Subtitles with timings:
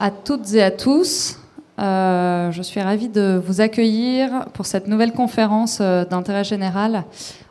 [0.00, 1.38] à toutes et à tous.
[1.78, 7.04] Euh, je suis ravie de vous accueillir pour cette nouvelle conférence euh, d'intérêt général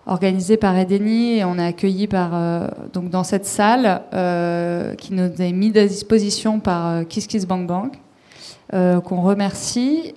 [0.07, 4.01] organisée par Edeni et on est accueilli par, euh, donc dans cette salle
[4.97, 7.99] qui nous est mise à disposition par KissKissBankBank
[8.71, 10.15] qu'on remercie.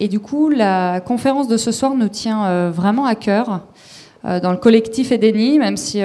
[0.00, 3.62] Et du coup, la conférence de ce soir nous tient vraiment à cœur
[4.24, 6.00] dans le collectif Edeni, même si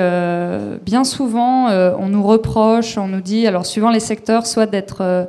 [0.86, 5.28] bien souvent on nous reproche, on nous dit, alors suivant les secteurs, soit d'être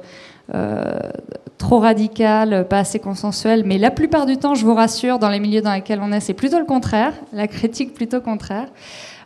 [0.55, 0.99] euh,
[1.59, 3.65] trop radical, pas assez consensuel.
[3.67, 6.21] Mais la plupart du temps, je vous rassure, dans les milieux dans lesquels on est,
[6.21, 8.69] c'est plutôt le contraire, la critique plutôt contraire.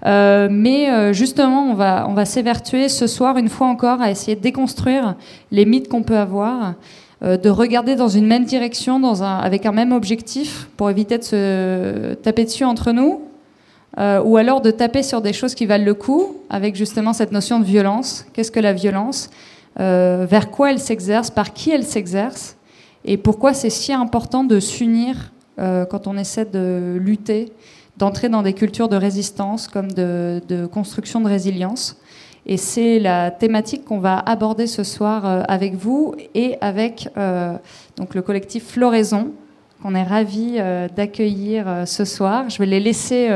[0.04, 4.10] Euh, mais euh, justement, on va, on va s'évertuer ce soir, une fois encore, à
[4.10, 5.14] essayer de déconstruire
[5.52, 6.74] les mythes qu'on peut avoir,
[7.22, 11.22] de regarder dans une même direction, dans un, avec un même objectif, pour éviter de
[11.22, 13.22] se taper dessus entre nous,
[13.98, 17.60] ou alors de taper sur des choses qui valent le coup, avec justement cette notion
[17.60, 18.26] de violence.
[18.32, 19.30] Qu'est-ce que la violence?
[19.80, 22.56] Euh, vers quoi elle s'exerce, par qui elle s'exerce,
[23.04, 27.52] et pourquoi c'est si important de s'unir euh, quand on essaie de lutter,
[27.96, 31.96] d'entrer dans des cultures de résistance comme de, construction de résilience?
[32.46, 37.08] Et c'est la thématique qu'on va aborder ce soir euh, avec vous et avec
[37.96, 39.32] donc le collectif Floraison,
[39.82, 40.58] qu'on est ravi
[40.94, 42.48] d'accueillir ce soir.
[42.48, 43.28] Je vais les laisser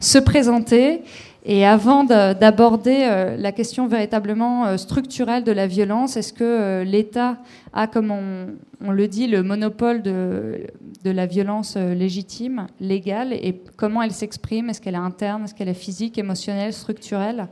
[0.00, 1.02] se présenter.
[1.44, 6.84] Et avant d'aborder euh, la question véritablement euh, structurelle de la violence, est-ce que euh,
[6.84, 7.38] l'État
[7.72, 10.66] a, comme on, le dit, le monopole de,
[11.02, 14.68] de la violence légitime, légale, et comment elle s'exprime?
[14.68, 15.44] Est-ce qu'elle est interne?
[15.44, 17.46] Est-ce qu'elle est physique, émotionnelle, structurelle?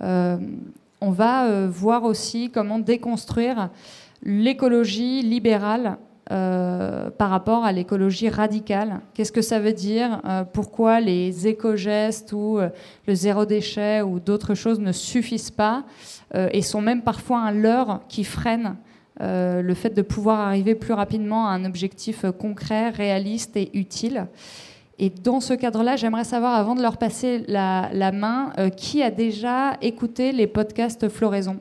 [0.00, 3.70] On va voir aussi comment déconstruire
[4.22, 5.96] l'écologie libérale
[6.32, 8.98] euh, par rapport à l'écologie radicale.
[9.14, 12.68] Qu'est-ce que ça veut dire euh, Pourquoi les éco-gestes ou euh,
[13.06, 15.84] le zéro déchet ou d'autres choses ne suffisent pas
[16.34, 18.74] et sont même parfois un leurre qui freine
[19.20, 24.26] le fait de pouvoir arriver plus rapidement à un objectif concret, réaliste et utile?
[24.98, 29.12] Et dans ce cadre-là, j'aimerais savoir, avant de leur passer la, la main, qui a
[29.12, 31.58] déjà écouté les podcasts Floraison?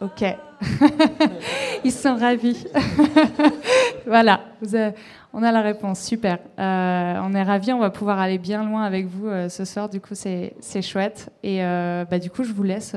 [0.00, 0.24] Ok.
[1.84, 2.66] Ils sont ravis.
[4.06, 4.40] voilà,
[5.32, 6.00] on a la réponse.
[6.00, 6.38] Super.
[6.58, 9.88] Euh, on est ravis, on va pouvoir aller bien loin avec vous euh, ce soir.
[9.88, 11.30] Du coup, c'est chouette.
[11.42, 12.94] Et euh, bah, du coup, je vous laisse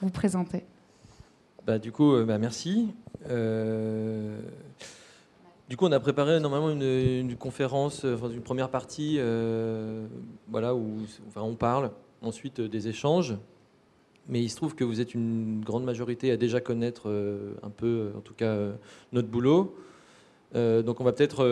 [0.00, 0.64] vous présenter.
[1.66, 2.94] Bah, du coup, bah, merci.
[5.68, 9.20] Du coup, on a préparé normalement une, conférence, une première partie,
[10.48, 10.98] voilà, où
[11.36, 11.90] on parle,
[12.22, 13.36] ensuite des échanges
[14.28, 17.70] mais il se trouve que vous êtes une grande majorité à déjà connaître euh, un
[17.70, 18.72] peu, euh, en tout cas, euh,
[19.12, 19.74] notre boulot.
[20.54, 21.44] donc on va peut-être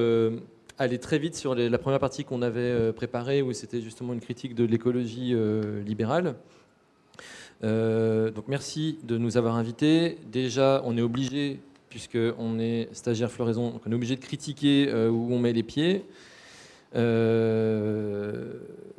[0.79, 4.55] aller très vite sur la première partie qu'on avait préparée, où c'était justement une critique
[4.55, 5.35] de l'écologie
[5.87, 6.35] libérale.
[7.63, 10.19] donc merci de nous avoir invités.
[10.33, 15.39] Déjà, on est obligé, puisqu'on est stagiaire floraison, on est obligé de critiquer où on
[15.39, 16.05] met les pieds.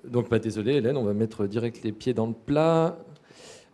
[0.06, 2.97] donc, bah, désolé, Hélène, on va mettre direct les pieds dans le plat.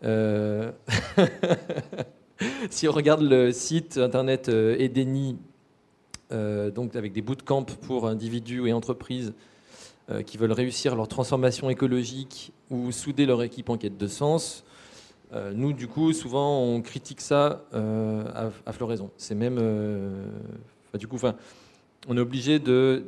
[0.05, 0.71] Euh,
[2.69, 5.37] si on regarde le site internet euh, Edeni,
[6.31, 9.33] euh, donc avec des bootcamps pour individus et entreprises
[10.27, 14.63] qui veulent réussir leur transformation écologique ou souder leur équipe en quête de sens,
[15.55, 19.09] nous, du coup, souvent, on critique ça à, floraison.
[19.17, 19.59] C'est même.
[20.93, 21.17] du coup,
[22.07, 23.07] on est obligé de,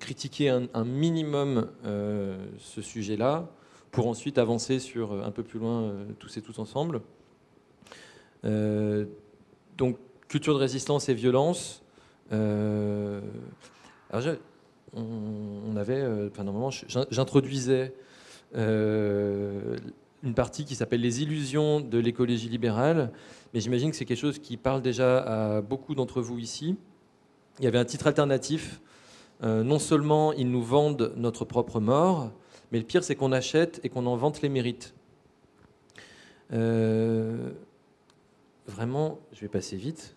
[0.00, 3.50] critiquer un minimum ce sujet-là
[3.92, 7.02] pour ensuite avancer sur euh, un peu plus loin euh, tous et tous ensemble.
[8.44, 9.04] Euh,
[9.76, 11.84] donc, culture de résistance et violence.
[12.32, 13.20] on,
[15.76, 16.04] avait,
[17.10, 17.94] j'introduisais
[18.54, 23.12] une partie qui s'appelle les illusions de l'écologie libérale,
[23.52, 26.76] mais j'imagine que c'est quelque chose qui parle déjà à beaucoup d'entre vous ici.
[27.58, 28.80] Il y avait un titre alternatif.
[29.42, 32.30] non seulement ils nous vendent notre propre mort,
[32.72, 34.94] mais le pire, c'est qu'on achète et qu'on en vante les mérites.
[36.54, 37.50] Euh,
[38.66, 40.16] vraiment, je vais passer vite.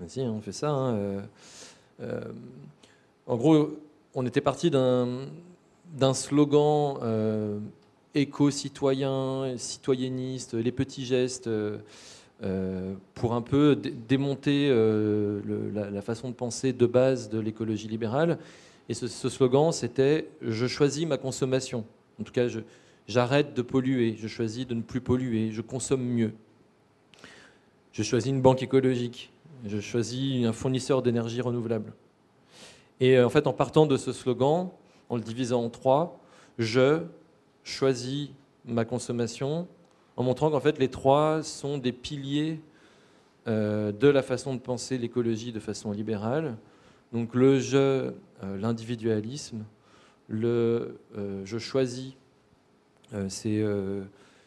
[0.00, 0.70] Vas-y, hein, on fait ça.
[0.70, 1.20] Hein, euh,
[2.00, 2.20] euh,
[3.26, 3.78] en gros,
[4.14, 7.60] on était parti d'un slogan
[8.14, 11.50] éco-citoyen, citoyenniste, les petits gestes,
[13.14, 14.70] pour un peu démonter
[15.74, 18.38] la, façon de penser de base de l'écologie libérale.
[18.88, 21.84] Et ce, slogan, c'était Je choisis ma consommation.
[22.18, 22.46] En tout cas,
[23.06, 26.32] j'arrête de polluer, je choisis de ne plus polluer, je consomme mieux.
[27.92, 29.30] Je choisis une banque écologique,
[29.66, 31.92] je choisis un fournisseur d'énergie renouvelable.
[33.00, 34.70] Et euh, en fait, en partant de ce slogan,
[35.08, 36.18] en le divisant en trois,
[36.58, 37.02] je
[37.62, 38.30] choisis
[38.64, 39.68] ma consommation,
[40.16, 42.60] en montrant qu'en fait les trois sont des piliers
[43.46, 46.58] de la façon de penser l'écologie de façon libérale.
[47.12, 48.12] Donc le je,
[48.42, 49.64] l'individualisme,
[50.28, 50.98] le
[51.44, 52.12] je choisis,
[53.28, 53.64] c'est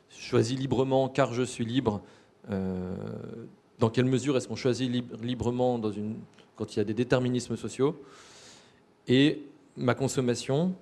[0.10, 2.02] choisis librement car je suis libre.
[2.48, 4.90] dans quelle mesure est-ce qu'on choisit
[5.22, 6.16] librement dans une,
[6.56, 8.00] quand il y a des déterminismes sociaux
[9.08, 9.42] Et
[9.76, 10.76] ma consommation,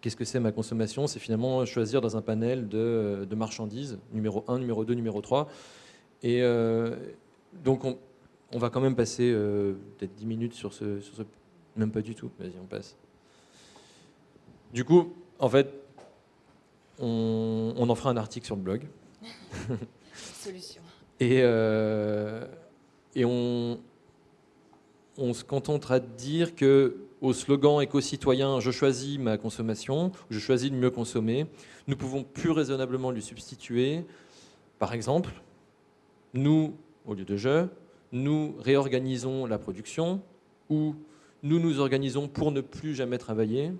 [0.00, 1.06] qu'est-ce que c'est ma consommation?
[1.06, 5.48] C'est finalement choisir dans un panel de, marchandises, numéro 1, numéro 2, numéro 3.
[6.22, 6.96] Et euh,
[7.64, 11.22] donc on, va quand même passer euh, peut-être 10 minutes sur ce, sur ce...
[11.76, 12.96] Même pas du tout, vas-y, on passe.
[14.72, 15.72] Du coup, en fait,
[16.98, 18.86] on, en fera un article sur le blog.
[20.14, 20.82] Solution.
[21.20, 22.46] Et, euh,
[23.14, 23.80] et on,
[25.16, 30.70] on se contentera de dire que au slogan éco-citoyen Je choisis ma consommation, je choisis
[30.70, 31.46] de mieux consommer,
[31.86, 34.04] nous pouvons plus raisonnablement lui substituer,
[34.78, 35.32] par exemple,
[36.34, 36.74] nous,
[37.06, 37.66] au lieu de je,
[38.12, 40.20] nous réorganisons la production,
[40.68, 40.94] ou
[41.44, 43.72] nous nous organisons pour ne plus jamais travailler,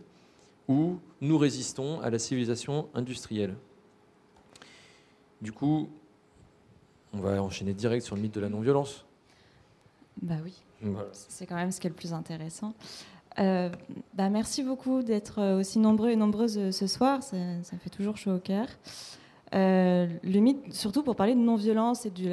[0.68, 3.56] ou nous résistons à la civilisation industrielle.
[5.42, 5.88] Du coup,
[7.12, 9.04] on va enchaîner direct sur le mythe de la non-violence.
[10.22, 10.54] Bah oui.
[11.12, 12.74] C'est quand même ce qui est le plus intéressant.
[13.38, 13.68] Euh,
[14.14, 17.22] bah merci beaucoup d'être euh, aussi nombreux et nombreuses euh, ce soir.
[17.22, 17.36] Ça,
[17.82, 18.68] fait toujours chaud au cœur.
[19.54, 22.28] Mythe, surtout pour parler de non-violence et du,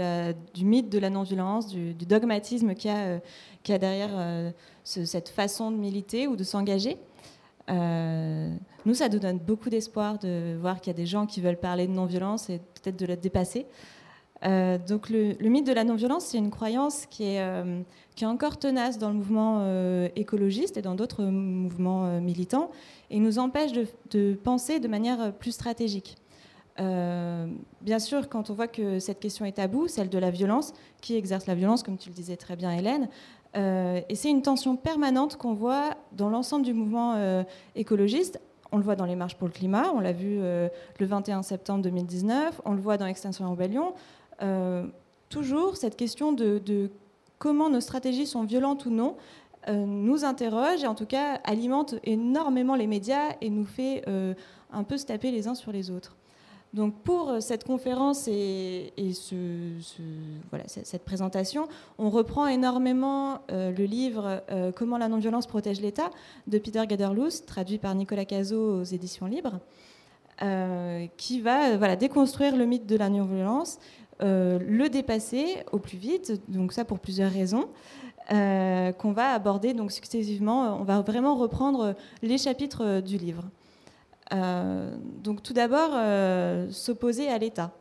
[0.65, 4.53] mythe de la non-violence, du, dogmatisme qu'il y, a, derrière
[4.83, 6.97] cette façon de militer ou de s'engager.
[7.68, 11.59] nous, ça nous donne beaucoup d'espoir de voir qu'il y a des gens qui veulent
[11.59, 13.65] parler de non-violence et peut-être de la dépasser.
[14.44, 17.81] Euh, donc le, mythe de la non-violence, c'est une croyance qui est, euh,
[18.23, 22.71] encore tenace dans le mouvement euh, écologiste et dans d'autres mouvements militants,
[23.09, 23.71] et nous empêche
[24.12, 26.18] de, penser de manière plus stratégique.
[26.77, 31.15] Bien sûr, quand on voit que cette question est taboue, celle de la violence, qui
[31.15, 33.07] exerce la violence, comme tu le disais très bien Hélène,
[33.56, 37.44] et c'est une tension permanente qu'on voit dans l'ensemble du mouvement
[37.75, 38.39] écologiste,
[38.71, 41.83] on le voit dans les marches pour le climat, on l'a vu le 21 septembre
[41.83, 43.94] 2019, on le voit dans Extinction Rebellion,
[44.41, 44.88] euh,
[45.29, 46.91] toujours cette question de,
[47.39, 49.15] comment nos stratégies sont violentes ou non
[49.68, 54.33] euh, nous interroge et en tout cas alimente énormément les médias et nous fait euh,
[54.71, 56.18] un peu se taper les uns sur les autres.
[56.73, 58.94] Donc pour cette conférence et,
[60.68, 64.41] cette présentation, on reprend énormément le livre
[64.77, 66.12] Comment la non-violence protège l'État
[66.47, 69.59] de Peter Gaderloos, traduit par Nicolas Cazot aux éditions libres,
[71.18, 73.77] qui va déconstruire le mythe de la non-violence
[74.23, 77.68] euh, le dépasser au plus vite, donc ça pour plusieurs raisons.
[78.31, 80.79] Euh, qu'on va aborder donc successivement.
[80.79, 83.44] On va vraiment reprendre les chapitres du livre.
[84.33, 85.92] Euh, donc tout d'abord,
[86.72, 87.72] s'opposer à l'État.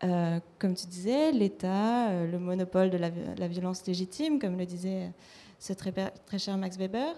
[0.00, 5.12] comme tu disais, l'État, le monopole de la, violence légitime, comme le disait
[5.58, 5.92] ce très,
[6.38, 7.14] cher Max Weber.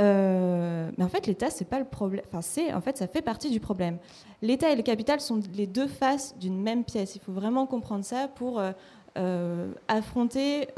[0.00, 2.24] Euh, mais en fait, l'État, c'est pas le problème.
[2.28, 3.98] Enfin, c'est en fait, ça fait partie du problème.
[4.42, 7.16] L'État et le capital sont les deux faces d'une même pièce.
[7.16, 8.72] Il faut vraiment comprendre ça pour euh,
[9.18, 10.68] euh, affronter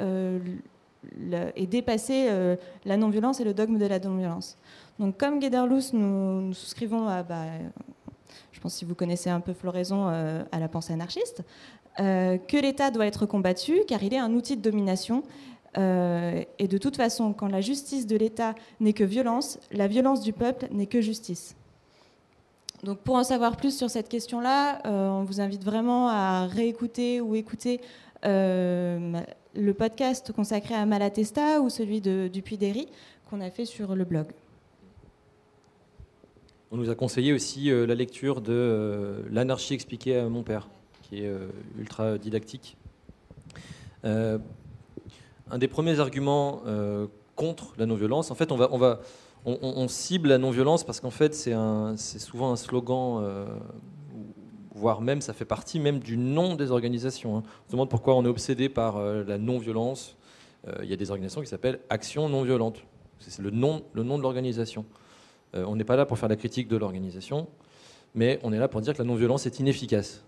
[1.56, 2.28] et dépasser
[2.84, 4.56] la non-violence et le dogme de la non-violence.
[4.98, 7.44] Donc, comme Guéderloos, nous, nous souscrivons à, bah,
[8.52, 11.42] je pense si vous connaissez un peu Floraison, à la pensée anarchiste,
[11.98, 15.22] que l'État doit être combattu car il est un outil de domination
[15.78, 20.20] euh, et de toute façon, quand la justice de l'État n'est que violence, la violence
[20.20, 21.56] du peuple n'est que justice.
[22.82, 27.20] Donc pour en savoir plus sur cette question-là, euh, on vous invite vraiment à réécouter
[27.20, 27.80] ou écouter
[28.24, 29.20] euh,
[29.54, 32.88] le podcast consacré à Malatesta ou celui de, du Puy-Déry
[33.30, 34.26] qu'on a fait sur le blog.
[36.72, 40.68] On nous a conseillé aussi la lecture de L'anarchie expliquée à mon père,
[41.02, 41.30] qui est
[41.78, 42.76] ultra didactique
[45.52, 49.00] un des premiers arguments euh, contre la non-violence, en fait, on, va,
[49.88, 53.46] cible la non-violence parce qu'en fait, c'est souvent un slogan, euh,
[54.74, 57.36] voire même, ça fait partie même du nom des organisations.
[57.36, 57.42] Hein.
[57.44, 60.16] On se demande pourquoi on est obsédé par euh, la non-violence.
[60.80, 62.84] Il y a des organisations qui s'appellent Action non-violente.
[63.18, 64.84] C'est le nom de l'organisation.
[65.54, 67.46] On n'est pas là pour faire la critique de l'organisation,
[68.14, 70.24] mais on est là pour dire que la non-violence est inefficace.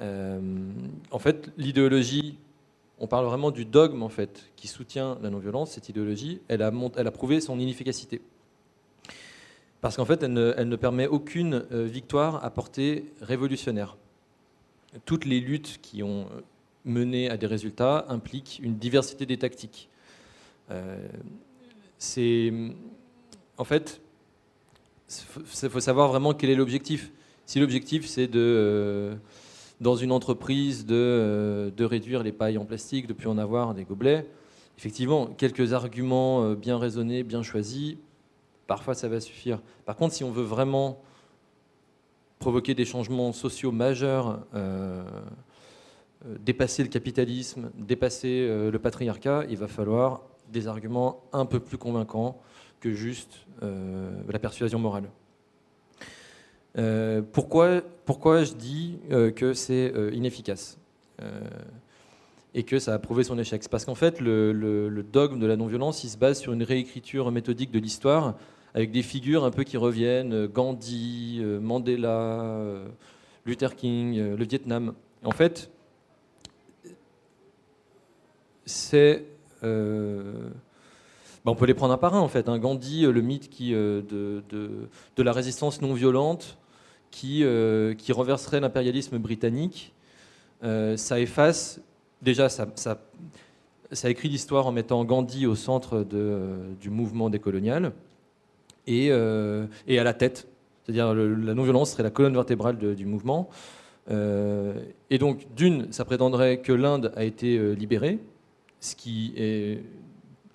[0.00, 2.38] en fait, l'idéologie
[3.00, 6.70] on parle vraiment du dogme en fait qui soutient la non-violence, cette idéologie, elle a,
[7.10, 8.20] prouvé son inefficacité.
[9.80, 13.96] Parce qu'en fait, elle ne, permet aucune euh, victoire à portée révolutionnaire.
[15.06, 16.42] Toutes les luttes qui ont euh,
[16.84, 19.88] mené à des résultats impliquent une diversité des tactiques.
[20.70, 21.08] Euh,
[21.96, 22.52] c'est,
[23.60, 24.00] en fait,
[25.08, 27.12] il faut savoir vraiment quel est l'objectif.
[27.44, 29.16] Si l'objectif c'est de,
[29.80, 33.84] dans une entreprise, de, de, réduire les pailles en plastique, de plus en avoir des
[33.84, 34.26] gobelets,
[34.78, 37.96] effectivement, quelques arguments bien raisonnés, bien choisis,
[38.66, 39.60] parfois ça va suffire.
[39.84, 41.02] Par contre, si on veut vraiment
[42.38, 45.04] provoquer des changements sociaux majeurs, euh,
[46.24, 51.60] euh, dépasser le capitalisme, dépasser euh, le patriarcat, il va falloir des arguments un peu
[51.60, 52.40] plus convaincants
[52.80, 55.10] que juste la persuasion morale.
[57.32, 58.98] pourquoi, pourquoi je dis
[59.36, 60.78] que c'est inefficace
[62.54, 63.62] et que ça a prouvé son échec?
[63.70, 67.70] Parce qu'en fait, le, dogme de la non-violence, il se base sur une réécriture méthodique
[67.70, 68.34] de l'histoire
[68.74, 72.88] avec des figures un peu qui reviennent, euh, Gandhi, euh, Mandela, euh,
[73.44, 74.94] Luther King, le Vietnam.
[75.24, 75.70] En fait,
[78.64, 79.24] c'est...
[81.44, 82.48] Bah, on peut les prendre un par un, en fait.
[82.48, 82.58] Hein.
[82.58, 84.02] Gandhi, le mythe qui, de,
[84.50, 86.58] de, la résistance non violente
[87.10, 87.44] qui,
[87.98, 89.94] qui renverserait l'impérialisme britannique,
[90.62, 91.80] ça efface...
[92.22, 97.92] Déjà, ça, ça, écrit l'histoire en mettant Gandhi au centre du mouvement décolonial
[98.86, 100.48] et, euh, et à la tête.
[100.82, 103.48] C'est-à-dire la non-violence serait la colonne vertébrale du mouvement.
[104.10, 104.74] Euh,
[105.10, 108.18] et donc, d'une, ça prétendrait que l'Inde a été euh, libérée,
[108.80, 109.84] ce qui est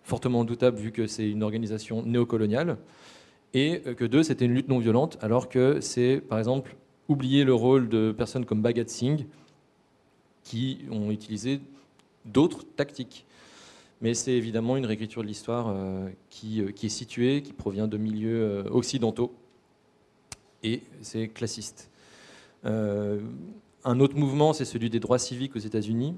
[0.05, 2.77] fortement doutable vu que c'est une organisation néocoloniale,
[3.53, 6.77] et que deux, c'était une lutte non violente, alors que c'est, par exemple,
[7.09, 9.25] oublier le rôle de personnes comme Bhagat Singh,
[10.43, 11.59] qui ont utilisé
[12.25, 13.25] d'autres tactiques
[14.01, 17.87] mais c'est évidemment une réécriture de l'histoire euh, qui, euh, qui, est située, qui provient
[17.87, 19.33] de milieux euh, occidentaux,
[20.63, 21.89] et c'est classiste.
[22.63, 26.15] un autre mouvement, c'est celui des droits civiques aux États-Unis.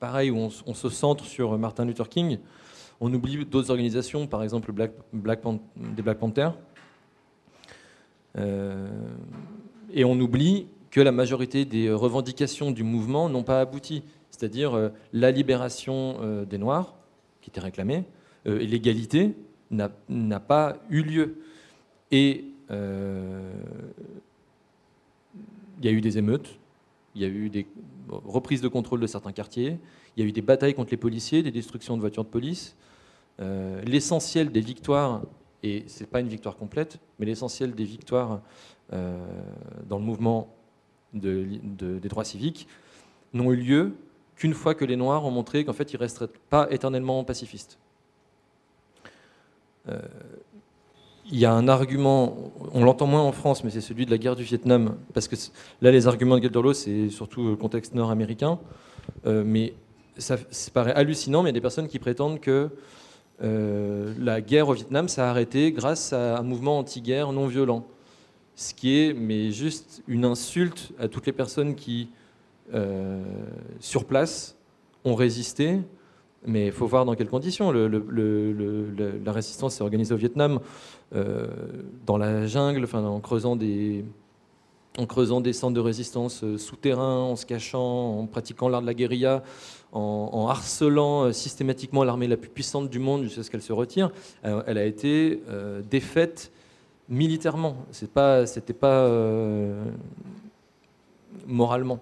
[0.00, 2.38] Pareil, on, se centre sur Martin Luther King.
[3.00, 4.90] On oublie d'autres organisations, par exemple des
[6.02, 6.54] Black Panthers.
[8.36, 14.02] et on oublie que la majorité des revendications du mouvement n'ont pas abouti
[14.40, 16.94] c'est-à-dire euh, la libération euh, des Noirs,
[17.42, 18.04] qui était réclamée,
[18.46, 19.34] euh, l'égalité
[19.70, 21.42] n'a pas eu lieu.
[22.10, 22.74] Et il
[25.82, 26.58] y a eu des émeutes,
[27.14, 27.66] il y a eu des
[28.10, 29.78] reprises de contrôle de certains quartiers,
[30.16, 32.76] il y a eu des batailles contre les policiers, des destructions de voitures de police.
[33.38, 35.22] l'essentiel des victoires,
[35.62, 38.40] et ce n'est pas une victoire complète, mais l'essentiel des victoires
[38.90, 40.54] dans le mouvement
[41.14, 42.66] des droits civiques
[43.32, 43.94] n'ont eu lieu
[44.40, 47.78] qu'une fois que les Noirs ont montré qu'en fait, ils ne resteraient pas éternellement pacifistes.
[49.88, 50.00] Euh,
[51.32, 52.36] il y a un argument,
[52.72, 55.36] on l'entend moins en France, mais c'est celui de la guerre du Vietnam, parce que
[55.80, 58.58] là, les arguments de Gelderlo, c'est surtout le contexte nord-américain,
[59.26, 59.74] euh, mais
[60.18, 60.36] ça,
[60.72, 62.70] paraît hallucinant, mais il y a des personnes qui prétendent que
[63.42, 67.86] euh, la guerre au Vietnam, ça a arrêté grâce à un mouvement anti-guerre non violent.
[68.56, 72.10] Ce qui est mais juste une insulte à toutes les personnes qui
[72.74, 73.22] euh,
[73.78, 74.56] sur place
[75.04, 75.78] ont résisté,
[76.46, 77.70] mais il faut voir dans quelles conditions.
[77.72, 80.60] la résistance s'est organisée au Vietnam
[81.14, 81.48] euh,
[82.06, 84.04] dans la jungle, en, creusant des,
[85.52, 89.42] centres de résistance euh, souterrains, en se cachant, en pratiquant l'art de la guérilla,
[89.92, 94.10] en, harcelant systématiquement l'armée la plus puissante du monde jusqu'à ce qu'elle se retire.
[94.42, 95.42] elle a été
[95.90, 96.52] défaite
[97.08, 97.76] militairement.
[97.90, 99.10] Ce n'était pas, pas
[101.48, 101.98] moralement.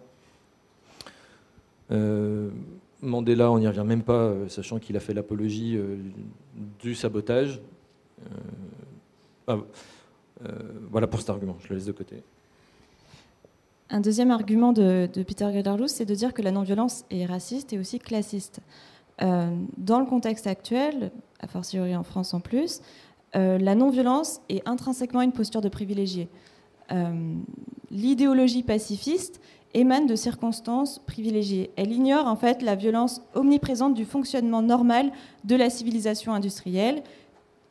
[3.03, 5.97] Euh, Mandela, on n'y revient même pas, euh, sachant qu'il a fait l'apologie euh,
[6.81, 7.61] du sabotage.
[9.47, 9.59] Ah,
[10.91, 12.23] voilà pour cet argument, je le laisse de côté.
[13.89, 17.79] Un deuxième argument de, Peter Gelderloos, c'est de dire que la non-violence est raciste et
[17.79, 18.61] aussi classiste.
[19.21, 22.83] dans le contexte actuel, a fortiori en France en plus,
[23.35, 26.29] la non-violence est intrinsèquement une posture de privilégié.
[27.91, 29.41] L'idéologie pacifiste
[29.75, 31.71] émane de circonstances privilégiées.
[31.77, 35.13] Elle ignore en fait la violence omniprésente du fonctionnement normal
[35.45, 37.03] de la civilisation industrielle.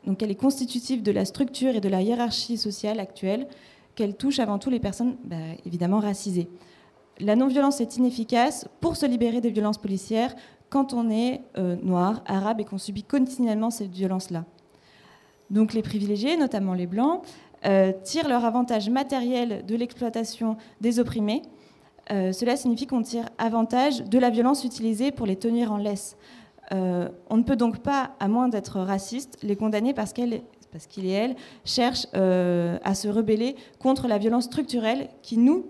[0.05, 3.47] Donc elle est constitutive de la structure et de la hiérarchie sociale actuelle,
[3.95, 5.35] qu'elle touche avant tout les personnes bah,
[5.65, 6.47] évidemment racisées.
[7.19, 10.35] La non-violence est inefficace pour se libérer des violences policières
[10.69, 14.45] quand on est euh, noir, arabe et qu'on subit continuellement cette violence-là.
[15.49, 17.23] Donc les privilégiés, notamment les blancs,
[17.65, 21.41] euh, tirent leur avantage matériel de l'exploitation des opprimés
[22.11, 26.17] euh, cela signifie qu'on tire avantage de la violence utilisée pour les tenir en laisse.
[26.71, 30.41] Euh, on ne peut donc pas, à moins d'être raciste, les condamner parce qu'elle
[30.89, 31.35] qu'il et elle
[31.65, 35.65] cherchent euh, à se rebeller contre la violence structurelle qui nous,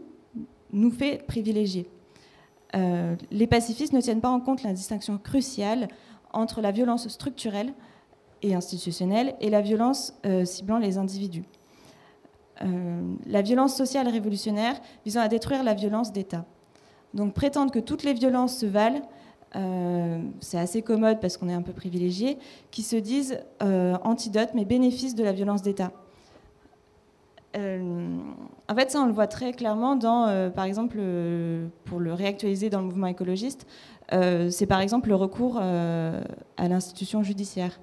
[0.74, 1.88] nous fait privilégier.
[2.74, 5.88] les pacifistes ne tiennent pas en compte la distinction cruciale
[6.34, 7.72] entre la violence structurelle
[8.41, 10.13] et institutionnelle et la violence
[10.44, 11.46] ciblant les individus.
[13.26, 16.46] La violence sociale révolutionnaire visant à détruire la violence d'État.
[17.14, 19.02] Donc prétendre que toutes les violences se valent,
[20.40, 22.38] c'est assez commode parce qu'on est un peu privilégié,
[22.70, 25.92] qui se disent antidote mais bénéfice de la violence d'État.
[27.56, 31.00] en fait, ça, on le voit très clairement dans, par exemple,
[31.86, 33.66] pour le réactualiser dans le mouvement écologiste,
[34.14, 36.22] euh, c'est par exemple le recours euh,
[36.56, 37.80] à l'institution judiciaire.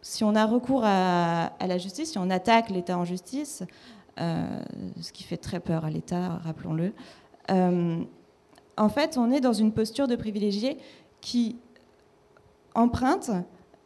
[0.00, 3.62] Si on a recours à, la justice, si on attaque l'État en justice,
[4.20, 4.60] euh,
[5.00, 6.92] ce qui fait très peur à l'État, rappelons-le,
[8.76, 10.78] en fait, on est dans une posture de privilégié
[11.20, 11.56] qui
[12.74, 13.30] emprunte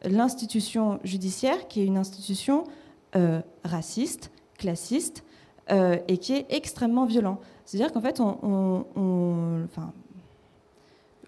[0.05, 2.65] l'institution judiciaire, qui est une institution
[3.65, 5.25] raciste, classiste,
[5.71, 7.39] et qui est extrêmement violent.
[7.65, 8.21] C'est-à-dire qu'en fait,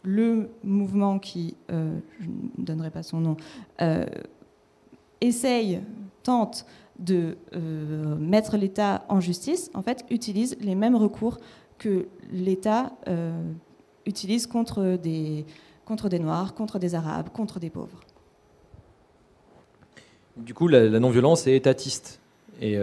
[0.05, 3.37] le mouvement qui, euh, je ne donnerai pas son nom,
[3.81, 4.05] euh,
[5.25, 5.81] essaye,
[6.23, 6.67] tente
[6.99, 11.39] de euh, mettre l'État en justice, en fait, utilise les mêmes recours
[11.79, 12.93] que l'État
[14.07, 15.45] utilise contre des,
[15.85, 18.01] contre des Noirs, contre des Arabes, contre des pauvres.
[20.37, 22.21] Du coup, la, non-violence est étatiste.
[22.61, 22.79] Et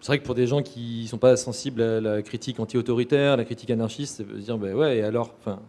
[0.00, 3.36] c'est vrai que pour des gens qui ne sont pas sensibles à la critique anti-autoritaire,
[3.36, 5.60] la critique anarchiste, veut dire, ben ouais, et alors enfin,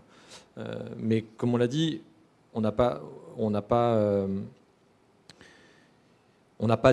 [0.58, 2.02] euh, Mais comme on l'a dit,
[2.54, 3.02] on n'a pas,
[3.38, 4.28] on euh,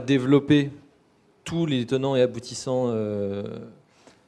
[0.07, 0.71] développé
[1.45, 3.59] tous les tenants et aboutissants euh,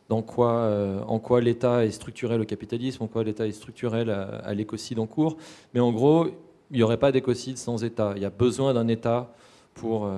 [0.09, 0.69] dans quoi,
[1.07, 5.07] en quoi l'État est structurel au capitalisme, en quoi l'État est structurel à, l'écocide en
[5.07, 5.37] cours.
[5.73, 6.27] Mais en gros,
[6.71, 8.15] il n'y aurait pas d'écocide sans État.
[8.17, 9.33] Il y a besoin d'un État
[9.75, 10.09] pour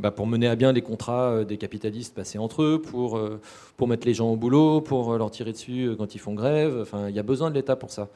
[0.00, 3.40] bah, mener à bien les contrats euh, des capitalistes passés entre eux, pour, euh,
[3.86, 6.78] mettre les gens au boulot, pour euh, leur tirer dessus quand ils font grève.
[6.80, 8.08] Enfin, il y a besoin de l'État pour ça.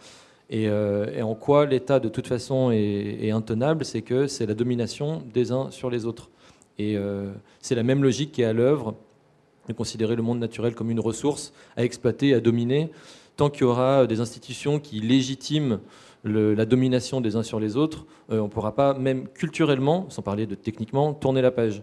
[0.57, 5.51] Et, en quoi l'État, de toute façon, est, intenable, c'est que c'est la domination des
[5.51, 6.31] uns sur les autres.
[6.79, 6.97] Et
[7.61, 8.95] c'est la même logique qui est à l'œuvre
[9.69, 12.91] de considérer le monde naturel comme une ressource à exploiter, à dominer,
[13.37, 15.81] tant qu'il y aura des institutions qui légitiment
[16.25, 20.23] la domination des uns sur les autres, euh, on ne pourra pas, même culturellement, sans
[20.23, 21.83] parler de techniquement, tourner la page.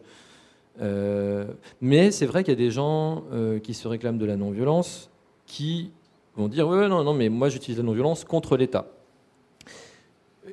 [0.81, 1.45] Euh,
[1.79, 5.09] mais c'est vrai qu'il y a des gens euh, qui se réclament de la non-violence
[5.45, 5.91] qui
[6.35, 8.87] vont dire non, non, mais moi j'utilise la non-violence contre l'État.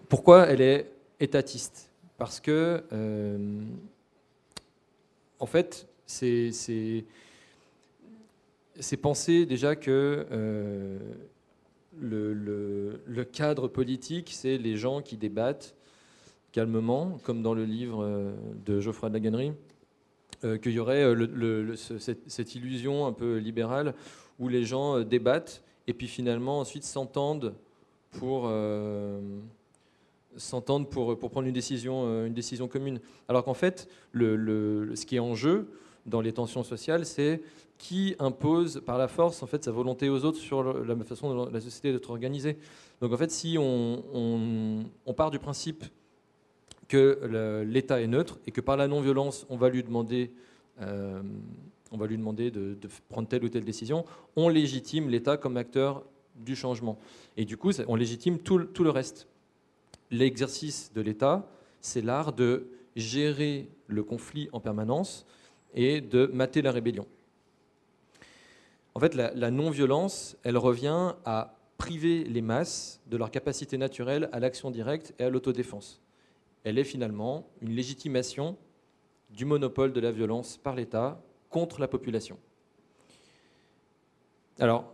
[0.09, 1.91] Pourquoi elle est étatiste?
[2.17, 2.83] Parce que,
[5.38, 6.53] en fait, c'est
[9.01, 10.27] penser déjà que
[12.01, 15.75] le, cadre politique, c'est les gens qui débattent
[16.53, 18.33] calmement, comme dans le livre euh,
[18.64, 19.53] de Geoffroy de la
[20.45, 23.95] euh, qu'il y aurait euh, cette, illusion un peu libérale
[24.38, 27.55] où les gens débattent et puis finalement ensuite s'entendent
[28.12, 28.48] pour,
[30.37, 33.01] s'entendent pour, pour prendre une décision, une décision commune.
[33.29, 35.68] Alors qu'en fait, ce qui est en jeu
[36.07, 37.42] dans les tensions sociales, c'est
[37.79, 41.51] qui impose par la force en fait sa volonté aux autres sur la façon dont
[41.51, 42.59] la société d'être organisée.
[43.01, 44.85] Donc en fait, si on,
[45.16, 45.85] part du principe
[46.88, 50.33] que l'État est neutre et que par la non-violence, on va lui demander,
[50.81, 51.22] euh,
[51.90, 52.77] on va lui demander de,
[53.09, 54.05] prendre telle ou telle décision,
[54.37, 56.05] on légitime l'État comme acteur
[56.37, 56.98] du changement.
[57.37, 59.29] Et du coup, on légitime tout, le reste.
[60.11, 65.27] L'exercice de l'État, c'est l'art de gérer le conflit en permanence
[65.74, 67.07] et de mater la rébellion.
[68.94, 74.40] En fait, la, non-violence, elle revient à priver les masses de leur capacité naturelle à
[74.40, 76.01] l'action directe et à l'autodéfense.
[76.64, 78.57] Elle est finalement une légitimation
[79.31, 82.39] du monopole de la violence par l'État contre la population.
[84.59, 84.93] Alors,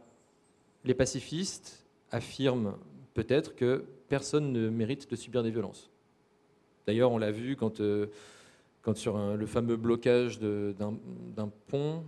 [0.85, 2.75] les pacifistes affirment
[3.15, 5.91] peut-être que personne ne mérite de subir des violences.
[6.87, 8.07] D'ailleurs, on l'a vu quand, euh,
[8.83, 12.05] quand sur le fameux blocage d'un pont,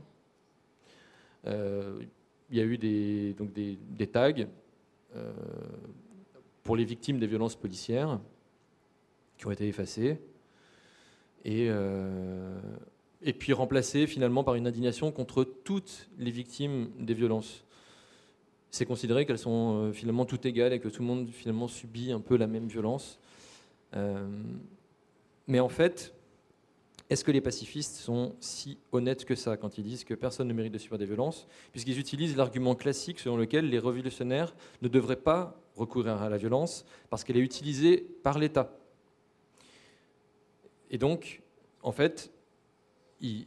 [1.47, 1.99] euh,
[2.51, 4.33] il y a eu des, donc des, tags
[5.17, 5.33] euh,
[6.63, 8.21] pour les victimes des violences policières
[9.39, 10.19] qui ont été effacés
[11.45, 11.71] et,
[13.27, 17.65] et puis remplacés finalement par une indignation contre toutes les victimes des violences.
[18.71, 22.21] C'est considéré qu'elles sont finalement toutes égales et que tout le monde finalement subit un
[22.21, 23.19] peu la même violence.
[25.47, 26.15] mais en fait,
[27.09, 30.53] est-ce que les pacifistes sont si honnêtes que ça quand ils disent que personne ne
[30.53, 35.17] mérite de subir des violences, puisqu'ils utilisent l'argument classique selon lequel les révolutionnaires ne devraient
[35.17, 38.77] pas recourir à la violence parce qu'elle est utilisée par l'État?
[40.91, 41.43] Et donc,
[41.83, 42.33] en fait,
[43.21, 43.47] ils,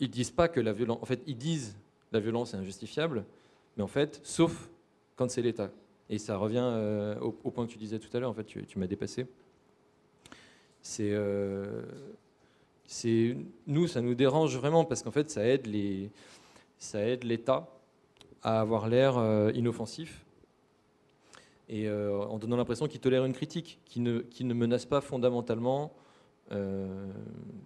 [0.00, 1.76] disent pas que la violence, en fait, ils disent
[2.12, 3.24] la violence est injustifiable,
[3.76, 4.70] mais en fait, sauf
[5.16, 5.70] quand c'est l'État.
[6.10, 8.30] Et ça revient euh, au, point que tu disais tout à l'heure.
[8.30, 9.26] En fait, tu, m'as dépassé.
[10.80, 11.82] C'est euh,
[13.66, 16.10] nous, ça nous dérange vraiment parce qu'en fait, ça aide les,
[16.78, 17.68] ça aide l'État
[18.42, 20.24] à avoir l'air euh, inoffensif
[21.68, 25.00] et euh, en donnant l'impression qu'il tolère une critique, qui ne, qui ne menace pas
[25.00, 25.92] fondamentalement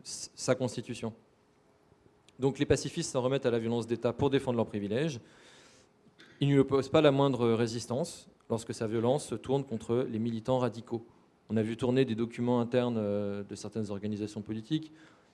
[0.02, 1.12] sa constitution.
[2.38, 5.20] Donc les pacifistes s'en remettent à la violence d'État pour défendre leurs privilèges.
[6.40, 10.18] Ils ne lui opposent pas la moindre résistance lorsque sa violence se tourne contre les
[10.18, 11.06] militants radicaux.
[11.48, 14.92] On a vu tourner des documents internes de certaines organisations politiques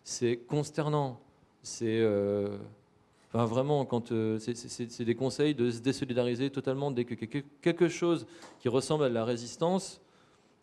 [0.08, 1.20] c'est consternant.
[1.62, 2.56] C'est euh,
[3.34, 8.26] vraiment quand euh, c'est des conseils de se désolidariser totalement dès que quelque chose
[8.58, 10.00] qui ressemble à la résistance,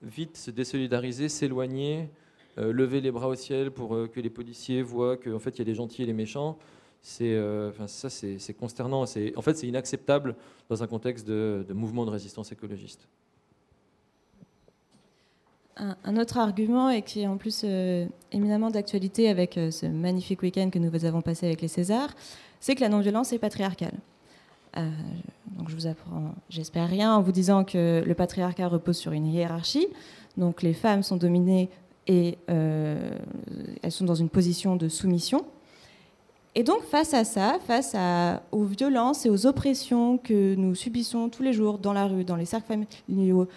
[0.02, 2.25] vite se désolidariser, s'éloigner, euh,
[2.58, 5.66] lever les bras au ciel pour que les policiers voient qu'en fait il y a
[5.66, 6.58] des gentils et des méchants.
[7.02, 7.40] C'est
[7.70, 9.04] enfin, ça, c'est consternant.
[9.04, 10.36] En fait, c'est inacceptable
[10.70, 13.08] dans un contexte de, mouvement de résistance écologiste.
[15.78, 20.42] Un, autre argument, et qui est en plus euh, éminemment d'actualité avec euh, ce magnifique
[20.42, 22.12] week-end que nous avons passé avec les Césars,
[22.62, 23.96] c'est que la non-violence est patriarcale.
[24.78, 24.90] Euh,
[25.58, 29.28] donc je vous apprends, j'espère rien, en vous disant que le patriarcat repose sur une
[29.28, 29.88] hiérarchie.
[30.38, 31.70] Donc les femmes sont dominées
[32.08, 35.46] et elles sont dans une position de soumission.
[36.54, 37.96] Et donc face à ça, face
[38.52, 42.38] aux violences et aux oppressions que nous subissons tous les jours dans la rue, dans
[42.38, 43.48] les cercles familiaux,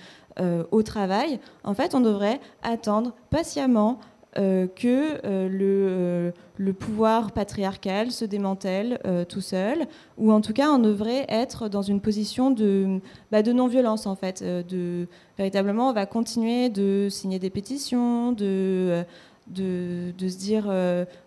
[0.41, 8.11] euh, au travail, en fait, on devrait attendre patiemment euh, que euh, le, pouvoir patriarcal
[8.11, 9.87] se démantèle tout seul,
[10.17, 13.01] ou en tout cas on devrait être dans une position de,
[13.33, 14.43] bah, de non-violence en fait.
[14.43, 19.03] de, véritablement, on va continuer de signer des pétitions, de,
[19.49, 20.73] de, se dire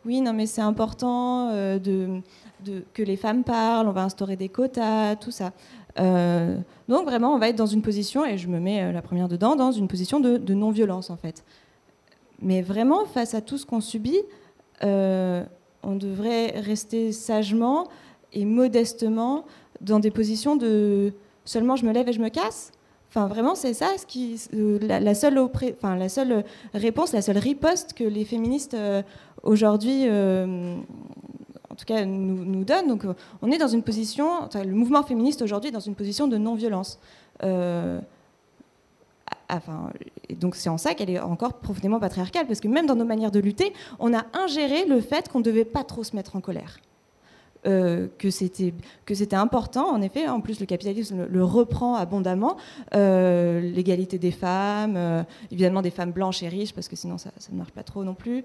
[0.05, 2.21] oui, non mais c'est important de,
[2.93, 5.51] que les femmes parlent, on va instaurer des quotas, tout ça.
[5.99, 9.01] Euh, donc vraiment, on va être dans une position, et je me mets euh, la
[9.01, 11.43] première dedans, dans une position de, non-violence en fait.
[12.41, 14.19] Mais vraiment, face à tout ce qu'on subit,
[14.83, 15.43] euh,
[15.83, 17.87] on devrait rester sagement
[18.33, 19.45] et modestement
[19.81, 21.13] dans des positions de
[21.45, 22.71] seulement je me lève et je me casse.
[23.09, 25.37] Enfin, vraiment, c'est ça qui, la, seule
[26.73, 28.77] réponse, la seule riposte que les féministes
[29.43, 30.07] aujourd'hui
[31.71, 32.87] en tout cas nous, nous donne.
[32.87, 33.05] Donc
[33.41, 36.99] on est dans une position, le mouvement féministe aujourd'hui est dans une position de non-violence.
[37.43, 37.99] Euh,
[39.57, 39.91] enfin,
[40.29, 43.05] et donc c'est en ça qu'elle est encore profondément patriarcale, parce que même dans nos
[43.05, 46.35] manières de lutter, on a ingéré le fait qu'on ne devait pas trop se mettre
[46.35, 46.79] en colère.
[47.67, 52.57] Euh, que c'était important en effet en plus le capitalisme le, reprend abondamment
[52.95, 54.97] euh, l'égalité des femmes
[55.51, 58.15] évidemment des femmes blanches et riches parce que sinon ça, ne marche pas trop non
[58.15, 58.43] plus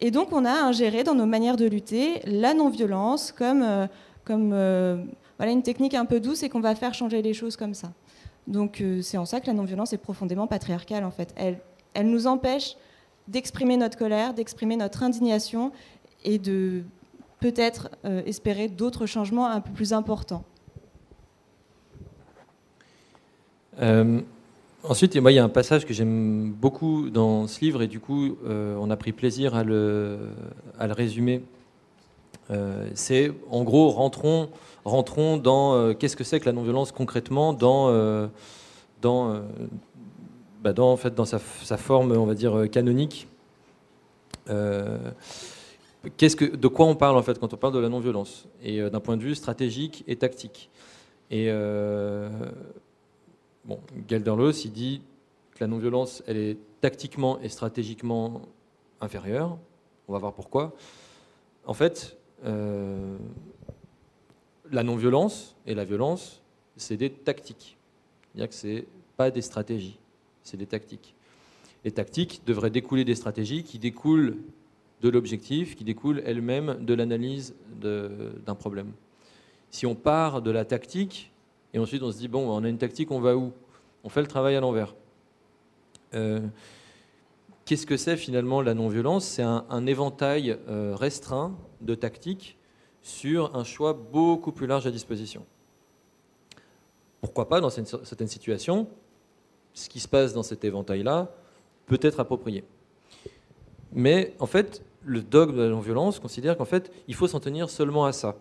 [0.00, 3.86] et donc on a ingéré dans nos manières de lutter la non-violence comme, euh,
[4.24, 4.96] comme euh,
[5.40, 7.92] une technique un peu douce et qu'on va faire changer les choses comme ça.
[8.46, 11.34] Donc euh, c'est en ça que la non-violence est profondément patriarcale en fait.
[11.36, 11.58] Elle,
[12.08, 12.76] nous empêche
[13.28, 15.72] d'exprimer notre colère, d'exprimer notre indignation
[16.24, 16.82] et de
[17.40, 17.90] peut-être
[18.26, 20.44] espérer d'autres changements un peu plus importants.
[24.86, 28.00] Ensuite, moi, il y a un passage que j'aime beaucoup dans ce livre et du
[28.00, 30.18] coup, euh, on a pris plaisir à le,
[30.78, 31.42] résumer.
[32.50, 34.50] Euh, c'est en gros, rentrons,
[34.84, 38.28] rentrons dans euh, qu'est-ce que c'est que la non-violence concrètement dans,
[39.00, 39.42] dans,
[40.62, 43.28] bah, dans, en fait, dans sa, forme, on va dire, canonique.
[44.46, 49.00] que, de quoi on parle en fait quand on parle de la non-violence et d'un
[49.00, 50.70] point de vue stratégique et tactique.
[51.30, 51.50] Et
[53.64, 55.02] bon, Gelderloos, il dit
[55.54, 58.42] que la non-violence, elle est tactiquement et stratégiquement
[59.00, 59.56] inférieure.
[60.08, 60.74] On va voir pourquoi.
[61.66, 63.16] En fait, euh,
[64.70, 66.42] la non-violence et la violence,
[66.76, 67.76] c'est des tactiques.
[68.32, 68.84] C'est-à-dire que ce
[69.16, 69.98] pas des stratégies,
[70.42, 71.14] c'est des tactiques.
[71.84, 74.38] Les tactiques devraient découler des stratégies qui découlent
[75.02, 78.92] de l'objectif, qui découlent elles-mêmes de l'analyse d'un problème.
[79.70, 81.30] Si on part de la tactique,
[81.74, 83.52] et ensuite on se dit, bon, on a une tactique, on va où?
[84.02, 84.94] On fait le travail à l'envers.
[86.14, 86.40] Euh,
[87.64, 89.24] qu'est-ce que c'est finalement la non-violence?
[89.26, 92.56] C'est un, éventail euh, restreint de tactiques
[93.04, 95.44] sur un choix beaucoup plus large à disposition.
[97.20, 98.88] Pourquoi pas, dans certaines situations,
[99.74, 101.30] ce qui se passe dans cet éventail-là
[101.86, 102.64] peut être approprié.
[103.92, 107.68] Mais en fait, le dogme de la non-violence considère qu'en fait, il faut s'en tenir
[107.68, 108.36] seulement à ça.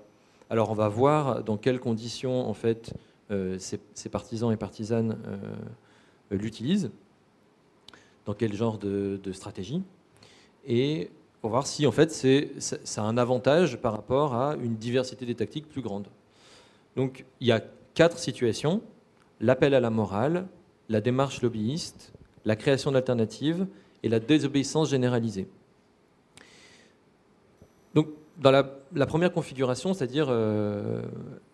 [0.50, 2.94] Alors on va voir dans quelles conditions en fait
[3.32, 5.38] euh, ces, partisans et partisanes euh,
[6.32, 6.90] l'utilisent,
[8.26, 9.84] dans quel genre de, stratégie,
[10.66, 11.12] et
[11.44, 12.10] pour voir si en fait
[12.58, 16.08] ça a un avantage par rapport à une diversité des tactiques plus grande.
[16.96, 17.62] Donc il y a
[17.96, 18.82] quatre situations
[19.42, 20.48] l'appel à la morale,
[20.88, 22.14] la démarche lobbyiste,
[22.46, 23.68] la création d'alternatives
[24.04, 25.50] et la désobéissance généralisée.
[27.94, 31.02] dans la, première configuration, c'est-à-dire euh,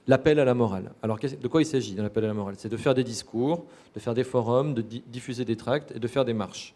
[0.05, 0.91] l'appel à la morale.
[1.01, 2.53] Alors, de quoi il s'agit dans l'appel à la morale?
[2.59, 6.07] C'est de faire des discours, de faire des forums, de diffuser des tracts et de
[6.07, 6.75] faire des marches.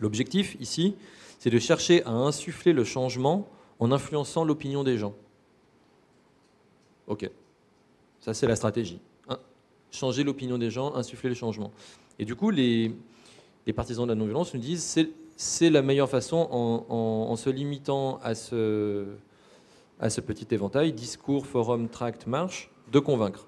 [0.00, 0.96] L'objectif ici,
[1.38, 3.48] c'est de chercher à insuffler le changement
[3.78, 5.14] en influençant l'opinion des gens.
[7.06, 7.30] Ok,
[8.20, 9.00] ça c'est la stratégie.
[9.90, 11.72] Changer l'opinion des gens, insuffler le changement.
[12.18, 12.94] Et du coup, les,
[13.74, 15.08] partisans de la non-violence nous disent c'est
[15.40, 19.06] c'est la meilleure façon en, se limitant à ce,
[20.00, 23.46] petit éventail, discours, forum, tract, marche, de convaincre.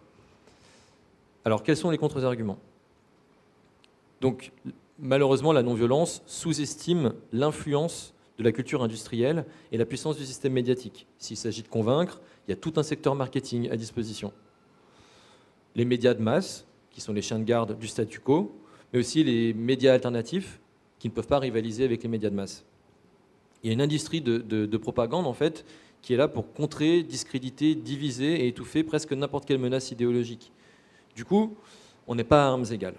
[1.44, 2.58] Alors quels sont les contre-arguments?
[4.20, 4.52] Donc
[5.00, 11.06] malheureusement, la non-violence sous-estime l'influence de la culture industrielle et la puissance du système médiatique.
[11.18, 14.32] S'il s'agit de convaincre, il y a tout un secteur marketing à disposition.
[15.74, 18.58] Les médias de masse, qui sont les chiens de garde du statu quo,
[18.92, 20.60] mais aussi les médias alternatifs,
[20.98, 22.64] qui ne peuvent pas rivaliser avec les médias de masse.
[23.62, 25.64] Il y a une industrie de, propagande, en fait,
[26.02, 30.50] qui est là pour contrer, discréditer, diviser et étouffer presque n'importe quelle menace idéologique.
[31.14, 31.56] Du coup,
[32.06, 32.96] on n'est pas à armes égales.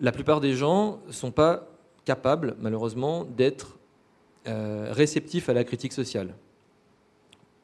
[0.00, 1.68] La plupart des gens ne sont pas
[2.04, 3.78] capables, malheureusement, d'être
[4.46, 6.34] euh, réceptifs à la critique sociale.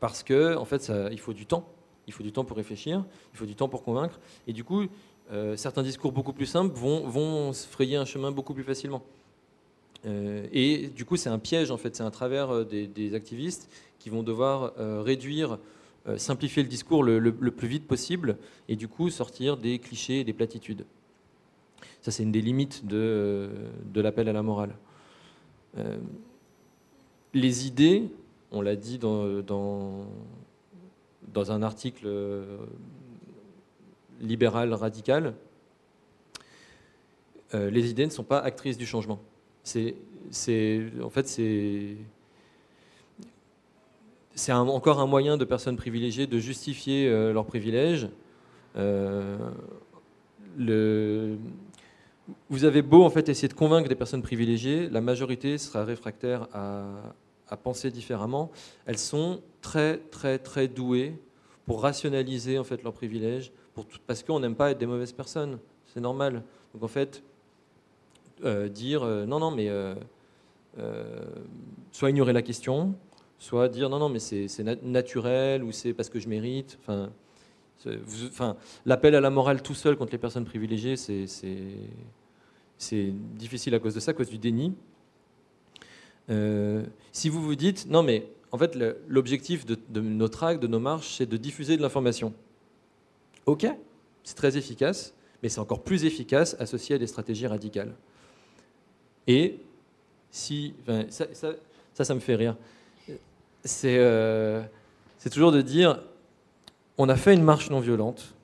[0.01, 1.69] Parce que, en fait, il faut du temps.
[2.07, 4.19] Il faut du temps pour réfléchir, il faut du temps pour convaincre.
[4.47, 4.85] Et du coup,
[5.31, 9.03] euh, certains discours beaucoup plus simples vont, se frayer un chemin beaucoup plus facilement.
[10.07, 14.09] Euh, et du coup, c'est un piège, en fait, c'est un travers des, activistes qui
[14.09, 14.73] vont devoir
[15.05, 15.59] réduire,
[16.17, 18.39] simplifier le discours le, plus vite possible
[18.69, 20.87] et du coup sortir des clichés et des platitudes.
[22.03, 23.51] Ça, c'est une des limites de,
[23.93, 24.75] de l'appel à la morale.
[27.35, 28.11] les idées,
[28.51, 30.07] on l'a dit dans,
[31.35, 32.09] un article
[34.21, 35.35] libéral radical,
[37.55, 39.21] euh, les idées ne sont pas actrices du changement.
[39.63, 39.95] C'est,
[41.03, 41.97] en fait, c'est,
[44.35, 48.09] c'est encore un moyen de personnes privilégiées de justifier euh, leurs privilèges.
[48.77, 49.37] Euh,
[52.49, 56.49] vous avez beau en fait essayer de convaincre des personnes privilégiées, la majorité sera réfractaire
[56.53, 58.51] à, penser différemment.
[58.87, 61.15] Elles sont très très très douées
[61.67, 63.53] pour rationaliser en fait leurs privilèges,
[64.07, 65.59] parce qu'on n'aime pas être des mauvaises personnes.
[65.87, 66.45] C'est normal.
[66.75, 67.23] Donc en fait,
[68.45, 69.95] euh, dire euh, non, non, mais euh,
[71.91, 72.95] soit ignorer la question,
[73.39, 76.79] soit dire non, non, mais c'est naturel ou c'est parce que je mérite.
[76.83, 77.11] Enfin
[78.85, 81.27] l'appel à la morale tout seul contre les personnes privilégiées, c'est
[83.35, 84.75] difficile à cause de ça, à cause du déni.
[87.13, 90.81] si vous vous dites non, mais en fait, l'objectif de, de notre acte, de nos
[90.81, 92.33] marches, c'est de diffuser de l'information.
[93.47, 93.67] Ok,
[94.25, 97.95] c'est très efficace, mais c'est encore plus efficace associé à des stratégies radicales.
[99.27, 99.59] Et
[100.31, 100.75] si,
[101.09, 101.27] ça,
[101.95, 102.57] ça, me fait rire.
[103.85, 104.63] Euh,
[105.19, 106.03] c'est toujours de dire,
[106.99, 108.35] on a fait une marche non violente,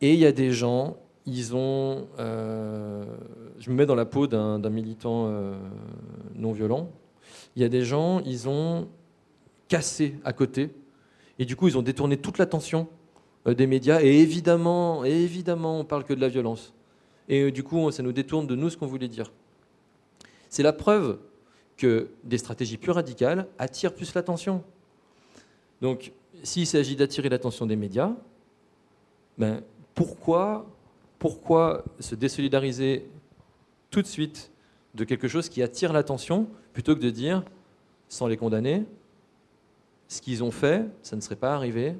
[0.00, 3.04] et il y a des gens, ils ont, euh,
[3.58, 5.54] je me mets dans la peau d'un militant euh,
[6.34, 6.90] non violent.
[7.56, 8.88] Il y a des gens, ils ont
[9.68, 10.70] cassé à côté,
[11.38, 12.88] et du coup, ils ont détourné toute l'attention
[13.46, 14.02] euh, des médias.
[14.02, 16.74] Et évidemment, évidemment, on parle que de la violence.
[17.28, 19.32] Et du coup, ça nous détourne de nous ce qu'on voulait dire.
[20.50, 21.18] C'est la preuve
[21.76, 24.62] que des stratégies plus radicales attirent plus l'attention.
[25.80, 28.12] Donc, s'il s'agit d'attirer l'attention des médias,
[29.38, 29.62] ben,
[29.94, 30.66] pourquoi,
[31.18, 33.06] pourquoi se désolidariser
[33.90, 34.50] tout de suite
[34.94, 37.42] de quelque chose qui attire l'attention plutôt que de dire,
[38.08, 38.84] sans les condamner,
[40.08, 41.94] ce qu'ils ont fait, ça ne serait pas arrivé,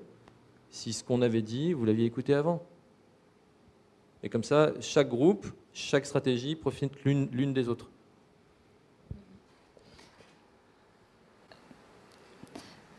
[0.71, 2.63] si ce qu'on avait dit, vous l'aviez écouté avant.
[4.23, 7.91] Et comme ça, chaque groupe, chaque stratégie profite l'une des autres.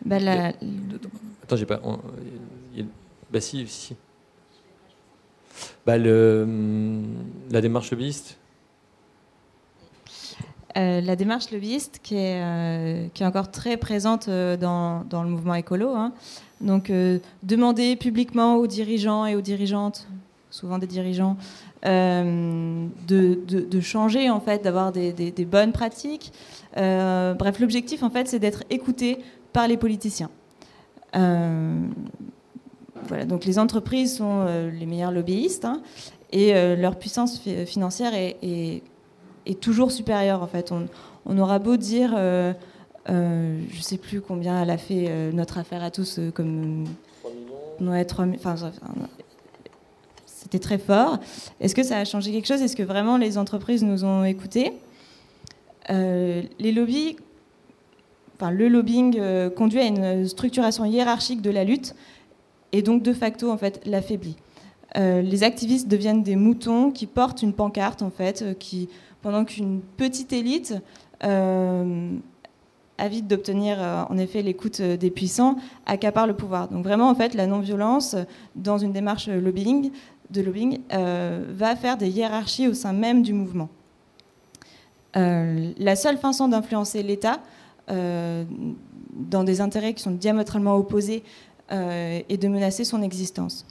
[0.06, 0.18] Bah,
[1.44, 1.82] Attends, j'ai pas.
[3.32, 3.96] Bah si, si.
[5.86, 6.48] Bah, le...
[7.52, 8.38] la démarche lobbyiste.
[10.78, 15.24] Euh, la démarche lobbyiste qui est, euh, qui est encore très présente euh, dans, dans
[15.24, 15.92] le mouvement écolo.
[15.96, 16.12] Hein.
[16.62, 16.92] Donc,
[17.44, 20.08] demander publiquement aux dirigeants et aux dirigeantes,
[20.50, 21.36] souvent des dirigeants,
[21.86, 26.32] euh, de, changer, en fait, d'avoir des, bonnes pratiques.
[26.76, 29.20] Bref, l'objectif, en fait, c'est d'être écouté
[29.52, 30.30] par les politiciens.
[33.08, 35.82] Voilà, donc les entreprises sont les meilleurs lobbyistes hein,
[36.32, 38.82] et leur puissance financière est,
[39.62, 40.42] toujours supérieure.
[40.42, 40.88] En fait, on,
[41.26, 42.16] on aura beau dire
[43.10, 46.32] euh, je ne sais plus combien elle a fait euh, notre affaire à tous, euh,
[46.32, 46.86] comme.
[47.78, 48.56] 3 millions enfin,
[50.26, 51.20] C'était très fort.
[51.60, 52.62] Est-ce que ça a changé quelque chose?
[52.62, 54.72] Est-ce que vraiment les entreprises nous ont écoutés?
[55.90, 57.18] Les lobbies
[58.38, 59.20] enfin, le lobbying
[59.52, 61.96] conduit à une structuration hiérarchique de la lutte
[62.72, 64.36] et donc de facto en fait l'affaiblit.
[64.96, 68.90] les activistes deviennent des moutons qui portent une pancarte en fait, qui
[69.22, 70.76] pendant qu'une petite élite
[72.98, 76.70] avide d'obtenir en effet l'écoute des puissants, accapare le pouvoir.
[76.70, 78.16] Donc vraiment, en fait, la non-violence,
[78.56, 79.92] dans une démarche lobbying,
[80.30, 83.70] de lobbying, va faire des hiérarchies au sein même du mouvement.
[85.18, 87.40] Euh, la seule façon d'influencer l'État
[87.90, 88.44] euh,
[89.14, 91.24] dans des intérêts qui sont diamétralement opposés
[91.72, 93.66] euh, est de menacer son existence.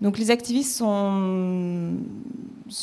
[0.00, 1.92] Donc les activistes sont,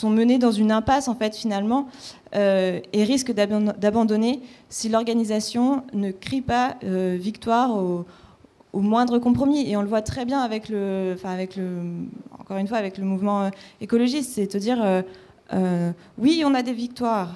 [0.04, 1.88] menés dans une impasse en fait finalement
[2.34, 8.06] et risquent d'abandonner si l'organisation ne crie pas victoire au,
[8.74, 9.70] moindre compromis.
[9.70, 11.80] Et on le voit très bien avec le, enfin avec le,
[12.38, 13.50] encore une fois avec le mouvement
[13.80, 15.04] écologiste, c'est de dire
[16.18, 17.36] oui on a des victoires,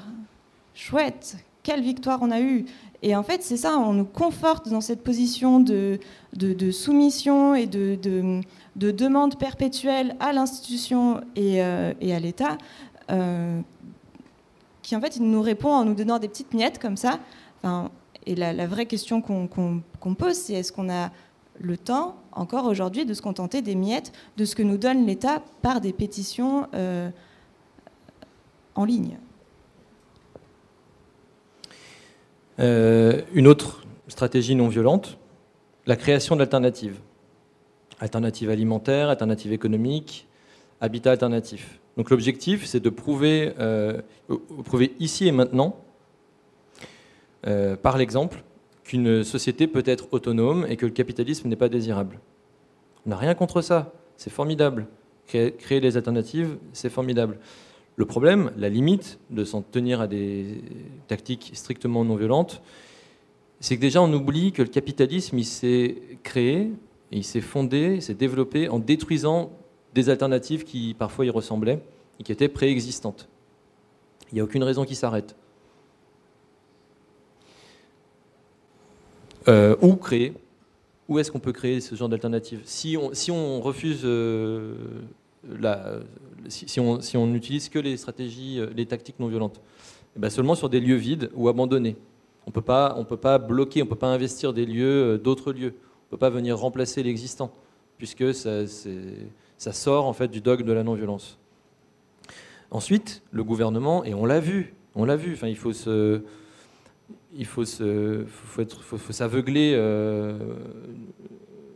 [0.73, 2.65] chouette, quelle victoire on a eue.
[3.01, 5.99] Et en fait, c'est ça, on nous conforte dans cette position de,
[6.71, 12.57] soumission et de, de, demande perpétuelle à l'institution et, euh, à l'État,
[13.09, 13.61] euh,
[14.81, 17.19] qui en fait nous répond en nous donnant des petites miettes comme ça.
[18.25, 21.09] Et la, vraie question qu'on pose, c'est est-ce qu'on a
[21.61, 25.41] le temps, encore aujourd'hui, de se contenter des miettes de ce que nous donne l'État
[25.61, 27.09] par des pétitions euh,
[28.75, 29.17] en ligne?
[32.59, 35.17] Euh, une autre stratégie non violente,
[35.85, 36.99] la création d'alternatives.
[37.99, 40.27] Alternatives alimentaires, alternatives économiques,
[40.81, 41.79] habitat alternatif.
[41.97, 44.01] Donc l'objectif, c'est de prouver, euh,
[44.99, 45.77] ici et maintenant,
[47.47, 48.43] euh, par l'exemple,
[48.83, 52.19] qu'une société peut être autonome et que le capitalisme n'est pas désirable.
[53.05, 54.87] On n'a rien contre ça, c'est formidable.
[55.27, 57.37] Créer, créer des alternatives, c'est formidable.
[57.99, 60.63] Le problème, la limite de s'en tenir à des
[61.09, 62.61] tactiques strictement non violentes,
[63.59, 66.71] c'est que déjà on oublie que le capitalisme s'est créé,
[67.11, 69.51] il s'est fondé, il s'est développé en détruisant
[69.93, 71.83] des alternatives qui parfois y ressemblaient
[72.21, 73.27] et qui étaient préexistantes.
[74.31, 75.35] Il n'y a aucune raison qu'il s'arrête.
[79.49, 80.35] Euh, où créer?
[81.09, 84.73] Où est-ce qu'on peut créer ce genre d'alternative si on, refuse euh,
[86.47, 89.61] si, on, si, on, utilise que les stratégies, euh, les tactiques non violentes,
[90.15, 91.95] eh ben seulement sur des lieux vides ou abandonnés.
[92.47, 95.53] On peut pas, on peut pas bloquer, on peut pas investir des lieux, euh, d'autres
[95.53, 95.75] lieux.
[96.07, 97.51] On peut pas venir remplacer l'existant,
[97.97, 98.65] puisque ça,
[99.57, 101.37] sort en fait du dogme de la non-violence.
[102.71, 105.33] Ensuite, le gouvernement, et on l'a vu, on l'a vu.
[105.33, 106.21] Enfin, il faut se,
[107.35, 110.37] il faut se, faut, s'aveugler euh,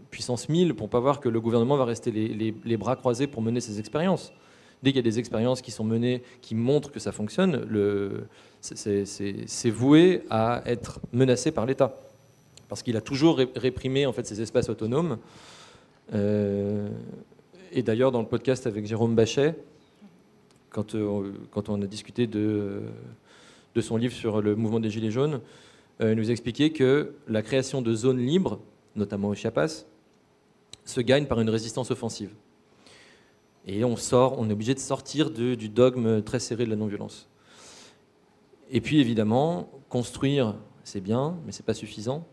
[0.10, 3.60] puissance 1000 pour pas voir que le gouvernement va rester les, bras croisés pour mener
[3.60, 4.34] ses expériences.
[4.84, 7.66] Dès qu'il y a des expériences qui sont menées, qui montrent que ça fonctionne,
[8.62, 11.98] c'est voué à être menacé par l'État.
[12.68, 15.20] Parce qu'il a toujours réprimé en fait, ces espaces autonomes.
[16.14, 16.90] Euh,
[17.72, 19.56] et d'ailleurs, dans le podcast avec Jérôme Bachet,
[20.70, 21.32] quand, euh,
[21.68, 22.82] on a discuté de,
[23.76, 25.40] de, son livre sur le mouvement des Gilets jaunes,
[26.02, 28.60] euh, il nous expliquait que la création de zones libres,
[28.98, 29.86] notamment au Chiapas,
[30.84, 32.32] se gagne par une résistance offensive.
[33.66, 37.30] Et on sort, on est obligé de sortir du dogme très serré de la non-violence.
[38.72, 42.28] Et puis évidemment, construire, c'est bien, mais ce n'est pas suffisant.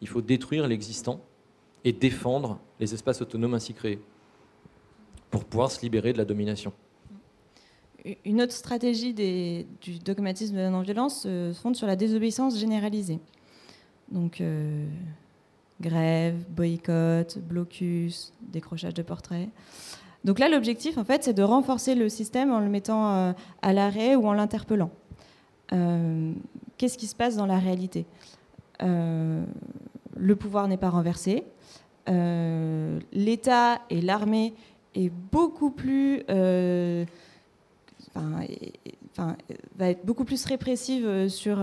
[0.00, 1.20] Il faut détruire l'existant
[1.84, 4.00] et défendre les espaces autonomes ainsi créés
[5.30, 6.72] pour pouvoir se libérer de la domination.
[8.24, 13.18] Une autre stratégie du dogmatisme de la non-violence se fonde sur la désobéissance généralisée.
[14.10, 14.86] Donc, euh,
[15.80, 19.48] grève, boycott, blocus, décrochage de portraits.
[20.24, 23.72] Donc là, l'objectif, en fait, c'est de renforcer le système en le mettant euh, à
[23.72, 24.90] l'arrêt ou en l'interpellant.
[25.72, 26.32] Euh,
[26.76, 28.04] qu'est-ce qui se passe dans la réalité?
[28.82, 29.44] Euh,
[30.16, 31.44] Le pouvoir n'est pas renversé.
[32.06, 34.54] L'État et l'armée
[34.94, 37.06] est beaucoup plus, être
[40.04, 41.58] beaucoup plus répressive sur,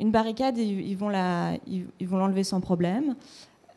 [0.00, 3.14] une barricade, ils, vont la, ils, vont l'enlever sans problème.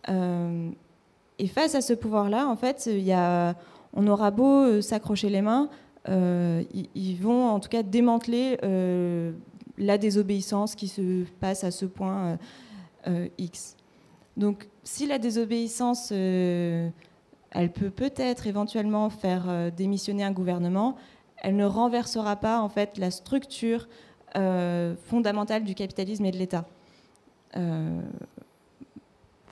[0.08, 3.56] Et face à ce pouvoir-là, en fait, il y a,
[3.98, 5.70] on aura beau euh, s'accrocher les mains,
[6.08, 6.64] euh,
[6.96, 8.58] ils, vont en tout cas démanteler
[9.78, 12.38] la désobéissance qui se passe à ce point
[13.38, 13.76] X.
[14.38, 16.94] Donc, si la désobéissance, elle
[17.74, 20.96] peut peut-être éventuellement faire démissionner un gouvernement,
[21.38, 23.88] elle ne renversera pas en fait la structure
[24.36, 26.66] euh, fondamentale du capitalisme et de l'État.
[27.56, 28.02] Euh,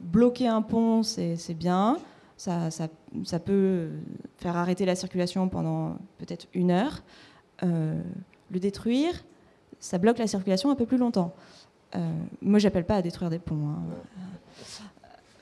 [0.01, 1.97] bloquer un pont, c'est bien.
[2.37, 3.91] Ça, ça, peut
[4.37, 7.01] faire arrêter la circulation pendant peut-être une heure.
[7.63, 8.01] Euh,
[8.51, 9.23] le détruire,
[9.79, 11.33] ça bloque la circulation un peu plus longtemps.
[12.41, 13.69] moi, j'appelle pas à détruire des ponts.
[13.69, 13.83] Hein.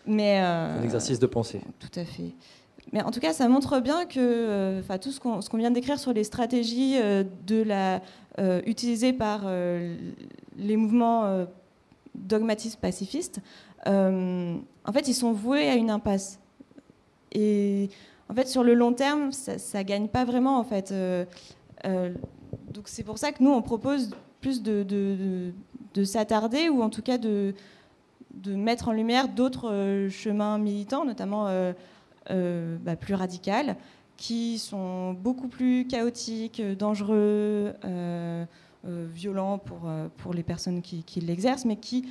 [0.06, 1.62] Mais, Un exercice de pensée.
[1.80, 2.36] Tout à fait.
[2.92, 6.14] Mais en tout cas, ça montre bien que enfin tout ce qu'on vient d'écrire sur
[6.14, 8.02] les stratégies de la,
[8.66, 9.50] utilisées par
[10.58, 11.48] les mouvements
[12.14, 13.40] dogmatistes pacifistes,
[13.88, 16.40] en fait, ils sont voués à une impasse.
[17.34, 17.90] Et
[18.30, 20.58] en fait, sur le long terme, ça ne gagne pas vraiment.
[20.58, 20.92] En fait.
[20.92, 21.26] Euh,
[21.86, 22.14] euh,
[22.74, 24.12] donc c'est pour ça que nous, on propose
[24.42, 24.84] plus de,
[25.94, 27.54] de, s'attarder ou en tout cas de,
[28.48, 31.46] mettre en lumière d'autres euh, chemins militants, notamment
[32.30, 33.74] bah, plus radicaux,
[34.18, 37.74] qui sont beaucoup plus chaotiques, dangereux,
[38.84, 39.82] violents pour,
[40.18, 42.06] pour les personnes qui, qui l'exercent, mais qui,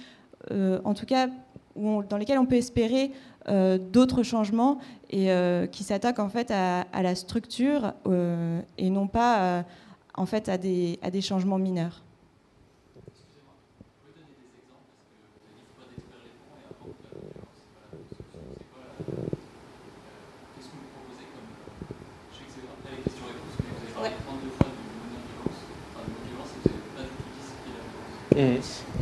[0.50, 1.28] en tout cas,
[1.76, 3.10] dans lesquels on peut espérer
[3.48, 4.78] d'autres changements
[5.12, 9.64] et euh, qui s'attaquent en fait à, la structure euh, et non pas
[10.14, 12.02] en fait à des changements mineurs.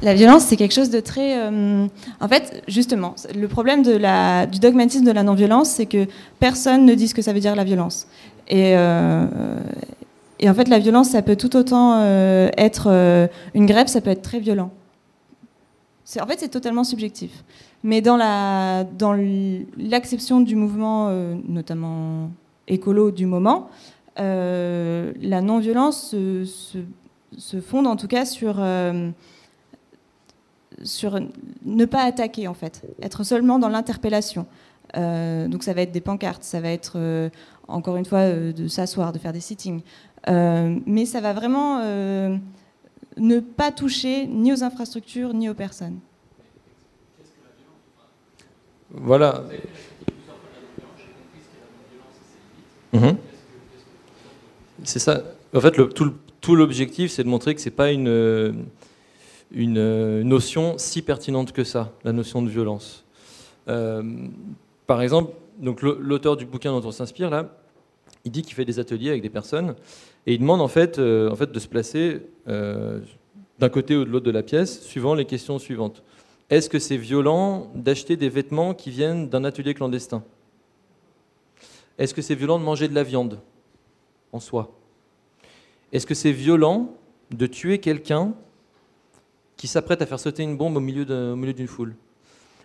[0.02, 1.38] La violence, c'est quelque chose de très.
[1.38, 1.86] Euh,
[2.20, 6.06] en fait, justement, le problème du dogmatisme de la non-violence, c'est que
[6.38, 8.06] personne ne dit ce que ça veut dire la violence.
[8.48, 9.26] Et, euh,
[10.42, 14.22] en fait, la violence, ça peut tout autant euh, être une grève, ça peut être
[14.22, 14.70] très violent.
[16.20, 17.44] En fait, c'est totalement subjectif.
[17.84, 18.16] Mais dans
[19.78, 21.10] l'acception du mouvement,
[21.46, 22.30] notamment
[22.68, 23.68] écolo du moment,
[24.16, 26.78] la non-violence se,
[27.36, 28.60] se, fonde en tout cas sur
[30.82, 31.18] sur
[31.64, 34.46] ne pas attaquer en fait, être seulement dans l'interpellation.
[34.96, 37.30] Euh, donc ça va être des pancartes, ça va être euh,
[37.68, 39.82] encore une fois euh, de s'asseoir, de faire des sittings,
[40.26, 41.80] mais ça va vraiment
[43.16, 45.98] ne pas toucher ni aux infrastructures ni aux personnes.
[48.92, 49.44] Voilà.
[52.92, 53.16] Mhm.
[54.82, 55.22] C'est ça.
[55.54, 56.12] En fait, le, tout
[56.48, 58.66] l'objectif, c'est de montrer que c'est pas une
[59.52, 63.04] une euh, notion si pertinente que ça, la notion de violence.
[63.68, 64.02] Euh,
[64.86, 67.56] par exemple, l'auteur du bouquin dont on s'inspire là,
[68.24, 69.74] il dit qu'il fait des ateliers avec des personnes
[70.26, 74.10] et il demande en fait, euh, en fait de se placer d'un côté ou de
[74.10, 76.02] l'autre de la pièce, suivant les questions suivantes.
[76.48, 80.24] Est-ce que c'est violent d'acheter des vêtements qui viennent d'un atelier clandestin?
[81.98, 83.38] Est-ce que c'est violent de manger de la viande
[84.32, 84.79] en soi?
[85.92, 86.94] Est-ce que c'est violent
[87.30, 88.34] de tuer quelqu'un
[89.56, 91.94] qui s'apprête à faire sauter une bombe au milieu d'une foule?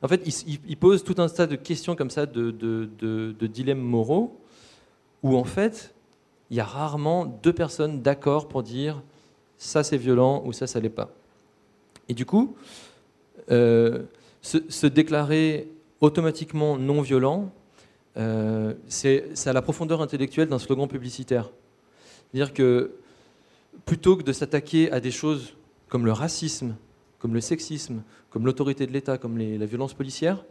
[0.02, 0.22] En fait,
[0.68, 4.40] il, pose tout un tas de questions comme ça, de, dilemmes moraux,
[5.24, 5.96] où en fait,
[6.52, 9.02] il y a rarement deux personnes d'accord pour dire
[9.58, 11.10] ça c'est violent ou ça ça l'est pas.
[12.08, 12.56] Et du coup,
[13.50, 14.04] euh,
[14.42, 15.68] se, déclarer
[16.02, 17.52] automatiquement non violent,
[18.18, 21.50] euh, c'est à la profondeur intellectuelle d'un slogan publicitaire.
[22.32, 22.92] C'est-à-dire que
[23.86, 25.56] plutôt que de s'attaquer à des choses
[25.90, 26.76] comme le racisme,
[27.20, 30.46] comme le sexisme, comme l'autorité de l'État, comme la violence policière,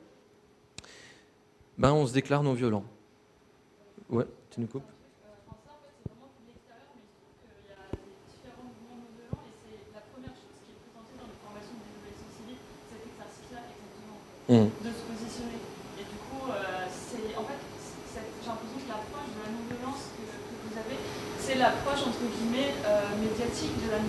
[1.79, 2.85] ben on se déclare non violent.
[4.11, 4.83] Ouais, tu nous coupes
[14.45, 14.69] Mmh.
[14.85, 15.57] de se positionner.
[15.97, 17.57] Et du coup, euh, c'est en fait,
[18.13, 21.01] j'ai l'impression que l'approche de la non-violence que, que, vous avez,
[21.41, 24.05] c'est l'approche entre guillemets euh, médiatique de la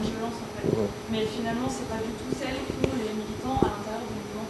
[1.11, 4.47] Mais finalement, c'est pas du tout celle qu'ont les militants à l'intérieur du mouvement.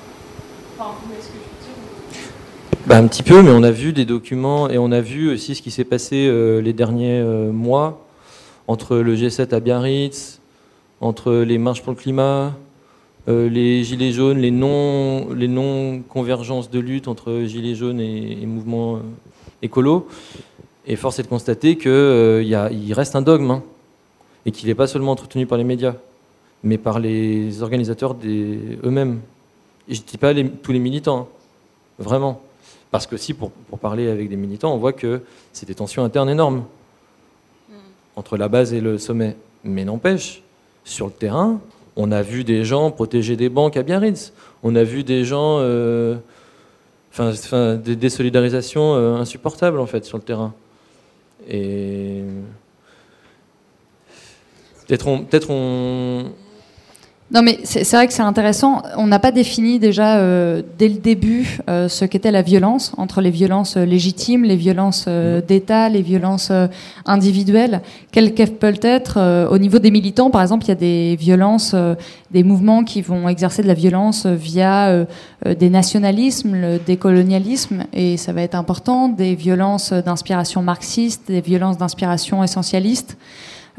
[0.78, 3.94] Enfin, vous, est-ce que je peux dire bah, un petit peu, mais on a vu
[3.94, 8.06] des documents et on a vu aussi ce qui s'est passé euh, les derniers mois
[8.68, 10.40] entre le G7 à Biarritz,
[11.02, 12.54] entre les marches pour le climat,
[13.28, 18.46] euh, les gilets jaunes, les non, les non convergences de lutte entre gilets jaunes et,
[18.46, 19.00] mouvements euh,
[19.64, 20.08] écolos.
[20.86, 23.64] Et force est de constater qu'il euh, il reste un dogme hein,
[24.46, 25.96] et qu'il n'est pas seulement entretenu par les médias,
[26.64, 29.20] mais par les organisateurs eux-mêmes.
[29.88, 30.34] Et je ne dis pas
[30.64, 31.28] tous les militants, hein,
[32.00, 32.42] vraiment.
[32.92, 35.22] Parce que si, pour, pour, parler avec des militants, on voit que
[35.54, 36.64] c'est des tensions internes énormes
[37.70, 37.74] hmm.
[38.16, 39.36] entre la base et le sommet.
[39.64, 40.44] Mais n'empêche,
[40.84, 41.60] sur le terrain,
[41.96, 44.34] on a vu des gens protéger des banques à Biarritz.
[44.64, 46.16] On a vu des gens, euh,
[47.12, 50.54] enfin, des désolidarisations euh, insupportables en fait sur le terrain.
[51.50, 52.22] Et
[54.88, 56.26] peut-être on, peut-être on,
[57.32, 58.84] Non, mais c'est vrai que c'est intéressant.
[58.98, 63.20] On n'a pas défini déjà euh, dès le début euh, ce qu'était la violence, entre
[63.20, 66.52] les violences légitimes, les violences euh, d'État, les violences
[67.06, 67.82] individuelles.
[68.12, 71.76] Quelles peuvent être au niveau des militants Par exemple, il y a des violences,
[72.32, 75.06] des mouvements qui vont exercer de la violence via
[75.46, 81.78] des nationalismes, le décolonialisme, et ça va être important, des violences d'inspiration marxiste, des violences
[81.78, 83.18] d'inspiration essentialiste.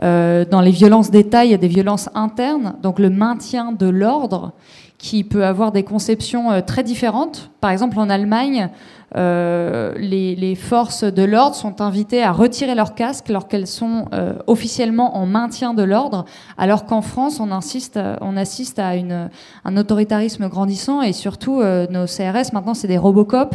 [0.03, 3.87] Euh, dans les violences d'État, il y a des violences internes, donc le maintien de
[3.87, 4.53] l'ordre
[4.99, 7.51] qui peut avoir des conceptions euh, très différentes.
[7.61, 8.71] Par exemple, en Allemagne,
[9.15, 14.07] euh, les, forces de l'ordre sont invitées à retirer leur casque lorsqu'elles sont
[14.47, 16.25] officiellement en maintien de l'ordre,
[16.59, 19.31] alors qu'en France, on, insiste, on assiste à une,
[19.65, 23.55] un autoritarisme grandissant et surtout, nos CRS, maintenant, c'est des Robocop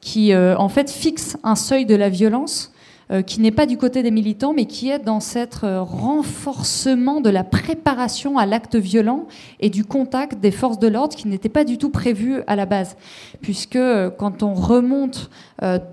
[0.00, 2.75] qui, en fait, fixent un seuil de la violence euh,
[3.24, 7.30] qui n'est pas du côté des militants, mais qui est dans cet euh, renforcement de
[7.30, 9.26] la préparation à l'acte violent
[9.60, 12.66] et du contact des forces de l'ordre qui n'était pas du tout prévu à la
[12.66, 12.96] base.
[13.42, 15.30] Puisque euh, quand on remonte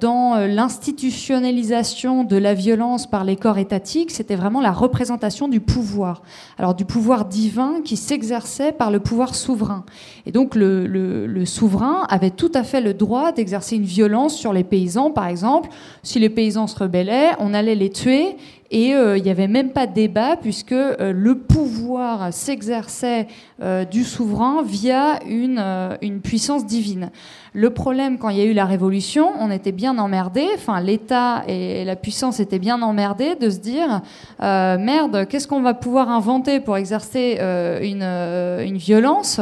[0.02, 6.22] dans l'institutionnalisation de la violence par les corps étatiques, c'était vraiment la représentation du pouvoir.
[6.58, 9.86] Alors du pouvoir divin qui s'exerçait par le pouvoir souverain.
[10.26, 14.52] Et donc le, le souverain avait tout à fait le droit d'exercer une violence sur
[14.52, 15.70] les paysans, par exemple.
[16.02, 17.03] Si les paysans se rebellaient,
[17.40, 18.36] on allait les tuer
[18.74, 23.28] et euh, il n'y avait même pas de débat puisque euh, le pouvoir s'exerçait
[23.62, 27.12] euh, du souverain via une, puissance divine.
[27.54, 31.44] Le problème, quand il y a eu la révolution, on était bien emmerdés, enfin l'État
[31.48, 34.02] et la puissance étaient bien emmerdés de se dire
[34.40, 37.38] merde, qu'est-ce qu'on va pouvoir inventer pour exercer
[37.84, 39.40] une, violence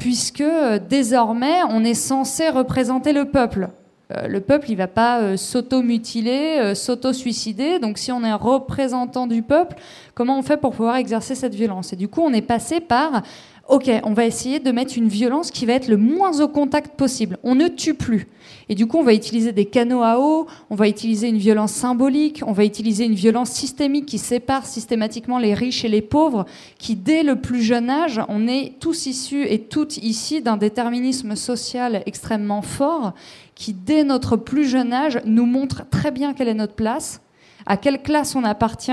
[0.00, 0.44] puisque
[0.88, 3.68] désormais on est censé représenter le peuple.
[4.12, 7.80] Euh, le peuple, il va pas euh, s'auto-mutiler, euh, s'auto-suicider.
[7.80, 9.76] Donc, si on est un représentant du peuple,
[10.14, 11.92] comment on fait pour pouvoir exercer cette violence?
[11.92, 13.22] Et du coup, on est passé par
[13.68, 16.96] OK, on va essayer de mettre une violence qui va être le moins au contact
[16.96, 17.36] possible.
[17.42, 18.28] On ne tue plus.
[18.68, 21.72] Et du coup, on va utiliser des canaux à eau, on va utiliser une violence
[21.72, 26.46] symbolique, on va utiliser une violence systémique qui sépare systématiquement les riches et les pauvres,
[26.78, 31.34] qui dès le plus jeune âge, on est tous issus et toutes ici d'un déterminisme
[31.34, 33.14] social extrêmement fort
[33.56, 37.22] qui, dès notre plus jeune âge, nous montre très bien quelle est notre place,
[37.64, 38.92] à quelle classe on appartient,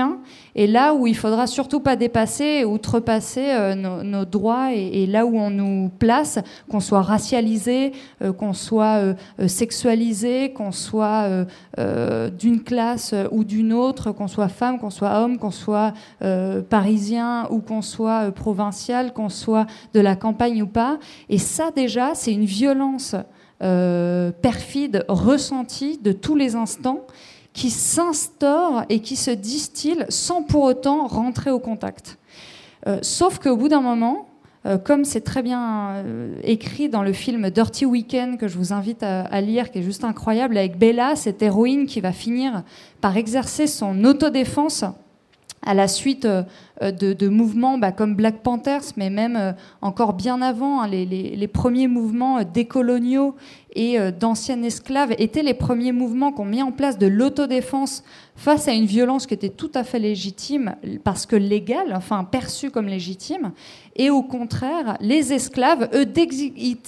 [0.56, 5.38] et là où il faudra surtout pas dépasser, outrepasser euh, nos, droits, et, là où
[5.38, 6.38] on nous place,
[6.68, 7.92] qu'on soit racialisé,
[8.22, 11.28] euh, qu'on soit euh, sexualisé, qu'on soit
[12.38, 15.92] d'une classe ou d'une autre, qu'on soit femme, qu'on soit homme, qu'on soit
[16.70, 20.98] parisien ou qu'on soit provincial, qu'on soit de la campagne ou pas.
[21.28, 23.14] Et ça déjà, c'est une violence
[23.64, 27.06] euh, perfide, ressenti de tous les instants,
[27.52, 32.18] qui s'instaure et qui se distille sans pour autant rentrer au contact.
[32.86, 34.28] Euh, sauf qu'au bout d'un moment,
[34.66, 36.04] euh, comme c'est très bien
[36.42, 40.04] écrit dans le film Dirty Weekend que je vous invite à, lire, qui est juste
[40.04, 42.64] incroyable, avec Bella, cette héroïne qui va finir
[43.00, 44.84] par exercer son autodéfense
[45.64, 46.26] à la suite
[46.80, 52.42] de, mouvements bah, comme Black Panthers, mais même encore bien avant, hein, les, premiers mouvements
[52.42, 53.34] décoloniaux
[53.74, 58.04] et euh, d'anciennes esclaves étaient les premiers mouvements qui ont mis en place de l'autodéfense
[58.36, 62.70] face à une violence qui était tout à fait légitime, parce que légale, enfin perçue
[62.70, 63.52] comme légitime.
[63.96, 66.06] Et au contraire, les esclaves, eux,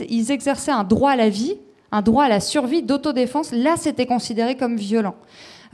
[0.08, 1.56] ils exerçaient un droit à la vie,
[1.92, 3.52] un droit à la survie d'autodéfense.
[3.52, 5.14] Là, c'était considéré comme violent.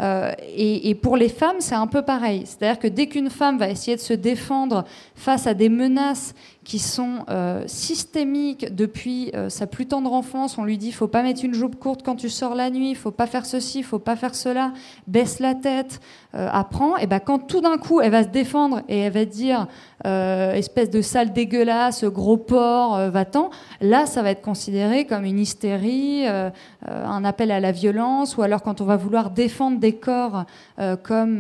[0.02, 2.42] Euh, et, pour les femmes, c'est un peu pareil.
[2.44, 4.84] C'est-à-dire que dès qu'une femme va essayer de se défendre
[5.14, 6.34] face à des menaces
[6.64, 10.58] qui sont euh, systémiques depuis euh, sa plus tendre enfance.
[10.58, 13.10] On lui dit faut pas mettre une jupe courte quand tu sors la nuit, faut
[13.10, 14.72] pas faire ceci, faut pas faire cela,
[15.08, 16.00] baisse la tête,
[16.34, 16.96] euh, apprends.
[16.98, 19.66] Et ben quand tout d'un coup elle va se défendre et elle va dire
[20.04, 23.50] espèce de sale dégueulasse, gros porc, va-t'en,
[23.80, 28.62] là ça va être considéré comme une hystérie, un appel à la violence, ou alors
[28.62, 30.44] quand on va vouloir défendre des corps
[31.04, 31.38] comme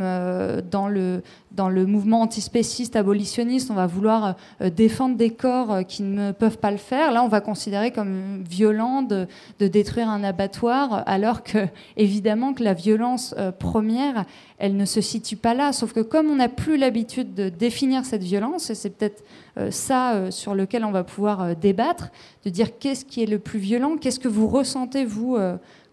[0.70, 1.22] dans le
[1.54, 4.70] dans le mouvement antispéciste abolitionniste, on va vouloir euh,
[5.16, 7.12] des corps euh, qui ne peuvent pas le faire.
[7.12, 9.26] Là, on va considérer comme violent de,
[9.58, 14.24] détruire un abattoir, alors que, évidemment, que la violence euh, première,
[14.58, 15.72] elle ne se situe pas là.
[15.72, 19.24] Sauf que comme on n'a plus l'habitude de définir cette violence, et c'est peut-être
[19.70, 22.10] ça sur lequel on va pouvoir débattre,
[22.44, 25.36] de dire qu'est-ce qui est le plus violent, qu'est-ce que vous ressentez, vous,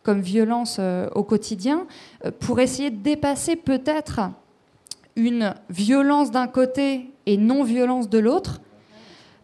[0.03, 0.79] comme violence
[1.13, 1.87] au quotidien,
[2.39, 4.21] pour essayer de dépasser peut-être
[5.19, 8.61] une violence d'un côté et non-violence de l'autre,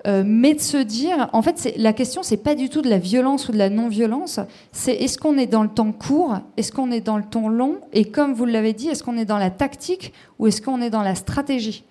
[0.06, 3.00] euh, mais de se dire, en fait, la question, c'est pas du tout de la
[3.00, 4.40] violence ou de la non-violence,
[4.72, 7.78] c'est est-ce qu'on est dans le temps court, est-ce qu'on est dans le temps long,
[7.92, 10.92] et comme vous l'avez dit, est-ce qu'on est dans la tactique ou est-ce qu'on est
[10.92, 11.84] dans la stratégie?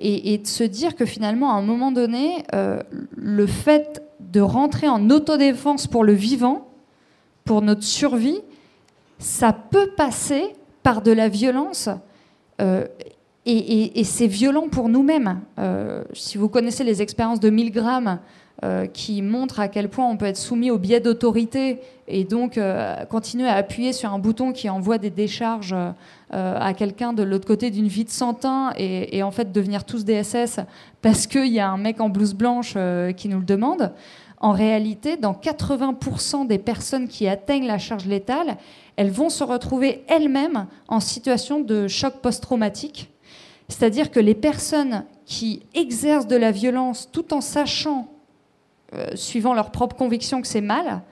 [0.00, 2.44] Et, de se dire que finalement, à un moment donné,
[3.16, 6.66] le fait de rentrer en autodéfense pour le vivant,
[7.44, 8.40] pour notre survie,
[9.20, 10.42] ça peut passer
[10.82, 11.88] par de la violence.
[13.46, 15.40] Et, c'est violent pour nous-mêmes.
[16.12, 18.18] si vous connaissez les expériences de Milgram,
[18.62, 22.56] euh, qui montre à quel point on peut être soumis au biais d'autorité et donc
[22.56, 25.92] euh, continuer à appuyer sur un bouton qui envoie des décharges euh,
[26.30, 30.04] à quelqu'un de l'autre côté d'une vie de santin et, et, en fait devenir tous
[30.04, 30.60] des SS
[31.02, 32.76] parce qu'il y a un mec en blouse blanche
[33.16, 33.92] qui nous le demande.
[34.38, 38.56] En réalité, dans 80% des personnes qui atteignent la charge létale,
[38.94, 43.13] elles vont se retrouver elles-mêmes en situation de choc post-traumatique.
[43.68, 48.08] C'est-à-dire que les personnes qui exercent de la violence tout en sachant
[48.94, 51.02] euh, suivant leur propre conviction que c'est mal,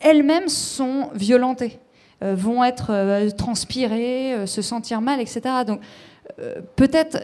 [0.00, 1.78] elles-mêmes sont violentées,
[2.22, 5.42] euh, vont être euh, transpirées, se sentir mal, etc.
[5.66, 5.80] Donc
[6.74, 7.18] peut-être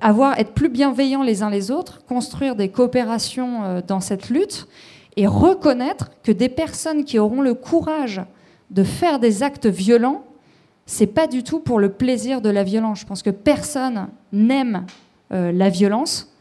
[0.00, 4.66] avoir être plus bienveillants les uns les autres, construire des coopérations dans cette lutte
[5.16, 8.22] et reconnaître que des personnes qui auront le courage
[8.70, 10.24] de faire des actes violents,
[10.90, 13.00] c'est pas du tout pour le plaisir de la violence.
[13.00, 14.86] Je pense que personne n'aime
[15.30, 16.32] la violence.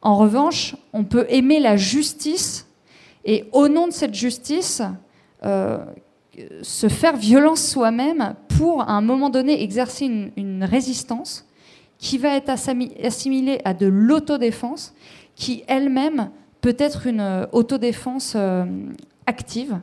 [0.00, 2.66] En revanche, on peut aimer la justice
[3.24, 4.82] et au nom de cette justice,
[5.44, 5.78] euh,
[6.62, 11.46] se faire violence soi-même pour, à un moment donné, exercer une, résistance
[11.98, 14.94] qui va être assimilée à de l'autodéfense,
[15.34, 16.30] qui elle-même
[16.62, 18.64] peut être une euh, autodéfense euh,
[19.26, 19.80] active.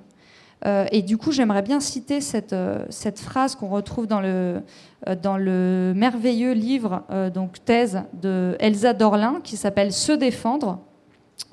[0.66, 2.56] Et du coup, j'aimerais bien citer cette,
[2.90, 4.62] cette phrase qu'on retrouve dans le,
[5.08, 10.80] euh, merveilleux livre, euh, donc thèse de Elsa Dorlin, qui s'appelle Se défendre,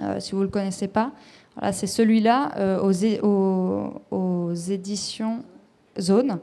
[0.00, 1.12] euh, si vous ne le connaissez pas.
[1.54, 5.44] Voilà, c'est celui-là aux, éditions
[6.00, 6.40] Zone,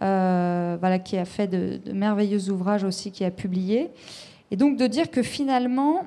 [0.00, 3.90] voilà, qui a fait de, merveilleux ouvrages aussi, qui a publié.
[4.50, 6.02] Et donc de dire que finalement,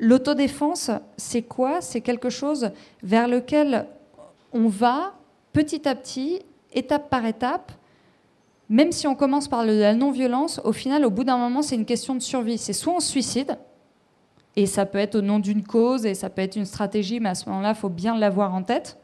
[0.00, 1.80] l'autodéfense, c'est quoi?
[1.80, 2.70] C'est quelque chose
[3.02, 3.86] vers lequel
[4.52, 5.14] on va
[5.52, 6.40] petit à petit,
[6.72, 7.72] étape par étape,
[8.68, 11.86] même si on commence par la non-violence, au final, au bout d'un moment, c'est une
[11.86, 12.58] question de survie.
[12.58, 13.58] C'est soit on suicide,
[14.56, 17.30] et ça peut être au nom d'une cause, et ça peut être une stratégie, mais
[17.30, 18.98] à ce moment-là, il faut bien l'avoir en tête.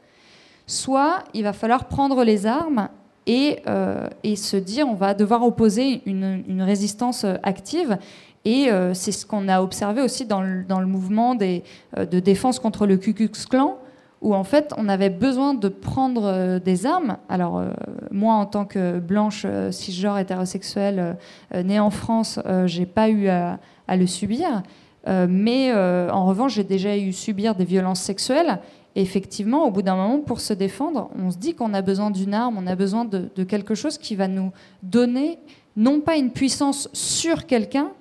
[0.67, 2.89] Soit il va falloir prendre les armes
[3.27, 7.97] et, euh, se dire on va devoir opposer une, résistance euh, active.
[8.43, 12.97] Et euh, c'est ce qu'on a observé aussi dans le, mouvement de défense contre le
[12.97, 13.77] Ku Klux Klan,
[14.21, 17.17] où en fait on avait besoin de prendre des armes.
[17.27, 17.63] Alors
[18.11, 21.17] moi en tant que blanche cisgenre hétérosexuelle
[21.55, 23.57] née en France, j'ai pas eu à,
[23.89, 24.61] le subir,
[25.07, 28.59] mais en revanche j'ai déjà eu subir des violences sexuelles.
[28.95, 32.11] Et effectivement, au bout d'un moment, pour se défendre, on se dit qu'on a besoin
[32.11, 34.51] d'une arme, on a besoin de, quelque chose qui va nous
[34.83, 35.39] donner
[35.75, 37.91] non pas une puissance sur quelqu'un,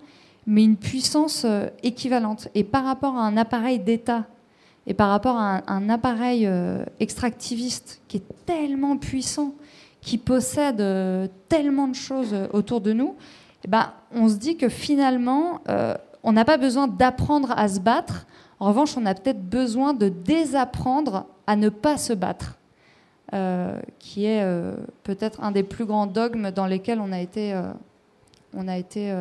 [0.47, 1.45] mais une puissance
[1.83, 2.49] équivalente.
[2.55, 4.27] Et par rapport à un appareil d'État
[4.87, 9.55] et par rapport à un, appareil euh, extractiviste qui est tellement puissant,
[10.01, 13.17] qui possède euh, tellement de choses autour de nous,
[13.65, 17.81] eh ben, on se dit que finalement, euh, on n'a pas besoin d'apprendre à se
[17.81, 18.27] battre.
[18.65, 22.57] En revanche, on a peut-être besoin de désapprendre à ne pas se battre,
[23.99, 24.43] qui est
[25.03, 27.61] peut-être un des plus grands dogmes dans lesquels on a été,
[28.79, 29.15] été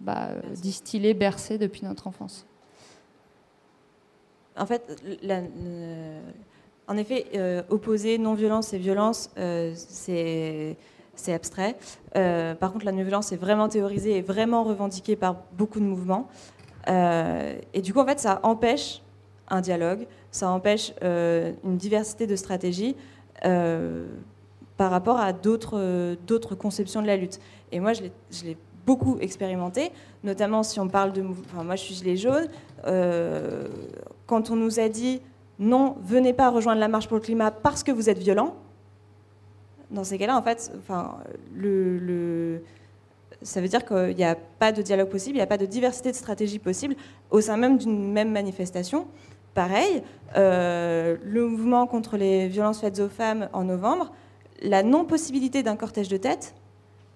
[0.00, 0.30] bah,
[0.60, 2.48] distillé, bercé depuis notre enfance
[4.58, 4.82] en fait,
[6.96, 10.76] effet, euh, opposer non-violence et violence, euh, c'est
[11.28, 11.76] abstrait.
[12.16, 16.28] Euh, par contre, la non-violence est vraiment théorisée et vraiment revendiquée par beaucoup de mouvements.
[16.86, 19.02] Et du coup, en fait, ça empêche
[19.48, 22.96] un dialogue, ça empêche une diversité de stratégies
[23.42, 27.40] par rapport à d'autres conceptions de la lutte.
[27.72, 28.02] Et moi, je
[28.44, 28.56] l'ai
[28.86, 29.92] beaucoup expérimenté,
[30.24, 31.22] notamment si on parle de...
[31.22, 32.48] Enfin, moi, je suis gilet jaune
[34.26, 35.20] quand on nous a dit
[35.58, 38.54] non, venez pas rejoindre la marche pour le climat parce que vous êtes violent,
[39.90, 41.16] dans ces cas-là, en fait, enfin,
[41.54, 42.62] le,
[43.42, 45.66] ça veut dire qu'il n'y a pas de dialogue possible, il n'y a pas de
[45.66, 46.96] diversité de stratégies possible
[47.30, 49.06] au sein même d'une même manifestation.
[49.54, 50.02] Pareil,
[50.36, 54.12] euh, le mouvement contre les violences faites aux femmes en novembre,
[54.62, 56.54] la non-possibilité d'un cortège de tête,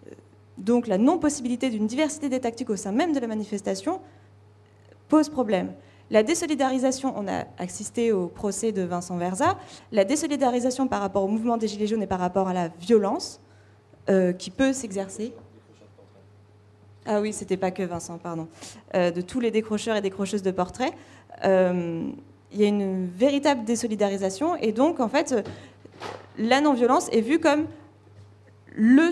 [0.07, 0.15] euh,
[0.59, 4.01] donc la non-possibilité d'une diversité des tactiques au sein même de la manifestation,
[5.09, 5.73] pose problème.
[6.11, 9.59] La désolidarisation, on a assisté au procès de Vincent Verza,
[9.93, 13.41] la désolidarisation par rapport au mouvement des Gilets jaunes et par rapport à la violence
[14.11, 15.33] euh, qui peut s'exercer.
[17.05, 18.49] Ah oui, c'était pas que Vincent, pardon.
[18.95, 20.93] Euh, de tous les décrocheurs et décrocheuses de portraits.
[21.45, 22.05] Euh,
[22.53, 25.35] il y a une véritable désolidarisation et donc, en fait,
[26.39, 27.67] la non-violence est vue comme
[28.75, 29.11] le,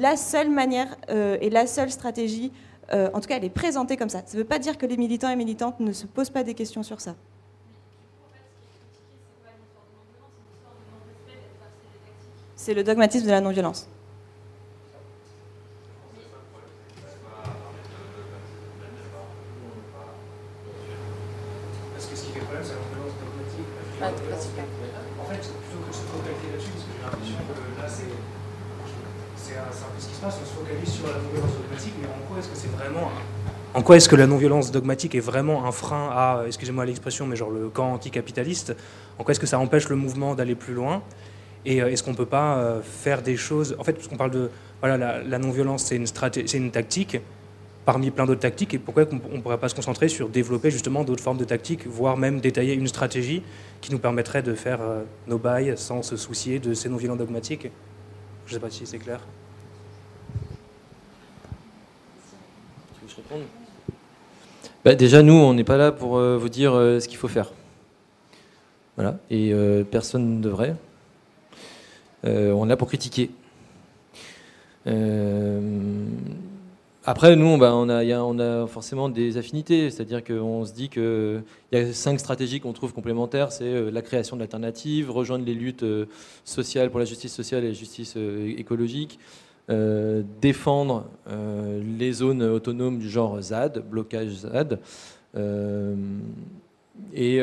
[0.00, 2.52] la seule manière et la seule stratégie,
[2.92, 4.22] en tout cas elle est présentée comme ça.
[4.26, 6.52] Ça ne veut pas dire que les militants et militantes ne se posent pas des
[6.52, 7.14] questions sur ça.
[12.64, 13.86] C'est le dogmatisme de la non-violence.
[21.92, 23.12] Parce que ce qui fait problème, c'est la non-violence
[24.10, 24.58] dogmatique.
[24.58, 27.88] Ah, en fait, plutôt que de se focaliser là-dessus, parce que j'ai l'impression que là,
[27.88, 28.12] c'est
[29.56, 32.26] un peu ce qui se passe, on se focalise sur la non-violence dogmatique, mais en
[32.28, 33.10] quoi est-ce que c'est vraiment
[33.76, 37.34] en quoi est-ce que la non-violence dogmatique est vraiment un frein à, excusez-moi l'expression, mais
[37.34, 38.76] genre le camp anticapitaliste
[39.18, 41.02] En quoi est-ce que ça empêche le mouvement d'aller plus loin?
[41.64, 43.74] Et euh, est-ce qu'on ne peut pas euh, faire des choses?
[43.80, 44.48] En fait, parce qu'on parle de
[44.80, 47.18] voilà, la, non-violence, c'est une, c'est une tactique
[47.84, 48.74] parmi plein d'autres tactiques.
[48.74, 51.86] Et pourquoi on ne pourrait pas se concentrer sur développer justement d'autres formes de tactiques,
[51.86, 53.42] voire même détailler une stratégie
[53.80, 57.68] qui nous permettrait de faire euh, nos bails sans se soucier de ces non-violents dogmatiques?
[58.46, 59.20] Je ne sais pas si c'est clair.
[63.06, 63.14] je
[64.84, 67.52] bah, Déjà, nous, on n'est pas là pour vous dire ce qu'il faut faire.
[68.96, 69.18] Voilà.
[69.30, 69.54] Et
[69.90, 70.76] personne ne devrait.
[72.26, 73.30] Euh, on est là pour critiquer.
[74.86, 75.60] Euh,
[77.04, 81.42] après, nous, on, a, forcément des affinités, c'est-à-dire qu'on se dit qu'il
[81.72, 85.84] y a cinq stratégies qu'on trouve complémentaires, c'est euh, la création d'alternatives, rejoindre les luttes
[86.44, 88.16] sociales pour la justice sociale et la justice
[88.56, 89.18] écologique,
[90.42, 91.06] défendre
[91.98, 94.78] les zones autonomes du genre ZAD, blocage ZAD,
[97.14, 97.40] et...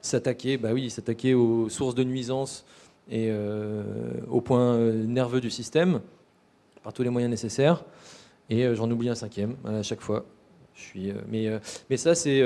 [0.00, 2.64] s'attaquer, bah oui, s'attaquer aux sources de nuisance
[3.10, 3.82] et euh,
[4.28, 6.00] aux points euh, nerveux du système
[6.86, 7.84] par tous les moyens nécessaires.
[8.48, 10.24] Et euh, j'en oublie un cinquième à chaque fois.
[10.76, 11.50] Je suis, mais,
[11.90, 12.42] mais ça c'est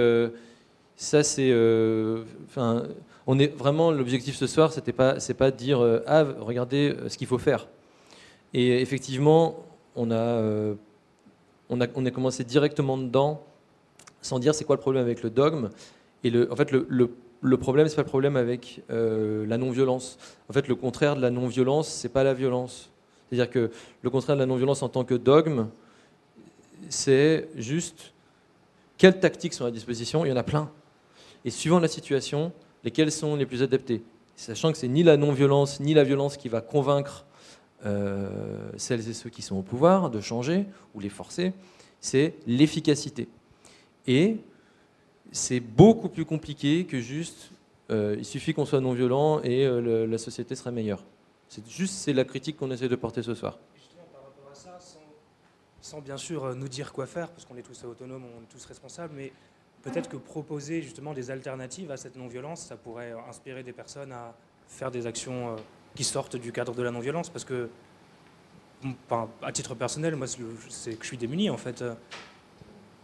[0.94, 1.52] ça c'est
[3.26, 7.26] on est vraiment l'objectif ce soir c'était pas pas de dire ah regardez ce qu'il
[7.26, 7.66] faut faire
[8.54, 9.66] et effectivement
[9.96, 10.40] on a
[11.70, 13.42] on a on a commencé directement dedans
[14.22, 15.70] sans dire c'est quoi le problème avec le dogme
[16.22, 17.10] et le en fait le, le
[17.42, 20.18] le problème, c'est pas le problème avec euh, la non-violence.
[20.48, 22.90] En fait, le contraire de la non-violence, c'est pas la violence.
[23.30, 23.70] C'est-à-dire que
[24.02, 25.68] le contraire de la non-violence en tant que dogme,
[26.88, 28.12] c'est juste
[28.98, 30.24] quelles tactiques sont à disposition.
[30.24, 30.70] Il y en a plein.
[31.44, 32.52] Et suivant la situation,
[32.84, 34.02] lesquelles sont les plus adaptées.
[34.36, 37.24] Sachant que c'est ni la non-violence ni la violence qui va convaincre
[37.86, 38.28] euh,
[38.76, 41.52] celles et ceux qui sont au pouvoir de changer ou les forcer,
[42.00, 43.28] c'est l'efficacité.
[44.06, 44.38] Et
[45.32, 47.50] c'est beaucoup plus compliqué que juste
[47.90, 51.02] euh, il suffit qu'on soit non violent et euh, la société sera meilleure.
[51.50, 53.58] C'est juste c'est la critique qu'on essaie de porter ce soir.
[53.74, 54.78] Justement, par rapport à ça,
[55.82, 58.48] sans, bien sûr euh, nous dire quoi faire, parce qu'on est tous autonomes, on est
[58.48, 59.32] tous responsables, mais
[59.82, 64.34] peut-être que proposer justement des alternatives à cette non-violence, ça pourrait inspirer des personnes à
[64.68, 65.56] faire des actions
[65.94, 67.68] qui sortent du cadre de la non-violence, parce que,
[69.42, 71.82] à titre personnel, moi, c'est que je suis démuni en fait.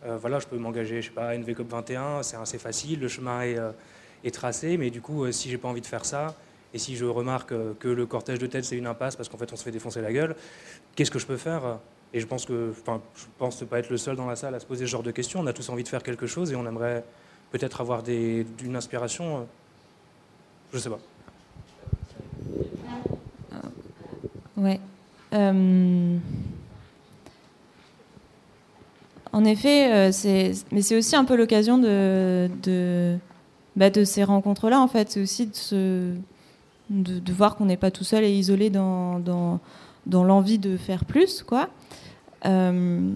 [0.04, 3.08] Euh, voilà, je peux m'engager, je sais pas, à NVCOP 21, c'est assez facile, le
[3.08, 3.72] chemin est, euh,
[4.32, 6.34] tracé, mais du coup, euh, si j'ai pas envie de faire ça,
[6.76, 9.50] et si je remarque que le cortège de tête c'est une impasse parce qu'en fait
[9.50, 10.36] on se fait défoncer la gueule,
[10.94, 11.78] qu'est-ce que je peux faire?
[12.12, 14.54] Et je pense que, enfin, je pense ne pas être le seul dans la salle
[14.54, 15.40] à se poser ce genre de questions.
[15.40, 17.02] On a tous envie de faire quelque chose et on aimerait
[17.50, 19.46] peut-être avoir d'une inspiration.
[20.72, 21.00] Je sais pas.
[24.56, 24.80] Ouais.
[29.32, 33.16] En effet, euh, mais c'est aussi un peu l'occasion de, de,
[33.76, 35.10] bah, ces rencontres-là, en fait.
[35.10, 36.14] C'est aussi de,
[36.90, 41.42] de, voir qu'on n'est pas tout seul et isolé dans, dans, l'envie de faire plus,
[41.42, 41.68] quoi.
[42.44, 43.10] Euh,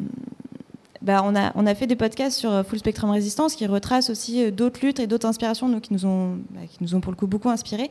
[1.03, 4.45] bah, on, a, on a fait des podcasts sur Full Spectrum Résistance qui retracent aussi
[4.45, 7.17] euh, d'autres luttes et d'autres inspirations qui, nous ont, bah, qui nous ont pour le
[7.17, 7.91] coup beaucoup inspirés.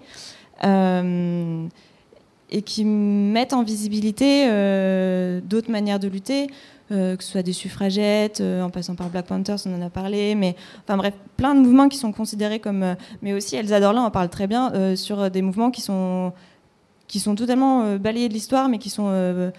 [2.51, 4.45] et qui mettent en visibilité
[5.41, 6.47] d'autres manières de lutter, euh,
[6.89, 10.33] que ce soit des suffragettes, euh, en passant par Black Panthers, on en a parlé,
[10.35, 12.83] mais enfin bref, plein de mouvements qui sont considérés comme.
[12.83, 16.33] Euh, mais aussi, Elsa Dorlin en parle très bien sur des mouvements qui sont,
[17.07, 19.51] qui sont totalement balayés de l'histoire, mais qui sont.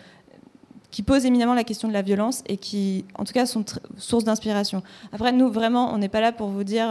[0.90, 3.64] qui posent éminemment la question de la violence et qui, en tout cas, sont
[3.96, 4.82] source d'inspiration.
[5.12, 6.88] Après, nous, vraiment, on n'est pas là pour vous dire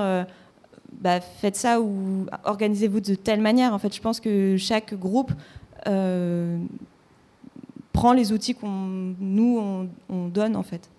[1.01, 3.73] bah, faites ça ou organisez-vous de telle manière.
[3.73, 5.31] En fait, je pense que chaque groupe
[7.93, 10.89] prend les outils qu'on nous on, donne en fait.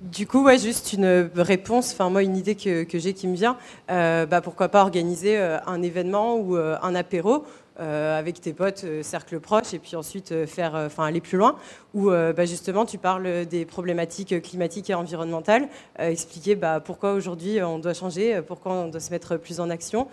[0.00, 3.34] Du coup, ouais, juste une réponse, enfin moi une idée que, que j'ai qui me
[3.34, 3.56] vient,
[3.90, 7.44] euh, bah, pourquoi pas organiser euh, un événement ou euh, un apéro
[7.76, 11.56] avec tes potes, cercle proche, et puis ensuite faire, enfin aller plus loin,
[11.94, 15.68] où bah, justement tu parles des problématiques climatiques et environnementales,
[15.98, 20.06] expliquer bah, pourquoi aujourd'hui on doit changer, pourquoi on doit se mettre plus en action,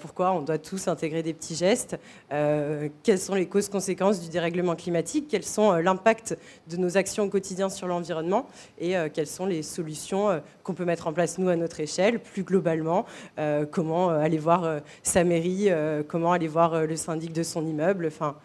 [0.00, 1.96] pourquoi on doit tous intégrer des petits gestes,
[2.28, 6.36] quelles sont les causes-conséquences du dérèglement climatique, quels sont l'impact
[6.68, 8.46] de nos actions au quotidien sur l'environnement
[8.78, 12.42] et quelles sont les solutions qu'on peut mettre en place nous à notre échelle, plus
[12.42, 13.06] globalement,
[13.70, 15.70] comment aller voir sa mairie,
[16.08, 18.06] comment aller voir le syndic de son immeuble.
[18.06, 18.36] Enfin,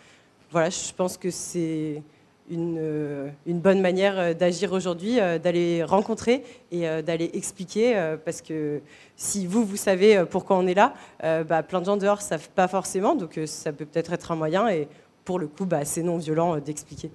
[0.52, 2.04] voilà, je pense que c'est
[2.50, 8.42] une, euh, une, bonne manière euh, d'agir aujourd'hui, euh, d'aller rencontrer et d'aller expliquer, parce
[8.42, 8.82] que
[9.16, 12.50] si vous, vous savez pourquoi on est là, bah, plein de gens dehors ne savent
[12.50, 14.88] pas forcément, donc ça peut peut-être être un moyen, et
[15.24, 17.12] pour le coup, bah, c'est non violent d'expliquer.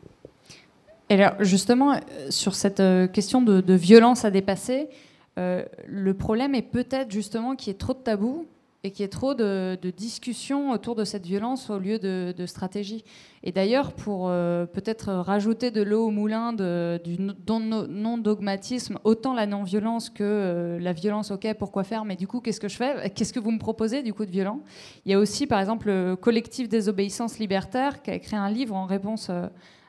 [1.11, 1.99] Et alors, justement,
[2.29, 4.89] sur cette question de, de violence à dépasser,
[5.37, 8.47] le problème est peut-être justement qu'il y ait trop de tabous
[8.85, 13.05] et qu'il y ait trop de, discussions autour de cette violence au lieu de, stratégie.
[13.43, 20.11] Et d'ailleurs, pour euh, peut-être rajouter de l'eau au moulin du non-dogmatisme, autant la non-violence
[20.11, 23.33] que euh, la violence, ok, pourquoi faire, mais du coup, qu'est-ce que je fais Qu'est-ce
[23.33, 24.61] que vous me proposez du coup de violent?
[25.05, 28.74] Il y a aussi, par exemple, le collectif Désobéissance libertaire qui a écrit un livre
[28.74, 29.47] en réponse euh,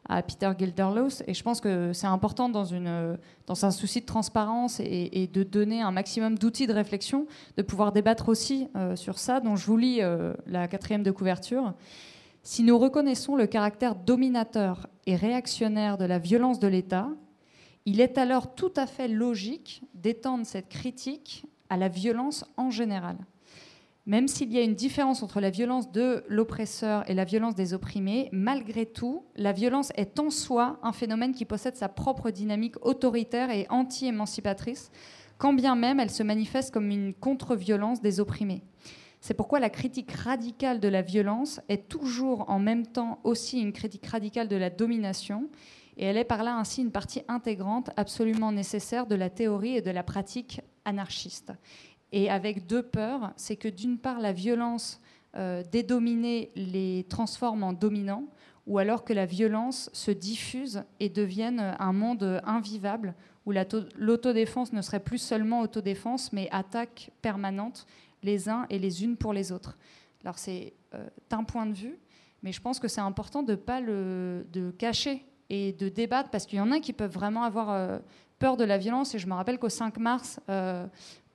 [0.10, 1.22] à Peter Gilderlos.
[1.28, 5.92] Et je pense que c'est important dans, un souci de transparence et, de donner un
[5.92, 10.02] maximum d'outils de réflexion, de pouvoir débattre aussi euh, sur ça, dont je vous lis
[10.02, 11.74] euh, la quatrième de couverture.
[12.42, 17.10] Si nous reconnaissons le caractère dominateur et réactionnaire de la violence de l'État,
[17.86, 23.18] il est alors tout à fait logique d'étendre cette critique à la violence en général.
[24.10, 27.76] Même s'il y a une différence entre la violence de l'oppresseur et la violence des
[27.76, 32.84] opprimés, malgré tout, la violence est en soi un phénomène qui possède sa propre dynamique
[32.84, 34.90] autoritaire et anti-émancipatrice,
[35.38, 38.64] quand bien même elle se manifeste comme une contre-violence des opprimés.
[39.22, 43.74] C'est pourquoi la critique radicale de la violence est toujours en même temps aussi une
[43.74, 45.52] critique radicale de la domination,
[45.98, 49.82] et elle est par là ainsi une partie intégrante absolument nécessaire de la théorie et
[49.82, 51.54] de la pratique anarchiste
[52.12, 53.34] et avec deux peurs.
[53.36, 55.02] C'est que d'une part, la violence
[55.36, 55.86] euh, des
[56.56, 58.26] les transforme en dominants,
[58.66, 63.54] ou alors que la violence se diffuse et devienne un monde invivable, où
[63.98, 67.86] l'autodéfense ne serait plus seulement autodéfense, mais attaque permanente
[68.24, 69.78] les uns et les unes pour les autres.
[70.24, 71.98] Alors c'est euh, un point de vue,
[72.44, 76.30] mais je pense que c'est important de ne pas le de cacher et de débattre,
[76.30, 78.00] parce qu'il y en a qui peuvent vraiment avoir euh,
[78.38, 79.16] peur de la violence.
[79.16, 80.40] Et je me rappelle qu'au 5 mars,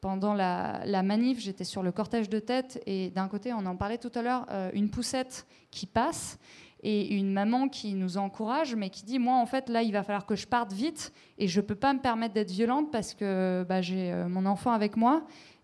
[0.04, 3.96] pendant la, manif, j'étais sur le cortège de tête et d'un côté, on en parlait
[3.96, 6.38] tout à l'heure, euh, une poussette qui passe
[6.82, 10.02] et une maman qui nous encourage, mais qui dit moi en fait là il va
[10.02, 13.64] falloir que je parte vite et je peux pas me permettre d'être violente parce que
[13.66, 15.22] bah, j'ai euh, mon enfant avec moi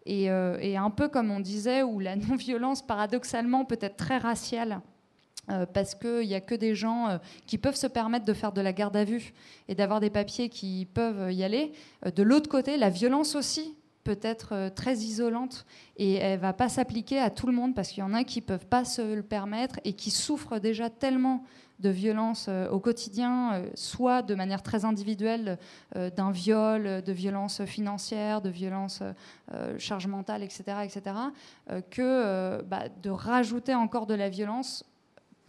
[0.08, 4.80] euh, et, un peu comme on disait où la non-violence paradoxalement peut être très raciale.
[5.74, 8.72] parce qu'il n'y a que des gens qui peuvent se permettre de faire de la
[8.72, 9.34] garde à vue
[9.68, 11.72] et d'avoir des papiers qui peuvent y aller.
[12.06, 13.74] de l'autre côté, la violence aussi
[14.04, 17.88] peut être euh, très isolante et elle va pas s'appliquer à tout le monde parce
[17.90, 21.44] qu'il y en a qui peuvent pas se le permettre et qui souffrent déjà tellement
[21.80, 25.58] de violence euh, au quotidien, euh, soit de manière très individuelle,
[25.94, 29.02] d'un viol, de violence financière, de violence
[29.78, 31.16] charge mentale, etc., etc.,
[31.90, 34.84] que bah, de rajouter encore de la violence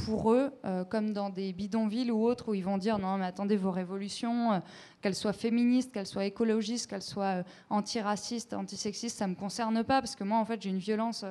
[0.06, 3.26] pour eux, euh, comme dans des bidonvilles ou autres, où ils vont dire non, mais
[3.26, 4.60] attendez, vos révolutions, euh,
[5.02, 9.84] qu'elles soient féministes, qu'elles soient écologistes, qu'elles soient euh, antiracistes, antisexistes, ça ne me concerne
[9.84, 11.26] pas, parce que moi, en fait, j'ai une violence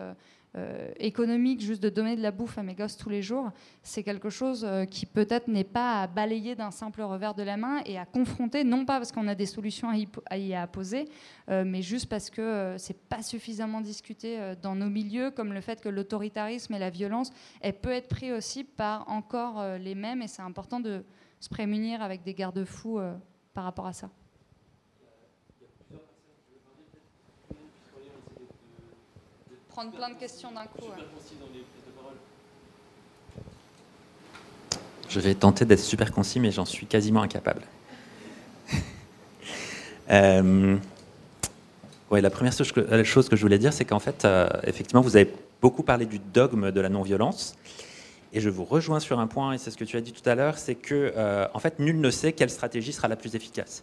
[0.56, 3.50] euh, économique, juste de donner de la bouffe à mes gosses tous les jours,
[3.84, 7.56] c'est quelque chose euh, qui peut-être n'est pas à balayer d'un simple revers de la
[7.56, 9.88] main et à confronter, non pas parce qu'on a des solutions
[10.28, 11.08] à y, apposer,
[11.50, 15.80] euh, mais juste parce que c'est pas suffisamment discuté dans nos milieux, comme le fait
[15.80, 17.30] que l'autoritarisme et la violence,
[17.60, 21.04] elle peut être pris aussi par encore les mêmes, et c'est important de
[21.38, 22.98] se prémunir avec des garde-fous
[23.54, 24.10] par rapport à ça.
[29.70, 30.86] Prendre plein de questions d'un coup.
[35.08, 37.62] Je vais tenter d'être super concis, mais j'en suis quasiment incapable.
[40.10, 40.76] euh,
[42.10, 45.00] ouais, la première chose que, chose que je voulais dire, c'est qu'en fait, euh, effectivement,
[45.00, 47.56] vous avez beaucoup parlé du dogme de la non-violence.
[48.32, 50.28] Et je vous rejoins sur un point, et c'est ce que tu as dit tout
[50.28, 53.34] à l'heure, c'est que, euh, en fait, nul ne sait quelle stratégie sera la plus
[53.34, 53.82] efficace.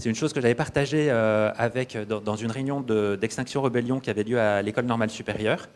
[0.00, 4.22] C'est une chose que j'avais partagée euh, avec, dans, une réunion d'Extinction Rebellion qui avait
[4.22, 5.68] lieu à l'École normale supérieure.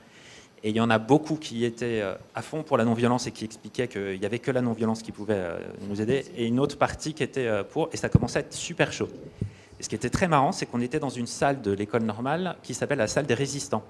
[0.63, 3.33] Et il y en a beaucoup qui étaient euh, à fond pour la non-violence et
[3.33, 5.59] qui expliquaient qu'il n'y avait que la non-violence qui pouvait euh,
[5.91, 8.95] nous aider, et une autre partie qui était pour, et ça commençait à être super
[8.95, 9.11] chaud.
[9.79, 12.57] Et ce qui était très marrant, c'est qu'on était dans une salle de l'école normale
[12.63, 13.85] qui s'appelle la salle des résistants.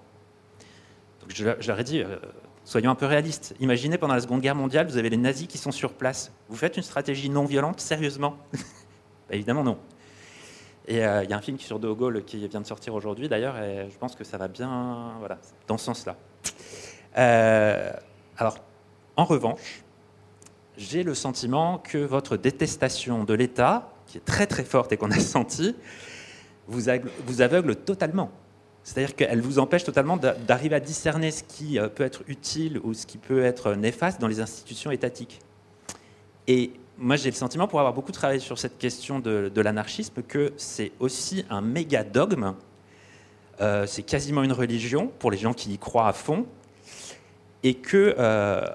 [1.20, 2.02] Donc je, leur ai dit,
[2.64, 3.54] Soyons un peu réalistes.
[3.60, 6.32] Imaginez pendant la Seconde Guerre mondiale, vous avez les nazis qui sont sur place.
[6.48, 8.36] Vous faites une stratégie non violente, sérieusement?
[9.26, 9.78] Bah, Évidemment non.
[10.86, 13.58] Et euh, il y a un film sur Gaulle qui vient de sortir aujourd'hui d'ailleurs,
[13.58, 16.16] et je pense que ça va bien voilà, dans ce sens-là.
[17.16, 17.92] Euh,
[18.36, 18.58] alors,
[19.16, 19.82] en revanche,
[20.76, 25.10] j'ai le sentiment que votre détestation de l'État, qui est très très forte et qu'on
[25.10, 25.74] a senti,
[26.68, 26.88] vous
[27.40, 28.30] aveugle totalement.
[28.82, 32.92] C'est-à-dire qu'elle vous empêche totalement d'arriver à discerner ce qui euh, peut être utile ou
[32.92, 35.40] ce qui peut être néfaste dans les institutions étatiques.
[36.46, 40.52] Et moi, j'ai le sentiment, pour avoir beaucoup travaillé sur cette question de, l'anarchisme, que
[40.56, 42.54] c'est aussi un méga dogme.
[43.60, 46.46] Euh, c'est quasiment une religion pour les gens qui y croient à fond.
[47.62, 48.66] Et que, euh,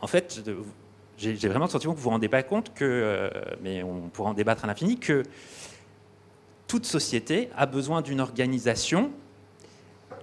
[0.00, 0.42] en fait,
[1.16, 3.30] j'ai vraiment le sentiment que vous vous rendez pas compte que,
[3.62, 5.22] mais on pourra en débattre à l'infini, que
[6.66, 9.10] toute société a besoin d'une organisation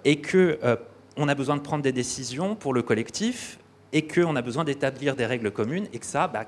[0.06, 0.76] et qu'on euh,
[1.18, 3.60] a besoin de prendre des décisions pour le collectif
[3.94, 6.46] et qu'on a besoin d'établir des règles communes et que ça, bah,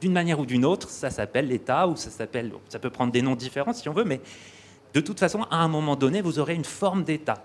[0.00, 3.22] d'une manière ou d'une autre, ça s'appelle l'État ou ça s'appelle, ça peut prendre des
[3.22, 4.20] noms différents si on veut, mais
[4.92, 7.44] de toute façon, à un moment donné, vous aurez une forme d'État.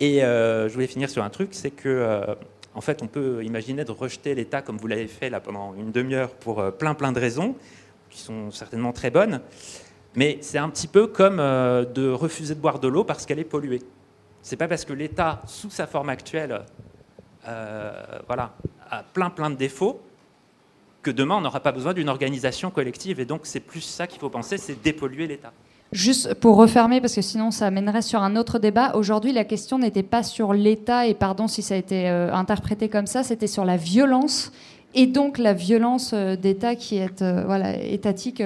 [0.00, 2.34] Et euh, je voulais finir sur un truc, c'est que euh,
[2.74, 5.92] en fait, on peut imaginer de rejeter l'État comme vous l'avez fait là pendant une
[5.92, 7.54] demi-heure pour plein plein de raisons
[8.10, 9.40] qui sont certainement très bonnes,
[10.14, 13.44] mais c'est un petit peu comme de refuser de boire de l'eau parce qu'elle est
[13.44, 13.82] polluée.
[14.44, 16.66] C'est pas parce que l'État, sous sa forme actuelle,
[17.48, 17.92] euh,
[18.26, 18.52] voilà,
[18.90, 20.02] a plein plein de défauts
[21.04, 23.20] que demain on n'aura pas besoin d'une organisation collective.
[23.20, 25.52] Et donc c'est plus ça qu'il faut penser, c'est dépolluer l'État.
[25.92, 28.96] Juste pour refermer, parce que sinon ça mènerait sur un autre débat.
[28.96, 32.88] Aujourd'hui, la question n'était pas sur l'État, et pardon si ça a été euh, interprété
[32.88, 34.50] comme ça, c'était sur la violence
[34.94, 38.42] et donc la violence euh, d'État qui est voilà étatique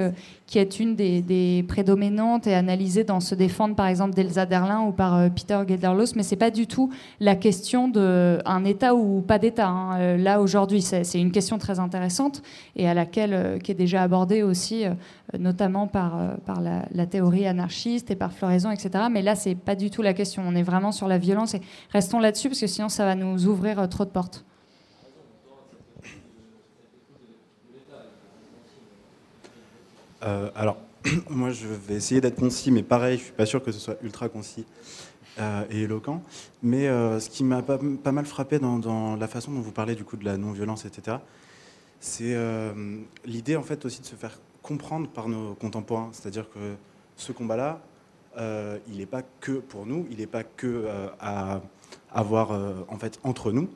[0.49, 4.93] qui est une des, prédominantes et analysée dans Se défendre, par exemple, d'Elsa Derlin ou
[4.93, 6.91] par euh, Peter Gederlos, mais c'est pas du tout
[7.21, 9.69] la question d'un État ou pas d'État.
[9.69, 10.01] Hein.
[10.01, 12.43] Euh, là, aujourd'hui, c'est une question très intéressante
[12.77, 14.85] et à laquelle, euh, qui est déjà abordée aussi,
[15.39, 19.05] notamment par, par la, théorie anarchiste et par Floraison, etc.
[19.11, 20.43] Mais là, c'est pas du tout la question.
[20.47, 21.61] On est vraiment sur la violence et
[21.93, 24.48] restons là-dessus parce que sinon, ça va nous ouvrir trop de portes.
[30.23, 30.79] Euh, alors,
[31.31, 33.97] moi, je vais essayer d'être concis, mais pareil, je suis pas sûr que ce soit
[34.03, 34.65] ultra concis
[35.39, 36.23] euh, et éloquent.
[36.63, 37.79] Mais euh, ce qui m'a pas,
[38.13, 41.19] mal frappé dans, la façon dont vous parlez du coup de la non-violence, etc.,
[42.01, 42.37] c'est
[43.25, 46.11] l'idée en fait aussi de se faire comprendre par nos contemporains.
[46.13, 46.77] C'est-à-dire que
[47.17, 47.81] ce combat-là,
[48.87, 50.87] il n'est pas que pour nous, il n'est pas que
[51.19, 51.61] à
[52.13, 52.53] avoir
[52.89, 53.69] en fait entre nous.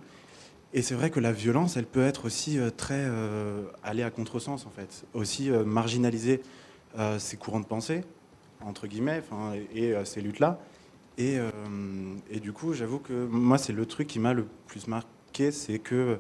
[0.75, 4.11] Et c'est vrai que la violence, elle peut être aussi euh, très euh, aller à
[4.11, 6.43] contresens en fait, aussi euh, marginaliser
[7.19, 8.05] ces courants de pensée
[8.61, 9.23] entre guillemets,
[9.75, 10.61] et, ces luttes-là.
[11.17, 11.39] Et,
[12.31, 15.79] et, du coup, j'avoue que moi, c'est le truc qui m'a le plus marqué, c'est
[15.79, 16.19] que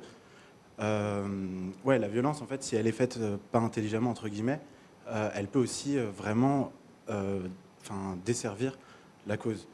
[0.79, 3.19] ouais, la violence, en fait, si elle est faite
[3.51, 4.61] pas intelligemment entre guillemets,
[5.35, 6.73] elle peut aussi vraiment,
[8.25, 8.79] desservir
[9.27, 9.69] la cause.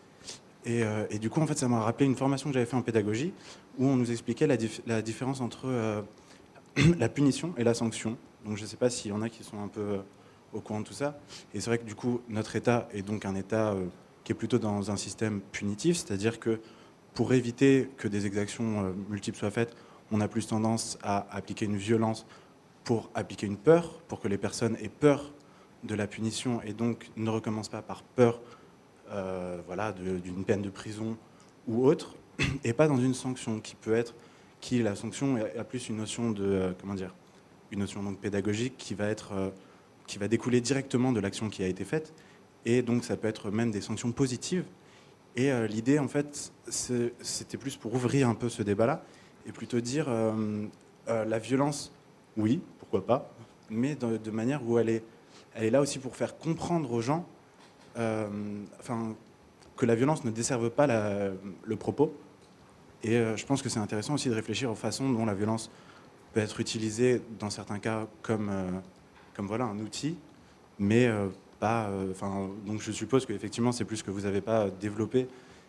[0.64, 2.82] Et, et, du coup, en fait, ça m'a rappelé une formation que j'avais fait en
[2.82, 3.32] pédagogie,
[3.78, 6.02] où on nous expliquait la, différence entre euh,
[6.98, 8.18] la punition et la sanction.
[8.44, 9.98] Donc je ne sais pas s'il y en a qui sont un peu euh,
[10.52, 11.18] au courant de tout ça.
[11.54, 13.86] Et c'est vrai que du coup, notre État est donc un État euh,
[14.24, 16.60] qui est plutôt dans un système punitif, c'est-à-dire que
[17.14, 19.74] pour éviter que des exactions multiples soient faites,
[20.12, 22.26] on a plus tendance à appliquer une violence
[22.84, 25.32] pour appliquer une peur, pour que les personnes aient peur
[25.84, 28.40] de la punition et donc ne recommencent pas par peur
[29.66, 31.16] voilà, d'une peine de prison
[31.66, 32.14] ou autre
[32.64, 34.14] et pas dans une sanction qui peut être,
[34.60, 37.14] qui la sanction a plus une notion de, euh, comment dire,
[37.70, 39.50] une notion donc pédagogique qui va être, euh,
[40.06, 42.12] qui va découler directement de l'action qui a été faite,
[42.64, 44.64] et donc ça peut être même des sanctions positives.
[45.36, 49.04] Et euh, l'idée, en fait, c'était plus pour ouvrir un peu ce débat-là,
[49.46, 50.08] et plutôt dire
[51.06, 51.90] la violence,
[52.36, 53.32] oui, pourquoi pas,
[53.70, 55.02] mais de, manière où elle est,
[55.54, 57.26] elle est là aussi pour faire comprendre aux gens,
[57.96, 59.16] enfin,
[59.76, 62.12] que la violence ne desserve pas le propos,
[63.02, 65.70] et euh, je pense que c'est intéressant aussi de réfléchir aux façons dont la violence
[66.32, 68.70] peut être utilisée dans certains cas comme, euh,
[69.34, 70.16] comme voilà, un outil,
[70.78, 71.28] mais euh,
[71.60, 71.90] pas.
[72.10, 75.28] Enfin, donc je suppose qu'effectivement c'est plus que vous n'avez pas développé.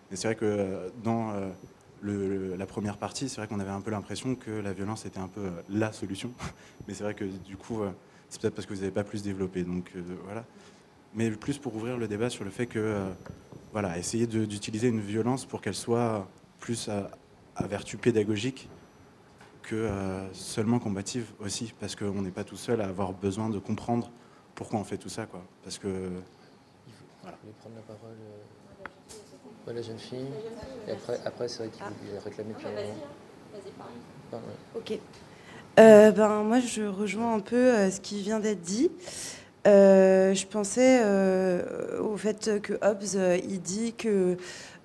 [0.10, 1.34] Mais c'est vrai que dans
[2.02, 5.20] le, la première partie, c'est vrai qu'on avait un peu l'impression que la violence était
[5.20, 6.32] un peu la solution.
[6.88, 7.82] Mais c'est vrai que du coup,
[8.28, 9.64] c'est peut-être parce que vous n'avez pas plus développé.
[9.64, 9.92] Donc
[10.26, 10.46] voilà.
[11.14, 13.04] Mais plus pour ouvrir le débat sur le fait que,
[13.72, 16.28] voilà, essayer d'utiliser une violence pour qu'elle soit
[16.60, 17.10] plus à,
[17.68, 18.70] vertu pédagogique
[19.64, 23.60] que euh, seulement combative aussi, parce qu'on n'est pas tout seul à avoir besoin de
[23.60, 24.10] comprendre
[24.56, 25.42] pourquoi on fait tout ça, quoi.
[25.64, 25.88] Parce que
[27.22, 27.38] voilà.
[27.60, 28.16] prendre la parole.
[29.68, 30.26] Euh, la jeune fille.
[30.88, 32.24] Et après, après c'est vrai qu'il ah.
[32.24, 34.44] réclamé depuis un moment.
[34.76, 35.00] Ok.
[35.78, 38.90] ben, moi, je rejoins un peu ce qui vient d'être dit.
[39.66, 41.04] je pensais
[42.00, 44.38] au fait que Hobbes, il dit que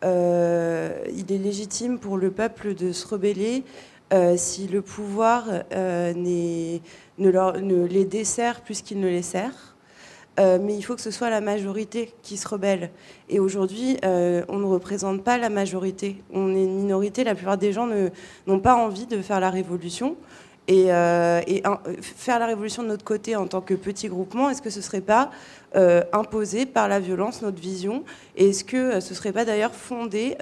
[0.04, 3.64] il est légitime pour le peuple de se rebeller
[4.36, 6.78] si le pouvoir ne,
[7.18, 9.74] leur, ne les dessert plus qu'il ne les sert.
[10.40, 12.90] Euh, mais il faut que ce soit la majorité qui se rebelle.
[13.28, 16.22] Et aujourd'hui, euh, on ne représente pas la majorité.
[16.32, 17.22] On est une minorité.
[17.24, 17.88] La plupart des gens
[18.46, 20.16] n'ont pas envie de faire la révolution.
[20.66, 21.40] Et, euh,
[22.00, 24.82] faire la révolution de notre côté en tant que petit groupement, est-ce que ce ne
[24.82, 25.30] serait pas
[26.12, 28.04] imposé par la violence notre vision
[28.36, 30.36] Et est-ce que ce ne serait pas d'ailleurs fondé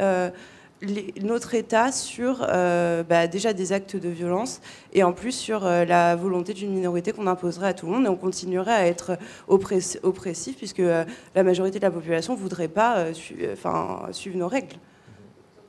[1.21, 4.61] notre État sur euh, bah, déjà des actes de violence
[4.93, 8.07] et en plus sur euh, la volonté d'une minorité qu'on imposerait à tout le monde
[8.07, 9.17] et on continuerait à être
[9.47, 11.05] oppressif puisque euh,
[11.35, 14.77] la majorité de la population ne voudrait pas suivre nos règles.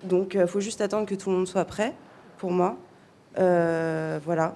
[0.03, 1.93] Donc il faut juste attendre que tout le monde soit prêt,
[2.37, 2.75] pour moi.
[3.37, 4.55] voilà.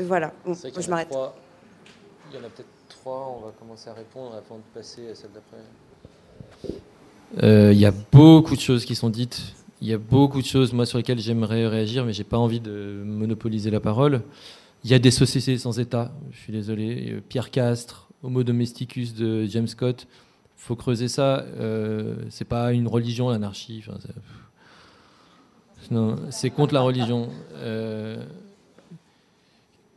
[0.00, 1.14] voilà, je m'arrête.
[2.30, 5.14] Il y en a peut-être trois, on va commencer à répondre avant de passer à
[5.14, 5.58] celle d'après.
[7.42, 9.54] Euh, il y a beaucoup de choses qui sont dites.
[9.80, 12.60] Il y a beaucoup de choses, moi, sur lesquelles j'aimerais réagir, mais j'ai pas envie
[12.60, 14.22] de monopoliser la parole.
[14.84, 17.12] Il y a des sociétés sans État, je suis désolé.
[17.12, 20.06] Euh, Pierre Castre, Homo domesticus de James Scott,
[20.56, 21.40] faut creuser ça.
[21.58, 23.84] Euh, c'est pas une religion, l'anarchie.
[25.90, 27.28] Non, c'est contre la religion.
[27.54, 28.22] Euh,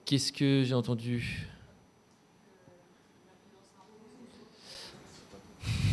[0.05, 1.47] qu'est-ce que j'ai entendu?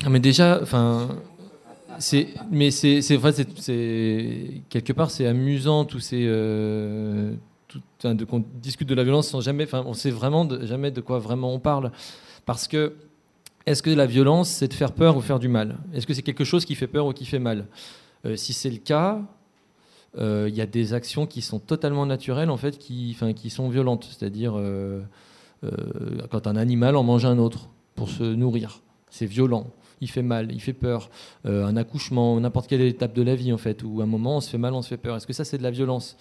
[0.04, 1.08] Ah, mais déjà, enfin,
[1.98, 3.18] c'est, mais c'est, c'est,
[3.56, 7.34] c'est, quelque part, c'est amusant tous ces, euh,
[7.66, 11.00] tout, de, qu'on discute de la violence sans jamais, enfin, on sait vraiment jamais de
[11.00, 11.90] quoi vraiment on parle,
[12.46, 12.94] parce que
[13.66, 15.76] est-ce que la violence, c'est de faire peur ou faire du mal?
[15.92, 17.66] Est-ce que c'est quelque chose qui fait peur ou qui fait mal?
[18.24, 19.20] Euh, Si c'est le cas,
[20.14, 23.50] il euh, y a des actions qui sont totalement naturelles en fait, qui, enfin, qui
[23.50, 24.54] sont violentes, c'est-à-dire
[26.30, 29.66] quand un animal en mange un autre pour se nourrir, c'est violent
[30.00, 31.10] il fait mal, il fait peur.
[31.46, 34.36] Euh, un accouchement, n'importe quelle étape de la vie, en fait, où à un moment
[34.36, 35.16] on se fait mal, on se fait peur.
[35.16, 36.16] Est-ce que ça, c'est de la violence?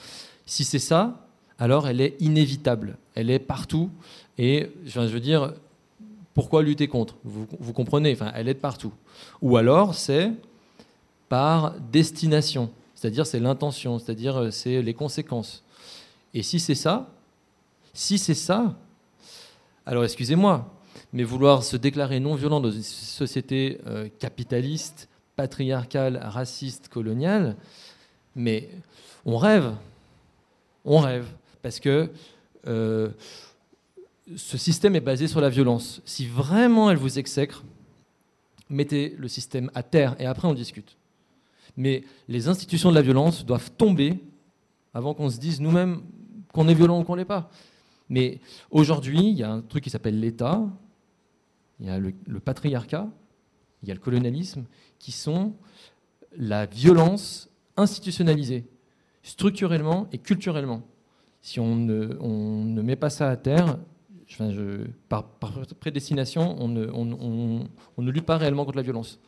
[0.45, 1.27] Si c'est ça,
[1.59, 2.97] alors elle est inévitable.
[3.15, 3.89] Elle est partout.
[4.37, 5.53] Et je veux dire,
[6.33, 7.15] pourquoi lutter contre?
[7.23, 8.93] Vous, comprenez Elle est partout.
[9.41, 10.31] Ou alors, c'est
[11.29, 12.69] par destination.
[12.95, 13.99] C'est-à-dire, c'est l'intention.
[13.99, 15.63] C'est-à-dire, euh, c'est les conséquences.
[16.33, 17.09] Et si c'est ça,
[17.93, 18.75] si c'est ça,
[19.85, 20.71] alors excusez-moi,
[21.13, 27.55] mais vouloir se déclarer non violent dans une société euh, capitaliste, patriarcale, raciste, coloniale,
[28.35, 28.69] mais
[29.25, 29.73] on rêve,
[30.85, 31.27] on rêve,
[31.61, 32.09] parce que
[32.67, 33.09] euh,
[34.35, 36.01] ce système est basé sur la violence.
[36.05, 37.63] Si vraiment elle vous exècre,
[38.69, 40.97] mettez le système à terre et après on discute.
[41.77, 44.19] Mais les institutions de la violence doivent tomber
[44.93, 46.01] avant qu'on se dise nous-mêmes
[46.51, 47.49] qu'on est violent ou qu'on l'est pas.
[48.09, 48.39] Mais
[48.71, 50.65] aujourd'hui, il y a un truc qui s'appelle l'État,
[51.79, 53.09] il y a le, patriarcat,
[53.83, 54.65] il y a le colonialisme,
[54.99, 55.53] qui sont
[56.35, 58.65] la violence institutionnalisée,
[59.23, 60.81] structurellement et culturellement.
[61.41, 63.77] Si on ne, met pas ça à terre,
[65.07, 65.25] par,
[65.79, 69.19] prédestination, on ne lutte pas réellement contre la violence.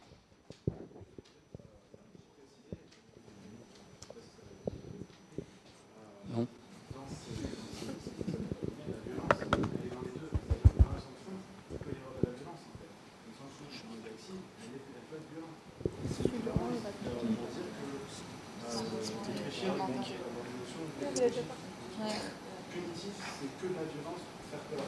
[22.71, 24.85] Punitif, c'est que la violence pour faire peur.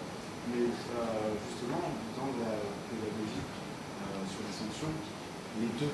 [0.48, 2.56] Mais euh, justement, dans la
[2.88, 4.96] pédagogie euh, sur les sanctions,
[5.60, 5.92] les deux,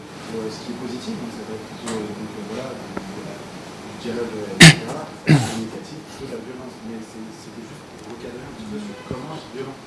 [0.77, 4.77] euh, ce positif, donc ça va être plutôt donc, voilà, du dialogue, etc.,
[5.25, 6.75] négatif, plutôt la violence.
[6.85, 9.77] Mais c'était juste pour recadrer un petit peu sur comment être violent.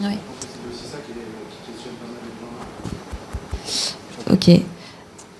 [0.00, 0.16] Oui.
[0.40, 2.56] C'est aussi ça qui, est, qui questionne pas mal les gens.
[4.32, 4.46] Ok.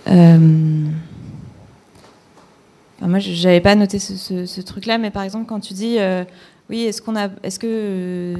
[0.08, 0.84] Euh
[3.08, 6.24] moi, je n'avais pas noté ce, truc-là, mais par exemple, quand tu dis, euh,
[6.70, 8.36] oui, est-ce qu'on a, est-ce que euh,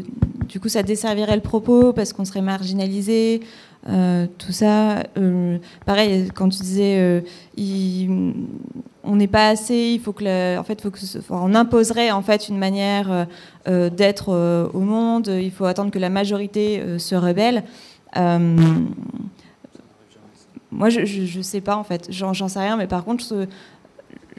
[0.48, 3.40] du coup, ça desservirait le propos parce qu'on serait marginalisé,
[3.88, 5.02] euh, tout ça.
[5.84, 7.22] pareil, quand tu disais,
[9.02, 10.98] on n'est pas assez, il faut que, en fait, faut que,
[11.30, 13.26] on imposerait en fait une manière
[13.66, 15.28] d'être au monde.
[15.28, 17.64] Il faut attendre que la majorité se rebelle.
[20.72, 23.24] moi, je ne sais pas en fait, j'en sais rien, mais par contre,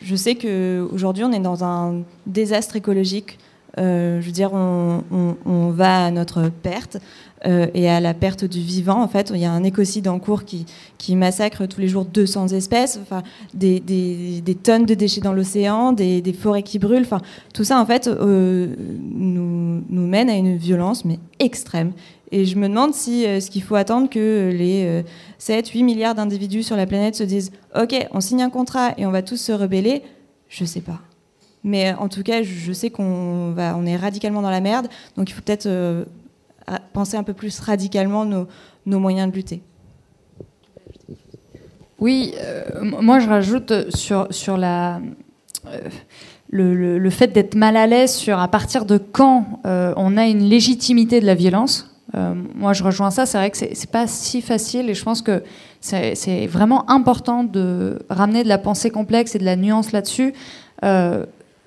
[0.02, 3.38] je sais qu'aujourd'hui, on est dans un désastre écologique
[3.78, 6.98] je veux dire, on, va à notre perte.
[7.46, 9.02] Et à la perte du vivant.
[9.02, 10.66] En fait, il y a un écocide en cours qui,
[10.98, 13.24] qui massacre tous les jours 200 espèces, enfin,
[13.54, 13.82] des,
[14.64, 17.04] tonnes de déchets dans l'océan, des, forêts qui brûlent.
[17.04, 17.22] Enfin,
[17.54, 18.74] tout ça, en fait, nous,
[19.90, 21.92] nous, mène à une violence, mais extrême.
[22.32, 25.04] Et je me demande si ce qu'il faut attendre que les
[25.38, 29.06] 7, 8 milliards d'individus sur la planète se disent OK, on signe un contrat et
[29.06, 30.02] on va tous se rebeller,
[30.50, 31.00] je ne sais pas.
[31.64, 35.34] Mais en tout cas, je sais qu'on on est radicalement dans la merde, donc il
[35.34, 35.68] faut peut-être
[36.70, 39.62] euh, penser un peu plus radicalement nos, moyens de lutter.
[42.00, 42.64] Oui, euh,
[43.02, 45.00] moi je rajoute sur, euh,
[46.50, 51.22] le, fait d'être mal à l'aise sur à partir de quand on a une légitimité
[51.22, 51.96] de la violence.
[52.16, 53.26] Euh, moi, je rejoins ça.
[53.26, 55.44] C'est vrai que c'est pas si facile et je pense que
[55.82, 60.34] c'est vraiment important de ramener de la pensée complexe et de la nuance là-dessus.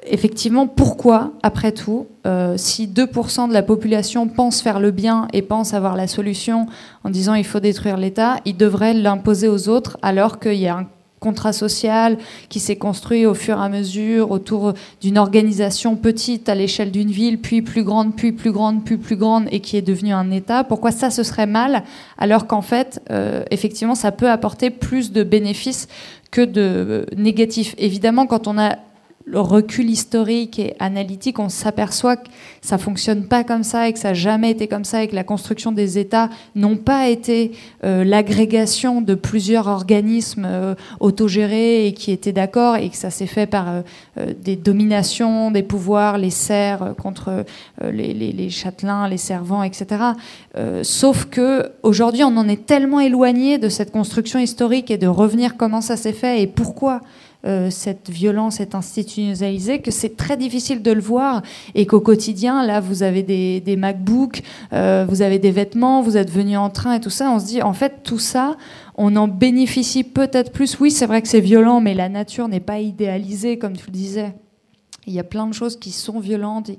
[0.07, 5.43] Effectivement, pourquoi, après tout, euh, si 2% de la population pense faire le bien et
[5.43, 6.66] pense avoir la solution
[7.05, 10.77] en disant il faut détruire l'État, ils devraient l'imposer aux autres alors qu'il y a
[10.77, 10.87] un
[11.19, 12.16] contrat social
[12.49, 17.11] qui s'est construit au fur et à mesure autour d'une organisation petite à l'échelle d'une
[17.11, 20.31] ville, puis plus grande, puis plus grande, puis plus grande, et qui est devenue un
[20.31, 20.65] État.
[20.65, 21.83] Pourquoi ça, ce serait mal,
[22.19, 25.89] alors qu'en fait, euh, effectivement, ça peut apporter plus de bénéfices
[26.31, 27.75] que de négatifs?
[27.79, 28.77] Évidemment, quand on a
[29.31, 32.29] le recul historique et analytique, on s'aperçoit que
[32.63, 35.15] ça fonctionne pas comme ça et que ça n'a jamais été comme ça et que
[35.15, 37.53] la construction des États n'ont pas été
[37.85, 43.27] euh, l'agrégation de plusieurs organismes euh, autogérés et qui étaient d'accord et que ça s'est
[43.27, 43.83] fait par euh,
[44.43, 47.45] des dominations, des pouvoirs, les serfs contre
[47.83, 49.87] les, les, châtelains, les servants, etc.
[50.83, 55.57] sauf que aujourd'hui, on en est tellement éloigné de cette construction historique et de revenir
[55.57, 57.01] comment ça s'est fait et pourquoi.
[57.47, 61.43] Euh, cette violence est institutionnalisée, que c'est très difficile de le voir
[61.77, 64.43] et qu'au quotidien, là, vous avez des, MacBooks,
[64.73, 67.31] euh, vous avez des vêtements, vous êtes venu en train et tout ça.
[67.31, 68.56] On se dit, en fait, tout ça,
[68.97, 70.81] on en bénéficie peut-être plus.
[70.81, 73.93] Oui, c'est vrai que c'est violent, mais la nature n'est pas idéalisée, comme tu le
[73.93, 74.35] disais.
[75.09, 76.70] Il y a plein de choses qui sont violentes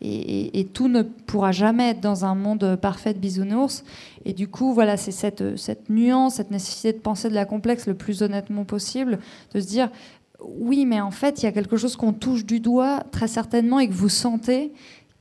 [0.00, 3.84] et, tout ne pourra jamais être dans un monde parfait de bisounours.
[4.24, 7.86] Et du coup, voilà, c'est cette, cette nuance, cette nécessité de penser de la complexe
[7.86, 9.18] le plus honnêtement possible,
[9.52, 9.90] de se dire
[10.42, 13.78] oui, mais en fait, il y a quelque chose qu'on touche du doigt très certainement
[13.78, 14.72] et que vous sentez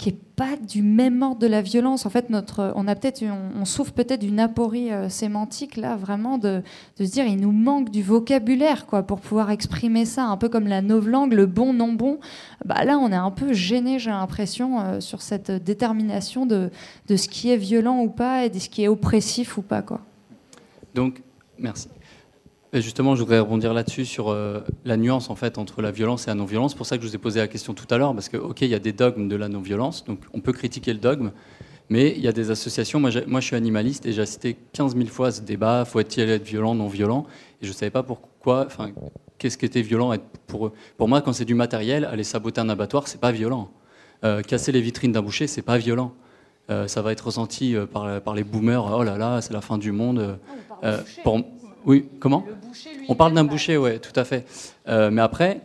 [0.04, 2.06] qui est pas du même ordre de la violence.
[2.06, 6.38] En fait, notre, on a peut-être, on, souffre peut-être d'une aporie euh, sémantique là, vraiment
[6.38, 6.62] de,
[7.00, 10.50] de, se dire, il nous manque du vocabulaire quoi pour pouvoir exprimer ça, un peu
[10.50, 12.20] comme la novlangue, le bon non bon.
[12.66, 16.70] Bah là, on est un peu gêné, j'ai l'impression, euh, sur cette détermination de,
[17.08, 19.82] de ce qui est violent ou pas et de ce qui est oppressif ou pas
[19.82, 20.02] quoi.
[20.94, 21.22] Donc,
[21.58, 21.88] merci
[22.82, 26.32] justement, je voudrais rebondir là-dessus sur euh, la nuance en fait entre la violence et
[26.32, 26.72] la non-violence.
[26.72, 28.38] C'est pour ça que je vous ai posé la question tout à l'heure, parce que
[28.38, 31.32] ok, il y a des dogmes de la non-violence, donc on peut critiquer le dogme,
[31.90, 33.00] mais il y a des associations.
[33.00, 36.28] Moi, moi je suis animaliste et j'ai assisté 15 000 fois à ce débat faut-il
[36.30, 37.28] être violent, non violent
[37.62, 38.66] Et je ne savais pas pourquoi.
[38.66, 38.90] Enfin,
[39.38, 40.12] qu'est-ce qui était violent
[40.48, 43.70] pour eux Pour moi, quand c'est du matériel, aller saboter un abattoir, c'est pas violent.
[44.24, 46.14] Euh, casser les vitrines d'un boucher, c'est pas violent.
[46.72, 48.86] Euh, ça va être ressenti par, par, les boomers.
[48.98, 50.40] Oh là là, c'est la fin du monde.
[50.82, 51.44] Ah, pour,
[51.86, 52.46] oui, comment
[53.08, 54.46] On parle d'un boucher, oui, tout à fait.
[54.88, 55.62] Euh, mais après,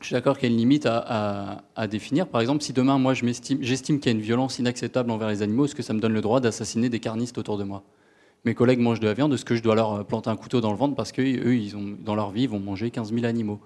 [0.00, 2.26] je suis d'accord qu'il y a une limite à, définir.
[2.26, 5.66] Par exemple, si demain, moi, j'estime qu'il y a une violence inacceptable envers les animaux,
[5.66, 7.82] est-ce que ça me donne le droit d'assassiner des carnistes autour de moi?
[8.44, 10.70] Mes collègues mangent de la viande, est-ce que je dois leur planter un couteau dans
[10.70, 13.60] le ventre parce qu'eux, ils ont, dans leur vie, ils vont manger 15 000 animaux?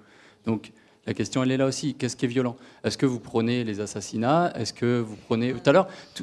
[0.47, 0.73] Donc,
[1.07, 1.95] la question, elle est là aussi.
[1.95, 2.57] Qu'est-ce qui est violent?
[2.83, 4.53] Est-ce que vous prenez les assassinats?
[4.55, 5.53] Est-ce que vous prenez...
[5.53, 5.63] Tout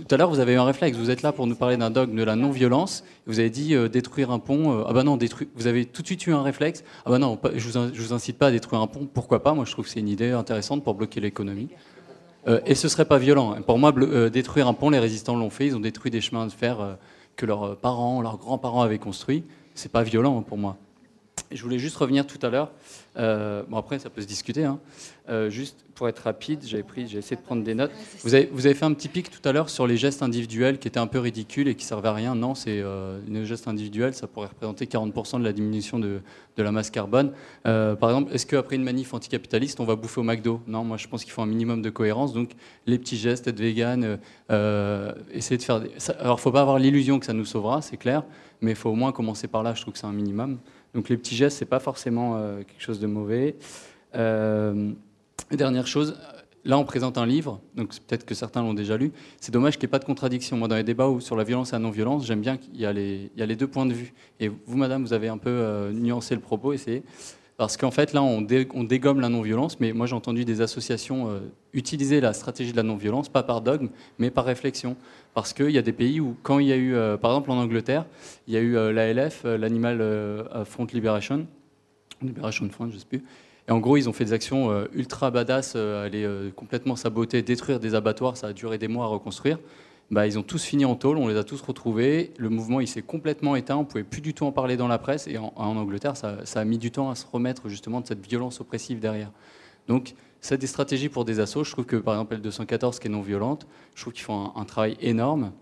[0.10, 0.98] à l'heure, vous avez eu un réflexe.
[0.98, 3.04] Vous êtes là pour nous parler d'un dogme de la non-violence.
[3.28, 4.80] Vous avez dit euh, détruire un pont.
[4.80, 5.50] Euh, ah ben non, détruire...
[5.56, 6.84] vous avez tout de suite eu un réflexe.
[7.06, 9.08] Ah ben non, je vous, vous incite pas à détruire un pont.
[9.14, 9.54] Pourquoi pas?
[9.54, 11.70] Moi, je trouve que c'est une idée intéressante pour bloquer l'économie.
[12.48, 13.62] Euh, et ce serait pas violent.
[13.62, 13.94] Pour moi,
[14.32, 15.68] détruire un pont, les résistants l'ont fait.
[15.68, 16.98] Ils ont détruit des chemins de fer
[17.36, 19.44] que leurs parents, leurs grands-parents avaient construits.
[19.76, 20.78] C'est pas violent pour moi.
[21.52, 22.72] Je voulais juste revenir tout à l'heure.
[23.18, 24.64] Euh, bon, après, ça peut se discuter.
[24.64, 24.80] Hein.
[25.30, 27.92] Euh, juste pour être rapide, j'ai essayé de prendre des notes.
[28.24, 31.00] Vous avez, fait un petit pic tout à l'heure sur les gestes individuels qui étaient
[31.00, 32.34] un peu ridicules et qui servaient à rien.
[32.34, 36.22] Non, c'est euh, les gestes individuels, ça pourrait représenter 40% de la diminution de,
[36.58, 37.34] de la masse carbone.
[37.68, 40.62] Euh, par exemple, est-ce qu'après une manif anticapitaliste, on va bouffer au McDo?
[40.66, 42.34] Non, moi je pense qu'il faut un minimum de cohérence.
[42.34, 42.52] Donc
[42.88, 44.18] les petits gestes, être vegan,
[45.32, 45.82] essayer de faire.
[45.82, 45.92] Des...
[46.20, 48.24] Alors, faut pas avoir l'illusion que ça nous sauvera, c'est clair,
[48.60, 49.76] mais il faut au moins commencer par là.
[49.76, 50.58] Je trouve que c'est un minimum.
[50.94, 53.56] Donc les petits gestes, c'est pas forcément euh, quelque chose de mauvais.
[54.16, 54.92] Euh,
[55.52, 56.18] dernière chose,
[56.66, 59.12] là on présente un livre, donc peut-être que certains l'ont déjà lu.
[59.40, 60.58] C'est dommage qu'il n'y ait pas de contradiction.
[60.58, 62.94] Moi, dans les débats sur la violence et la non-violence, j'aime bien qu'il y, a
[62.94, 64.14] les deux points de vue.
[64.40, 66.74] Et vous, madame, vous avez un peu euh, nuancé le propos.
[67.62, 71.42] Parce qu'en fait, là, on, dégomme la non-violence, mais moi j'ai entendu des associations euh,
[71.74, 74.96] utiliser la stratégie de la non-violence, pas par dogme, mais par réflexion.
[75.36, 77.52] Parce qu'il y a des pays où, quand il y a eu, euh, par exemple
[77.52, 78.08] en Angleterre,
[78.48, 80.04] il y a eu euh, l'ALF, l'Animal
[80.66, 81.46] Front Liberation,
[82.24, 83.24] Liberation Front, je ne sais plus.
[83.68, 87.94] Et en gros, ils ont fait des actions ultra badass, aller complètement saboter, détruire des
[87.94, 89.60] abattoirs, ça a duré des mois à reconstruire.
[90.12, 92.34] Bah, ils ont tous fini en tôle, on les a tous retrouvés.
[92.38, 94.90] Le mouvement, il s'est complètement éteint, on ne pouvait plus du tout en parler dans
[94.90, 95.26] la presse.
[95.28, 98.60] Et en, Angleterre, ça, a mis du temps à se remettre justement de cette violence
[98.60, 99.32] oppressive derrière.
[99.88, 101.64] Donc, c'est des stratégies pour des assauts.
[101.64, 103.66] Je trouve que, par exemple, L214, qui est non violente,
[103.96, 105.54] je trouve qu'ils font un, travail énorme.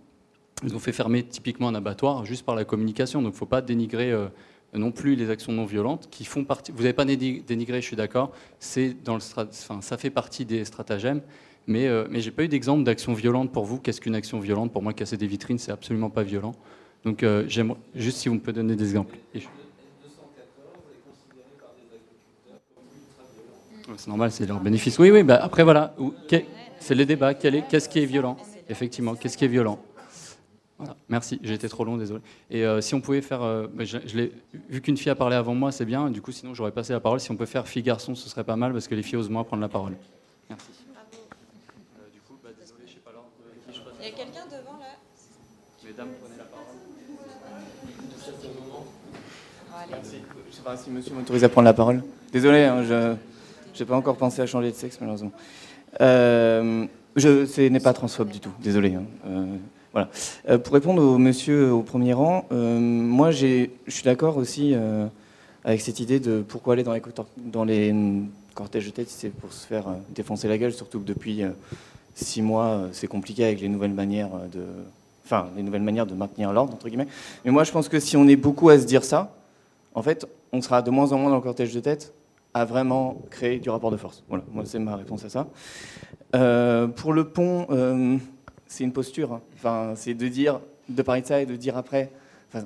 [0.64, 3.22] Ils ont fait fermer typiquement un abattoir juste par la communication.
[3.22, 4.30] Donc, il ne faut pas dénigrer euh,
[4.74, 6.72] non plus les actions non violentes qui font partie.
[6.72, 8.32] Vous n'avez pas dénigré, je suis d'accord.
[8.58, 11.22] C'est dans le, ça fait partie des stratagèmes.
[11.70, 13.78] Mais, euh, mais je n'ai pas eu d'exemple d'action violente pour vous.
[13.78, 14.74] Qu'est-ce qu'une action violente?
[14.74, 16.56] Pour moi, casser des vitrines, c'est absolument pas violent.
[17.06, 17.48] Donc, euh,
[17.94, 19.16] juste si vous me pouvez donner des exemples.
[23.96, 24.98] C'est normal, c'est leur bénéfice.
[24.98, 25.96] Oui, oui, bah après voilà,
[26.80, 27.36] c'est les débats.
[27.36, 28.38] Qu'est-ce qui est violent?
[28.68, 29.80] Effectivement, qu'est-ce qui est violent?
[31.08, 32.22] Merci, j'ai été trop long, désolé.
[32.50, 33.98] Et euh, si on pouvait faire, bah, je,
[34.70, 36.10] vu qu'une fille a parlé avant moi, c'est bien.
[36.10, 37.20] Du coup, sinon j'aurais passé la parole.
[37.20, 39.44] Si on peut faire fille-garçon, ce serait pas mal parce que les filles osent moins
[39.44, 39.96] prendre la parole.
[40.50, 40.70] Merci.
[49.90, 52.04] Je sais pas si monsieur m'autorise à prendre la parole.
[52.32, 53.16] Désolé, hein, je
[53.80, 55.32] n'ai pas encore pensé à changer de sexe, malheureusement.
[56.02, 56.86] Euh,
[57.16, 58.96] je, ce n'est pas transphobe du tout, désolé.
[58.96, 59.04] Hein.
[59.28, 59.46] Euh,
[59.92, 60.10] voilà.
[60.48, 64.76] Euh, pour répondre au monsieur au premier rang, moi je suis d'accord aussi
[65.64, 67.02] avec cette idée de pourquoi aller dans les,
[67.38, 67.96] dans les
[68.54, 71.42] cortèges de tête si c'est pour se faire défoncer la gueule, surtout que depuis
[72.14, 74.62] six mois c'est compliqué avec les nouvelles manières de,
[75.26, 77.08] enfin les nouvelles manières de maintenir l'ordre entre guillemets.
[77.44, 79.34] Mais moi je pense que si on est beaucoup à se dire ça,
[80.00, 82.14] en fait, on sera de moins en moins dans le cortège de tête
[82.54, 84.24] à vraiment créer du rapport de force.
[84.30, 85.48] Voilà, moi c'est ma réponse à ça.
[86.36, 88.18] Euh, pour le pont, euh,
[88.66, 89.34] c'est une posture.
[89.34, 89.42] Hein.
[89.56, 92.12] Enfin, c'est de dire, de parler de ça et de dire après.
[92.48, 92.66] Enfin,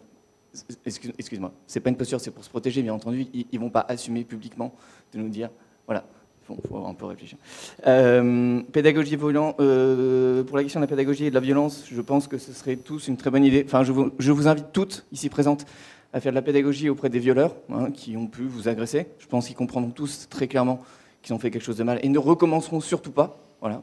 [0.86, 3.26] excuse-moi, c'est pas une posture, c'est pour se protéger, bien entendu.
[3.34, 4.72] Ils, ne vont pas assumer publiquement
[5.12, 5.50] de nous dire,
[5.88, 6.06] voilà,
[6.44, 7.40] il faut, un peu réfléchir.
[7.88, 12.28] Euh, pédagogie violente, pour la question de la pédagogie et de la violence, je pense
[12.28, 13.64] que ce serait tous une très bonne idée.
[13.66, 15.66] Enfin, je vous invite toutes ici présentes
[16.14, 19.08] à faire de la pédagogie auprès des violeurs hein, qui ont pu vous agresser.
[19.18, 20.82] Je pense qu'ils comprendront tous très clairement
[21.24, 23.40] qu'ils ont fait quelque chose de mal et ne recommenceront surtout pas.
[23.60, 23.82] Voilà.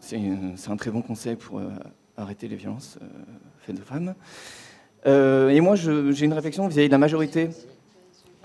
[0.00, 0.18] c'est,
[0.68, 1.68] un très bon conseil pour euh,
[2.16, 3.06] arrêter les violences euh,
[3.60, 4.14] faites de femmes.
[5.06, 7.50] Euh, et moi, j'ai une réflexion vis-à-vis de la majorité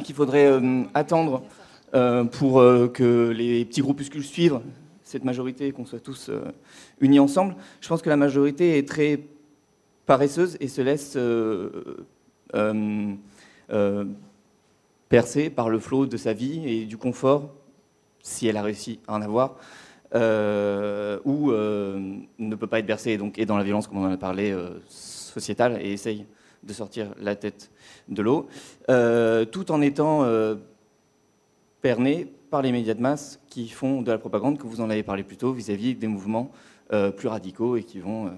[0.04, 0.60] qu'il faudrait
[0.94, 1.44] attendre
[2.32, 2.62] pour
[2.94, 4.60] que les petits groupuscules suivent
[5.02, 6.30] cette majorité et qu'on soit tous
[7.00, 7.56] unis ensemble.
[7.82, 9.22] Je pense que la majorité est très
[10.08, 12.08] paresseuse et se laisse euh,
[12.56, 13.14] euh,
[13.72, 14.06] euh,
[15.10, 17.54] percer par le flot de sa vie et du confort,
[18.24, 19.58] si elle a réussi à en avoir,
[20.14, 24.18] ou ne peut pas être bercée donc, et dans la violence, comme on en a
[24.18, 24.58] parlé,
[24.88, 26.26] sociétale, et essaye
[26.64, 27.70] de sortir la tête
[28.10, 28.48] de l'eau,
[28.88, 30.26] tout en étant
[31.82, 35.04] perné par les médias de masse qui font de la propagande, que vous en avez
[35.04, 36.52] parlé plus tôt, vis-à-vis des mouvements
[36.90, 38.32] plus radicaux et qui vont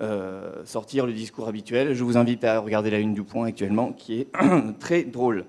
[0.00, 1.94] euh, sortir le discours habituel.
[1.94, 4.28] Je vous invite à regarder la une du point actuellement, qui est
[4.80, 5.44] très drôle.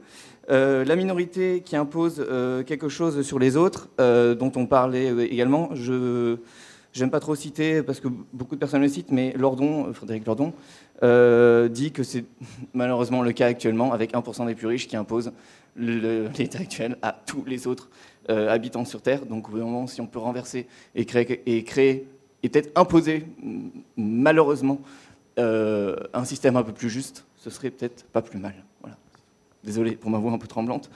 [0.51, 5.69] Euh, la minorité qui impose euh, quelque chose sur les autres, dont on parlait également,
[5.73, 6.37] je
[6.95, 10.53] n'aime pas trop citer, parce que beaucoup de personnes le citent, mais Lordon, Frédéric Lordon,
[11.69, 12.25] dit que c'est
[12.75, 15.31] malheureusement le cas actuellement, avec 1% des plus riches qui imposent
[15.75, 17.89] l'État actuel à tous les autres
[18.29, 19.25] habitants sur Terre.
[19.25, 22.05] Donc, au si on peut renverser et créer
[22.45, 23.25] et peut-être imposer,
[23.97, 24.79] malheureusement,
[25.39, 28.53] euh, un système un peu plus juste, ce serait peut-être pas plus mal.
[28.81, 28.97] Voilà.
[29.63, 30.87] Désolé pour ma voix un peu tremblante,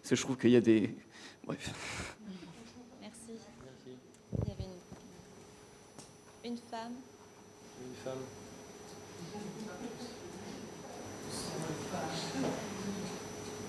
[0.00, 0.92] parce que je trouve qu'il y a des.
[1.46, 1.70] Bref.
[3.00, 3.38] Merci.
[4.42, 4.64] Il y avait
[6.44, 6.94] une, une femme.
[7.80, 8.18] Une femme.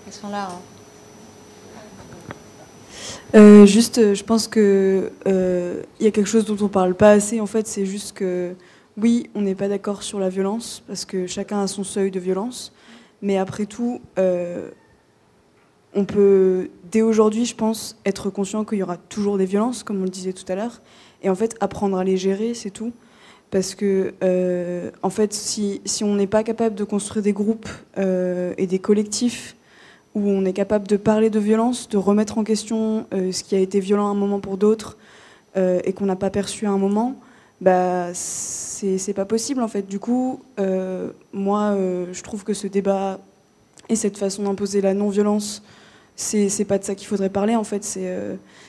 [0.06, 0.48] Elles sont là.
[0.50, 0.77] Hein.
[3.34, 6.94] Euh, juste, euh, je pense que euh, il y a quelque chose dont on parle
[6.94, 7.40] pas assez.
[7.40, 8.54] En fait, c'est juste que
[8.96, 12.18] oui, on n'est pas d'accord sur la violence parce que chacun a son seuil de
[12.18, 12.72] violence.
[13.20, 14.00] Mais après tout,
[15.94, 20.00] on peut dès aujourd'hui, je pense, être conscient qu'il y aura toujours des violences, comme
[20.00, 20.80] on le disait tout à l'heure,
[21.22, 22.92] et en fait apprendre à les gérer, c'est tout.
[23.50, 24.14] Parce que,
[25.02, 29.56] en fait, si, si on n'est pas capable de construire des groupes et des collectifs
[30.18, 33.54] où on est capable de parler de violence, de remettre en question euh, ce qui
[33.54, 34.96] a été violent à un moment pour d'autres
[35.56, 37.16] euh, et qu'on n'a pas perçu à un moment,
[37.60, 39.86] bah, c'est pas possible en fait.
[39.88, 41.76] Du coup, euh, moi,
[42.12, 43.18] je trouve que ce débat
[43.88, 45.62] Et cette façon d'imposer la non-violence,
[46.16, 47.82] c'est pas de ça qu'il faudrait parler en fait.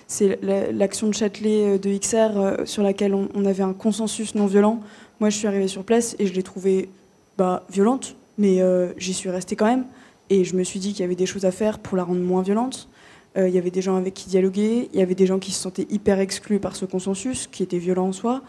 [0.07, 0.39] C'est
[0.71, 4.79] l'action de Châtelet de XR sur laquelle on, avait un consensus non violent.
[5.19, 6.89] Moi, je suis arrivée sur place et je l'ai trouvée
[7.37, 8.63] bah, violente, mais
[8.97, 9.85] j'y suis restée quand même.
[10.29, 12.21] Et je me suis dit qu'il y avait des choses à faire pour la rendre
[12.21, 12.89] moins violente.
[13.37, 15.51] Euh, il y avait des gens avec qui dialoguer, il y avait des gens qui
[15.51, 18.41] se sentaient hyper exclus par ce consensus, qui était violent en soi.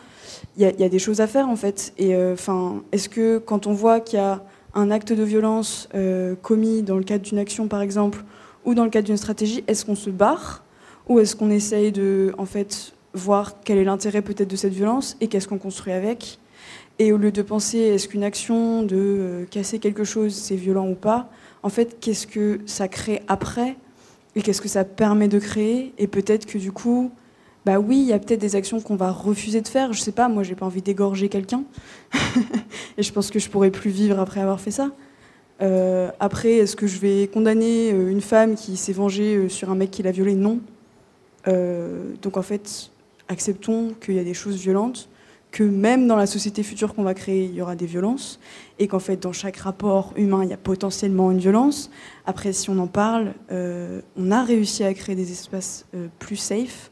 [0.57, 1.93] Il y, a des choses à faire en fait.
[1.99, 4.43] Et euh, enfin, est-ce que quand on voit qu'il y a
[4.75, 8.25] un acte de violence euh, commis dans le cadre d'une action par exemple,
[8.65, 10.65] ou dans le cadre d'une stratégie, est-ce qu'on se barre
[11.09, 15.17] ou est-ce qu'on essaye de en fait voir quel est l'intérêt peut-être de cette violence
[15.21, 16.39] et qu'est-ce qu'on construit avec?
[16.99, 20.95] Et au lieu de penser est-ce qu'une action de casser quelque chose c'est violent ou
[20.95, 21.29] pas,
[21.63, 23.77] en fait qu'est-ce que ça crée après
[24.37, 27.11] et qu'est-ce que ça permet de créer Et peut-être que du coup,
[27.67, 29.93] bah oui, il y a peut-être des actions qu'on va refuser de faire.
[29.93, 31.65] Je sais pas, moi j'ai pas envie d'égorger quelqu'un.
[32.97, 34.91] et je pense que je pourrais plus vivre après avoir fait ça.
[35.63, 39.71] Euh, après, est-ce que je vais condamner euh, une femme qui s'est vengée euh, sur
[39.71, 40.35] un mec qui l'a violée?
[40.35, 40.61] Non.
[42.23, 42.91] donc en fait,
[43.29, 45.09] acceptons qu'il y a des choses violentes
[45.51, 48.39] que même dans la société future qu'on va créer, il y aura des violences,
[48.79, 51.91] et qu'en fait, dans chaque rapport humain, il y a potentiellement une violence.
[52.25, 56.37] Après, si on en parle, euh, on a réussi à créer des espaces euh, plus
[56.37, 56.91] safe.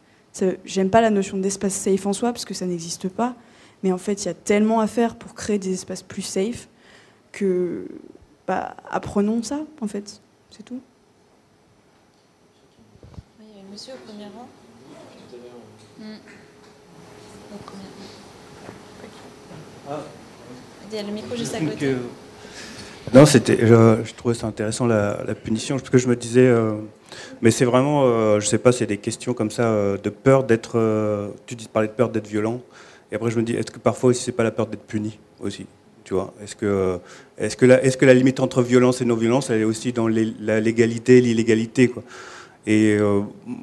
[0.64, 3.34] J'aime pas la notion d'espace safe en soi, parce que ça n'existe pas,
[3.82, 6.68] mais en fait, il y a tellement à faire pour créer des espaces plus safe
[7.32, 7.86] que,
[8.46, 10.20] bah, apprenons ça, en fait,
[10.50, 10.80] c'est tout.
[13.40, 14.48] il y a un monsieur au premier rang.
[20.90, 21.94] Il y a le micro juste à côté.
[23.14, 26.72] Non, c'était, je, trouvais ça intéressant la, punition, parce que je me disais, euh,
[27.40, 30.44] mais c'est vraiment, euh, je sais pas, c'est des questions comme ça euh, de peur
[30.44, 30.78] d'être,
[31.46, 32.60] tu dis parler de peur d'être violent,
[33.10, 35.18] et après je me dis, est-ce que parfois aussi c'est pas la peur d'être puni
[35.40, 35.66] aussi,
[36.04, 36.34] tu vois?
[36.42, 36.98] Est-ce que,
[37.38, 40.08] est-ce que la, est-ce que la limite entre violence et non-violence, elle est aussi dans
[40.08, 42.02] la légalité, l'illégalité, quoi?
[42.66, 42.98] Et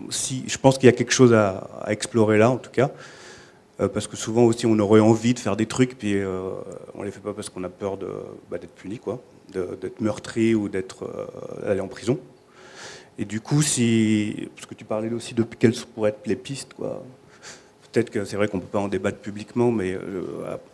[0.09, 2.89] si, je pense qu'il y a quelque chose à, à explorer là, en tout cas.
[3.81, 6.49] Euh, parce que souvent aussi on aurait envie de faire des trucs, puis euh,
[6.93, 7.97] on les fait pas parce qu'on a peur
[8.49, 9.21] bah, d'être puni, quoi,
[9.51, 11.03] d'être meurtri ou d'être
[11.65, 12.17] euh, en prison.
[13.17, 16.73] Et du coup, si, parce que tu parlais aussi de quelles pourraient être les pistes,
[16.73, 17.03] quoi.
[17.91, 19.97] Peut-être que c'est vrai qu'on peut pas en débattre publiquement, mais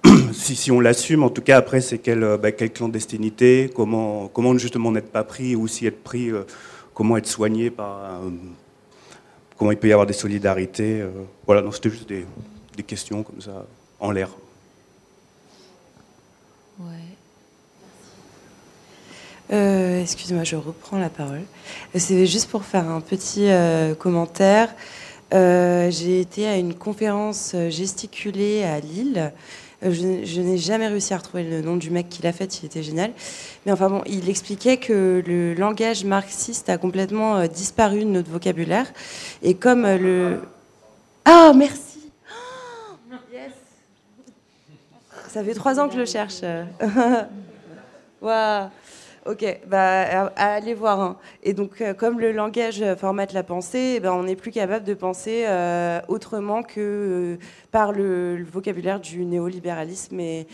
[0.33, 4.57] si, si, on l'assume, en tout cas après, c'est quelle, bah, quelle, clandestinité, comment, comment
[4.57, 6.31] justement n'être pas pris, ou si être pris,
[6.95, 8.21] comment être soigné par,
[9.55, 11.03] comment il peut y avoir des solidarités.
[11.45, 12.25] voilà, non, c'était juste des,
[12.75, 13.65] des questions comme ça,
[13.99, 14.29] en l'air.
[16.79, 16.87] Ouais.
[19.51, 21.43] Euh, Excusez-moi, je reprends la parole.
[21.95, 24.73] C'est juste pour faire un petit euh, commentaire.
[25.33, 29.31] Euh, j'ai été à une conférence gesticulée à Lille.
[29.83, 32.65] Euh, je, n'ai jamais réussi à retrouver le nom du mec qui l'a fait, il
[32.65, 33.11] était génial.
[33.65, 38.91] Mais enfin bon, il expliquait que le langage marxiste a complètement disparu de notre vocabulaire.
[39.43, 40.41] Et comme le...
[41.25, 41.90] Ah, merci
[45.31, 46.41] Ça fait trois ans que je le cherche.
[48.21, 48.69] Waouh
[49.25, 50.99] Ok, bah, allez voir.
[50.99, 51.17] Hein.
[51.43, 54.83] Et donc, euh, comme le langage formate la pensée, eh ben, on n'est plus capable
[54.83, 57.37] de penser euh, autrement que euh,
[57.71, 60.47] par le, vocabulaire du néolibéralisme et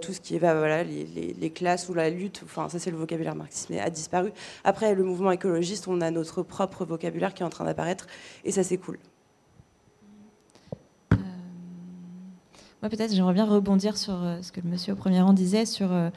[0.00, 2.40] tout ce qui est bah, voilà, les, classes ou la lutte.
[2.44, 4.32] Enfin, ça, c'est le vocabulaire marxiste, mais a disparu.
[4.64, 8.08] Après, le mouvement écologiste, on a notre propre vocabulaire qui est en train d'apparaître,
[8.44, 8.98] et ça, c'est cool.
[12.82, 15.66] Moi, peut-être, j'aimerais bien rebondir sur euh, ce que le monsieur au premier rang disait
[15.66, 16.08] sur euh,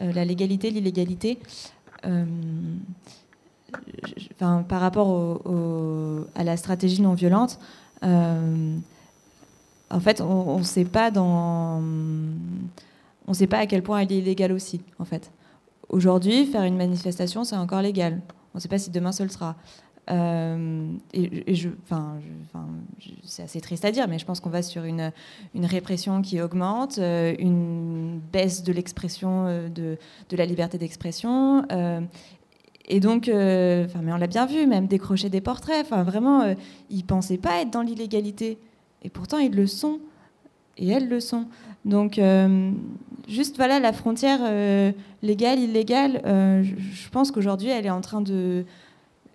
[0.00, 1.38] euh, la légalité, l'illégalité.
[4.38, 5.40] Par rapport
[6.36, 7.58] à la stratégie non violente,
[8.02, 8.80] en
[10.00, 11.82] fait, on ne sait pas dans,
[13.26, 14.82] à quel point elle est illégale aussi.
[15.00, 15.32] En fait,
[15.88, 18.20] aujourd'hui, faire une manifestation, c'est encore légal.
[18.54, 19.56] On ne sait pas si demain ce le sera.
[20.08, 20.92] Euh,
[23.24, 25.10] c'est assez triste à dire, mais je pense qu'on va sur une,
[25.54, 29.98] répression qui augmente, euh, une baisse de l'expression, euh, de,
[30.36, 31.64] la liberté d'expression.
[32.88, 35.84] et donc, mais on l'a bien vu, même décrocher des portraits.
[35.84, 36.54] Enfin, vraiment,
[36.90, 38.58] ils pensaient pas être dans l'illégalité,
[39.02, 39.98] et pourtant ils le sont,
[40.76, 41.46] et elles le sont.
[41.84, 42.20] Donc,
[43.28, 44.40] juste voilà, la frontière
[45.22, 46.20] légale, illégale.
[46.24, 48.64] je pense qu'aujourd'hui, elle est en train de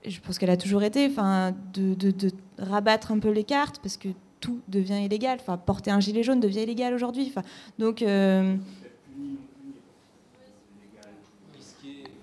[0.05, 3.97] je pense qu'elle a toujours été, enfin, de, de, rabattre un peu les cartes parce
[3.97, 4.09] que
[4.39, 5.37] tout devient illégal.
[5.39, 7.27] Enfin, porter un gilet jaune devient illégal aujourd'hui.
[7.29, 7.47] Enfin,
[7.79, 8.01] donc.
[8.01, 8.55] Euh,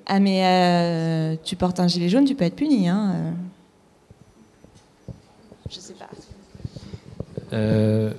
[0.06, 2.88] ah mais euh, tu portes un gilet jaune, tu peux être puni.
[2.88, 3.12] Hein.
[3.14, 3.30] Euh.
[5.70, 6.08] Je sais pas.
[7.52, 8.12] Euh...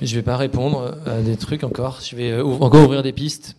[0.00, 2.00] Je vais pas répondre à des trucs encore.
[2.00, 3.56] Je vais encore ouvrir des pistes.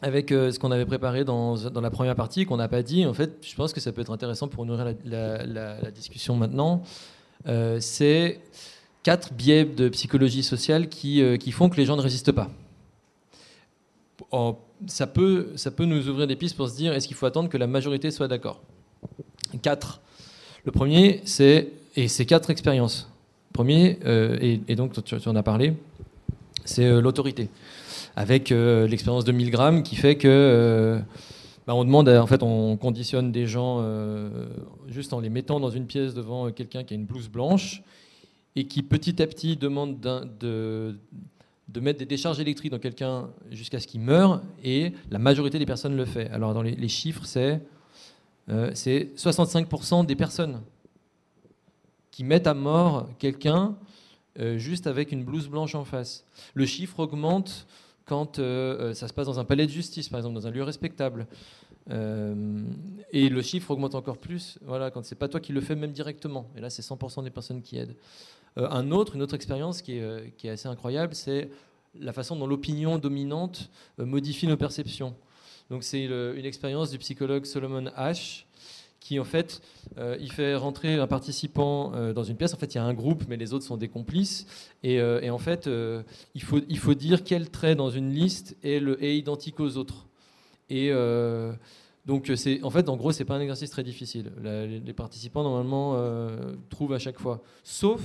[0.00, 3.04] Avec ce qu'on avait préparé dans, dans, la première partie, qu'on n'a pas dit.
[3.04, 6.82] En fait, je pense que ça peut être intéressant pour nourrir la, discussion maintenant.
[7.80, 8.40] c'est
[9.02, 12.48] quatre biais de psychologie sociale qui, qui, font que les gens ne résistent pas.
[14.86, 17.48] ça, peut, ça peut nous ouvrir des pistes pour se dire est-ce qu'il faut attendre
[17.48, 18.60] que la majorité soit d'accord?
[19.62, 20.00] Quatre.
[20.64, 23.10] Le premier, c'est, et c'est quatre expériences.
[23.52, 25.74] Premier, euh, et, donc tu, en as parlé,
[26.64, 27.48] c'est euh, l'autorité.
[28.18, 31.00] Avec euh, l'expérience de Milgram qui fait que
[31.66, 33.84] bah, on demande, en fait, on conditionne des gens
[34.88, 37.82] juste en les mettant dans une pièce devant quelqu'un qui a une blouse blanche
[38.56, 40.98] et qui petit à petit demande de,
[41.80, 45.96] mettre des décharges électriques dans quelqu'un jusqu'à ce qu'il meure, et la majorité des personnes
[45.96, 46.28] le fait.
[46.30, 47.60] Alors dans les chiffres, c'est
[48.50, 50.62] euh, c'est 65% des personnes
[52.10, 53.76] qui mettent à mort quelqu'un
[54.38, 56.24] euh, juste avec une blouse blanche en face.
[56.54, 57.66] Le chiffre augmente
[58.08, 60.62] quand euh, ça se passe dans un palais de justice, par exemple, dans un lieu
[60.62, 61.26] respectable.
[61.90, 65.92] et le chiffre augmente encore plus voilà, quand c'est pas toi qui le fais même
[65.92, 66.50] directement.
[66.56, 67.94] Et là, c'est 100% des personnes qui aident.
[68.56, 71.48] un autre, une autre expérience qui est, qui est assez incroyable, c'est
[71.98, 75.14] la façon dont l'opinion dominante modifie nos perceptions.
[75.70, 78.47] Donc c'est une expérience du psychologue Solomon Ash
[79.00, 79.62] qui en fait,
[79.96, 82.54] euh, il fait rentrer un participant euh, dans une pièce.
[82.54, 84.46] En fait, il y a un groupe, mais les autres sont des complices.
[84.82, 85.68] Et, euh, en fait,
[86.34, 88.80] il, faut, dire quel trait dans une liste est,
[89.16, 90.06] identique aux autres.
[90.68, 90.90] Et
[92.06, 92.30] donc,
[92.62, 94.32] en fait, en gros, c'est pas un exercice très difficile.
[94.42, 95.96] les participants normalement
[96.70, 98.00] trouvent à chaque fois, sauf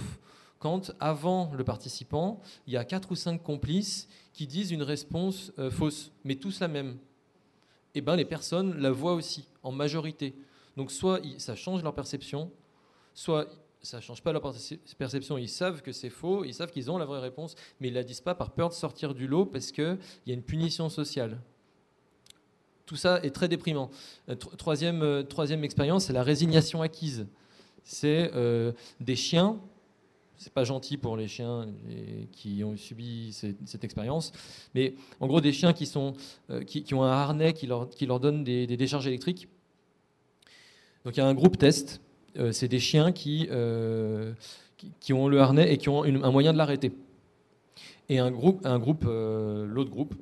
[0.59, 5.51] quand, avant le participant, il y a quatre ou cinq complices qui disent une réponse
[5.71, 6.97] fausse, mais tous la même
[7.95, 10.33] eh ben, les personnes la voient aussi, en majorité.
[10.77, 12.51] Donc soit ça change leur perception,
[13.13, 13.47] soit
[13.81, 14.41] ça ne change pas leur
[14.97, 17.91] perception, ils savent que c'est faux, ils savent qu'ils ont la vraie réponse, mais ils
[17.91, 20.41] ne la disent pas par peur de sortir du lot parce qu'il y a une
[20.41, 21.37] punition sociale.
[22.85, 23.89] Tout ça est très déprimant.
[24.29, 27.27] Euh, troisième, euh, troisième expérience, c'est la résignation acquise.
[27.83, 29.59] C'est euh, des chiens
[30.35, 31.67] c'est pas gentil pour les chiens
[32.33, 34.33] qui ont subi cette, expérience.
[34.75, 36.13] Mais en gros, des chiens qui, ont
[36.49, 39.47] un harnais qui leur, qui leur donne des, décharges électriques.
[41.05, 42.01] Donc il y a un groupe test.
[42.37, 44.33] Euh, c'est des chiens euh,
[44.77, 46.91] qui, qui, ont le harnais et qui ont un moyen de l'arrêter.
[48.09, 50.15] Et un groupe, un groupe l'autre groupe,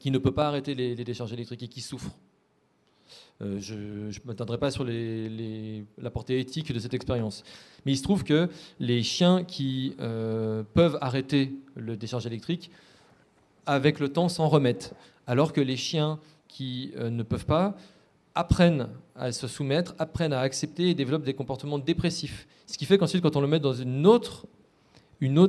[0.00, 2.10] qui ne peut pas arrêter les, décharges électriques et qui souffre.
[3.42, 7.44] Euh, je ne m'atteindrai pas sur la portée éthique de cette expérience.
[7.84, 8.48] Mais il se trouve que
[8.80, 12.70] les chiens qui euh, peuvent arrêter le décharge électrique,
[13.66, 14.94] avec le temps, s'en remettent.
[15.26, 16.18] Alors que les chiens
[16.48, 17.76] qui euh, ne peuvent pas
[18.34, 22.46] apprennent à se soumettre, apprennent à accepter et développent des comportements dépressifs.
[22.66, 24.46] Ce qui fait qu'ensuite, quand on le met dans une autre,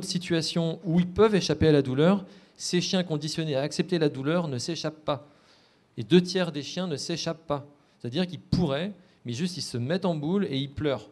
[0.02, 2.24] situation où ils peuvent échapper à la douleur,
[2.56, 5.28] ces chiens conditionnés à accepter la douleur ne s'échappent pas.
[5.96, 7.66] Et deux tiers des chiens ne s'échappent pas.
[7.98, 8.92] C'est-à-dire qu'ils pourraient,
[9.24, 11.08] mais juste ils se mettent en boule et ils pleurent.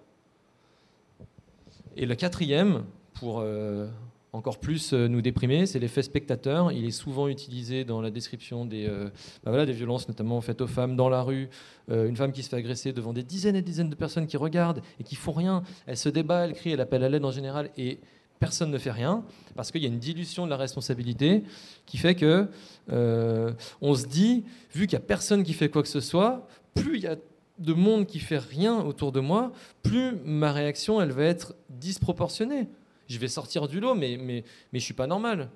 [1.96, 2.84] Et le quatrième,
[3.14, 3.88] pour euh,
[4.32, 6.72] encore plus euh, nous déprimer, c'est l'effet spectateur.
[6.72, 9.06] Il est souvent utilisé dans la description des, euh,
[9.44, 11.48] bah voilà, des violences, notamment faites aux femmes dans la rue.
[11.88, 14.82] une femme qui se fait agresser devant des dizaines et dizaines de personnes qui regardent
[15.00, 15.62] et qui font rien.
[15.86, 17.70] Elle se débat, elle crie, elle appelle à l'aide en général.
[17.76, 17.98] Et
[18.38, 19.24] personne ne fait rien
[19.56, 21.42] parce qu'il y a une dilution de la responsabilité
[21.86, 22.48] qui fait que
[22.88, 26.98] on se dit, vu qu'il n'y a personne qui fait quoi que ce soit, plus
[26.98, 27.16] il y a
[27.60, 29.52] de monde qui fait rien autour de moi,
[29.82, 32.68] plus ma réaction elle va être disproportionnée.
[33.10, 35.50] Je vais sortir du lot, mais, mais, mais je suis pas normal.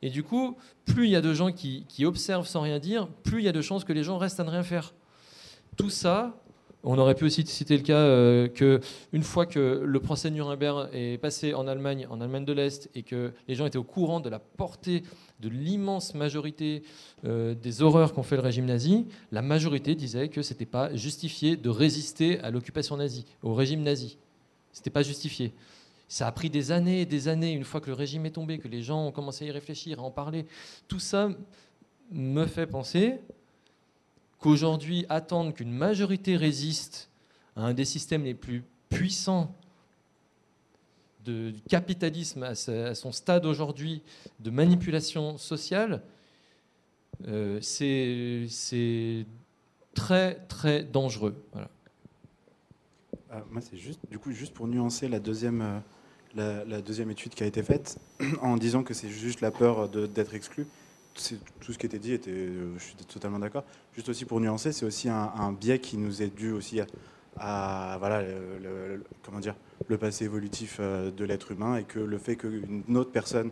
[0.00, 0.56] Et du coup,
[0.86, 3.52] plus il y a de gens qui, observent sans rien dire, plus il y a
[3.52, 4.94] de chances que les gens restent à ne rien faire.
[5.76, 6.34] Tout ça,
[6.82, 8.80] on aurait pu aussi citer le cas euh, que
[9.12, 12.90] une fois que le procès de Nuremberg est passé en Allemagne, en Allemagne de l'Est,
[12.94, 15.02] et que les gens étaient au courant de la portée
[15.40, 16.84] de l'immense majorité
[17.26, 21.56] euh, des horreurs qu'ont fait le régime nazi, la majorité disait que c'était pas justifié
[21.56, 24.16] de résister à l'occupation nazie, au régime nazi.
[24.72, 25.52] C'était pas justifié.
[26.08, 28.58] Ça a pris des années et des années, une fois que le régime est tombé,
[28.58, 30.46] que les gens ont commencé à y réfléchir, à en parler.
[30.86, 31.30] Tout ça
[32.10, 33.18] me fait penser
[34.38, 37.10] qu'aujourd'hui, attendre qu'une majorité résiste
[37.56, 39.54] à un des systèmes les plus puissants
[41.24, 44.02] de capitalisme à, son stade aujourd'hui
[44.40, 46.02] de manipulation sociale,
[47.26, 49.24] euh, c'est
[49.94, 51.34] très très dangereux.
[53.34, 55.82] Euh, moi, c'est juste, du coup, juste pour nuancer la deuxième,
[56.38, 57.98] euh, étude qui a été faite,
[58.40, 60.66] en disant que c'est juste la peur d'être exclu
[61.60, 63.64] tout ce qui était dit, était, euh, je suis totalement d'accord.
[63.94, 66.80] Juste aussi pour nuancer, c'est aussi un, biais qui nous est dû aussi
[67.38, 69.54] à, voilà, le, comment dire,
[69.88, 73.50] le passé évolutif euh, de l'être humain et que le fait qu'une autre personne,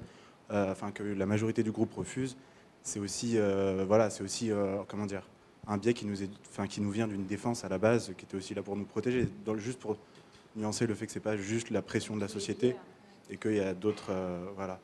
[0.50, 2.36] euh, enfin que la majorité du groupe refuse,
[2.82, 4.50] c'est aussi, euh, voilà, c'est aussi
[4.88, 5.22] comment dire,
[5.66, 8.24] un biais qui nous, est, enfin, qui nous vient d'une défense à la base, qui
[8.24, 9.96] était aussi là pour nous protéger, juste pour
[10.56, 12.76] nuancer le fait que c'est pas juste la pression de la société
[13.30, 14.12] et qu'il y a d'autres,
[14.56, 14.80] voilà.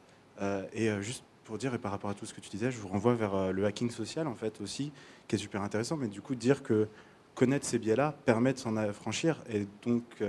[0.72, 2.88] et juste pour dire, et par rapport à tout ce que tu disais, je vous
[2.88, 4.92] renvoie vers le hacking social en fait aussi,
[5.26, 6.88] qui est super intéressant, mais du coup dire que
[7.34, 10.22] connaître ces biais-là permet de s'en affranchir et donc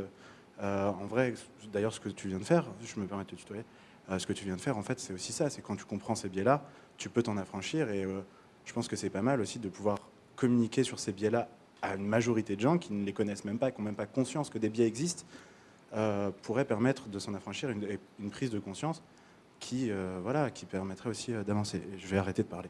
[0.62, 1.34] euh, en vrai,
[1.72, 3.64] d'ailleurs, ce que tu viens de faire, je me permets de te tutoyer,
[4.10, 5.50] euh, ce que tu viens de faire, en fait, c'est aussi ça.
[5.50, 6.64] C'est quand tu comprends ces biais-là,
[6.98, 7.90] tu peux t'en affranchir.
[7.90, 8.22] Et euh,
[8.66, 10.00] je pense que c'est pas mal aussi de pouvoir
[10.40, 11.50] communiquer sur ces biais-là
[11.82, 14.06] à une majorité de gens qui ne les connaissent même pas, qui n'ont même pas
[14.06, 15.26] conscience que des biais existent,
[16.44, 19.02] pourrait permettre de s'en affranchir une, une, prise de conscience
[19.60, 19.90] qui,
[20.22, 21.82] voilà, qui permettrait aussi d'avancer.
[21.98, 22.70] Je vais arrêter de parler.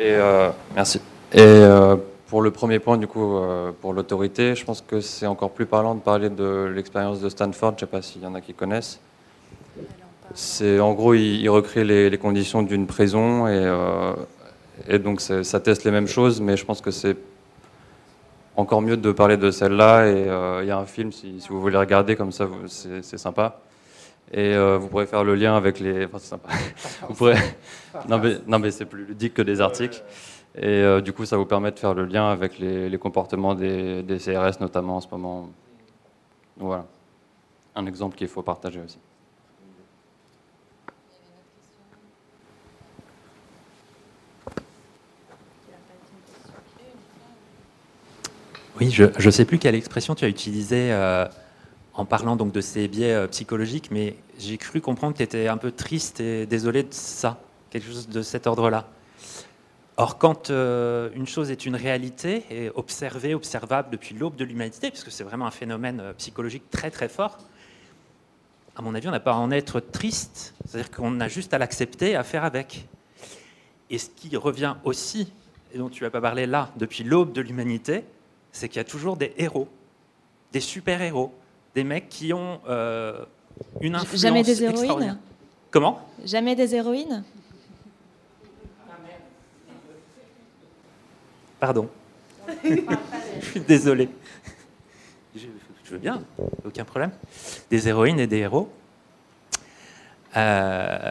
[0.00, 0.98] Et euh, merci.
[1.30, 1.94] Et euh,
[2.30, 5.66] pour le premier point, du coup, euh, pour l'autorité, je pense que c'est encore plus
[5.66, 7.72] parlant de parler de l'expérience de Stanford.
[7.72, 9.00] Je ne sais pas s'il y en a qui connaissent.
[10.34, 13.68] C'est en gros, il, recrée les, conditions d'une prison et,
[14.86, 17.16] et donc ça teste les mêmes choses, mais je pense que c'est
[18.54, 20.06] encore mieux de parler de celle-là.
[20.06, 23.58] Et il y a un film, si, si, vous voulez regarder, comme ça, c'est sympa.
[24.32, 26.04] Et euh, vous pourrez faire le lien avec les.
[26.04, 26.50] Enfin, c'est sympa.
[27.08, 27.34] vous pourrez...
[28.08, 30.04] non, mais, non, mais c'est plus ludique que des articles.
[30.56, 34.02] Et euh, du coup, ça vous permet de faire le lien avec les, comportements des,
[34.02, 35.48] des, CRS, notamment en ce moment.
[36.56, 36.86] Voilà.
[37.76, 38.98] Un exemple qu'il faut partager aussi.
[48.80, 50.90] Oui, je ne sais plus quelle expression tu as utilisée.
[50.92, 51.26] Euh,
[51.94, 55.48] en parlant donc de ces biais euh, psychologiques, mais j'ai cru comprendre que tu étais
[55.48, 58.88] un peu triste et désolé de ça, quelque chose de cet ordre-là.
[60.00, 64.88] Or, quand euh, une chose est une réalité et observée, observable depuis l'aube de l'humanité,
[64.88, 67.36] puisque c'est vraiment un phénomène euh, psychologique très très fort,
[68.76, 71.58] à mon avis, on n'a pas à en être triste, c'est-à-dire qu'on a juste à
[71.58, 72.88] l'accepter, à faire avec.
[73.90, 75.30] Et ce qui revient aussi,
[75.74, 78.04] et dont tu n'as pas parlé là, depuis l'aube de l'humanité,
[78.52, 79.68] c'est qu'il y a toujours des héros,
[80.52, 81.30] des super-héros,
[81.74, 83.22] des mecs qui ont euh,
[83.82, 85.18] une influence Jamais des héroïnes?
[85.70, 86.00] Comment?
[86.24, 87.22] Jamais des héroïnes?
[91.60, 91.88] Pardon.
[92.64, 94.08] Je suis désolé.
[95.36, 95.46] Je,
[95.90, 96.22] veux bien,
[96.64, 97.10] aucun problème.
[97.70, 98.72] Des héroïnes et des héros.
[100.36, 101.10] Euh,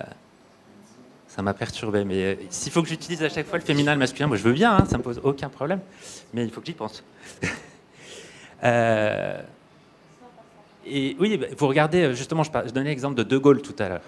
[1.27, 3.99] ça m'a perturbé, mais s'il faut que j'utilise à chaque fois le féminin et le
[3.99, 5.81] masculin, moi je veux bien, hein, ça me pose aucun problème,
[6.34, 7.03] mais il faut que j'y pense.
[8.63, 9.41] euh,
[10.85, 13.89] et oui, bah, vous regardez, euh, justement, je, donnais l'exemple de De Gaulle tout à
[13.89, 14.01] l'heure.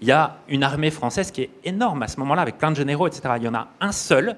[0.00, 2.76] Il y a une armée française qui est énorme à ce moment-là, avec plein de
[2.76, 3.34] généraux, etc.
[3.38, 4.36] Il y en a un seul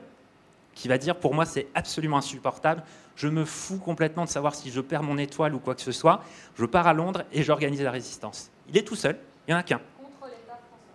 [0.79, 2.85] qui va dire, pour moi, c'est absolument insupportable.
[3.17, 5.91] Je me fous complètement de savoir si je perds mon étoile ou quoi que ce
[5.91, 6.23] soit.
[6.55, 8.53] Je pars à Londres et j'organise la résistance.
[8.69, 9.81] Il est tout seul, il n'y en a qu'un.
[10.01, 10.95] Contre l'État français.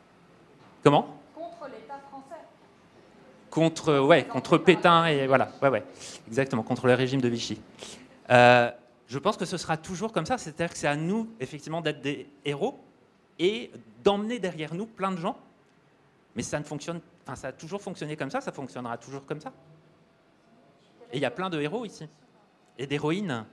[0.83, 1.19] Comment?
[1.35, 2.41] Contre l'État français.
[3.49, 5.83] Contre, ouais, contre Pétain et voilà, ouais, ouais,
[6.27, 7.61] exactement, contre le régime de Vichy.
[8.29, 8.71] Euh,
[9.07, 10.37] je pense que ce sera toujours comme ça.
[10.37, 12.79] C'est-à-dire que c'est à nous, effectivement, d'être des héros
[13.37, 13.69] et
[14.01, 15.37] d'emmener derrière nous plein de gens.
[16.37, 19.41] Mais ça ne fonctionne, enfin, ça a toujours fonctionné comme ça, ça fonctionnera toujours comme
[19.41, 19.51] ça.
[21.13, 22.07] Et il y a plein de héros ici.
[22.79, 23.45] Et d'héroïnes.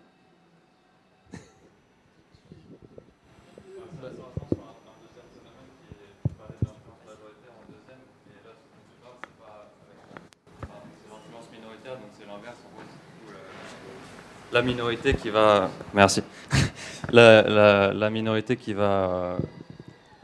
[14.53, 15.71] la minorité qui va.
[15.95, 16.23] Merci.
[17.13, 19.37] La, minorité qui va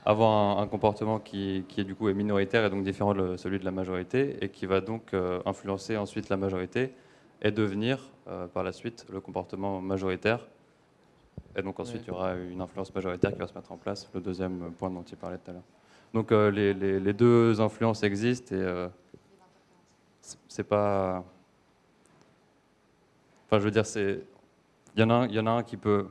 [0.05, 3.71] avoir un, comportement qui, est du coup minoritaire et donc différent de celui de la
[3.71, 6.93] majorité et qui va donc euh, influencer ensuite la majorité
[7.43, 7.99] et devenir
[8.29, 10.47] euh, par la suite le comportement majoritaire.
[11.55, 14.09] Et donc ensuite il y aura une influence majoritaire qui va se mettre en place,
[14.15, 15.63] le deuxième point dont tu parlais tout à l'heure.
[16.15, 18.89] Donc les, les, deux influences existent et
[20.49, 21.25] c'est pas
[23.47, 23.85] Enfin, je veux dire.
[24.97, 26.07] Il y, en a un, y en a un qui peut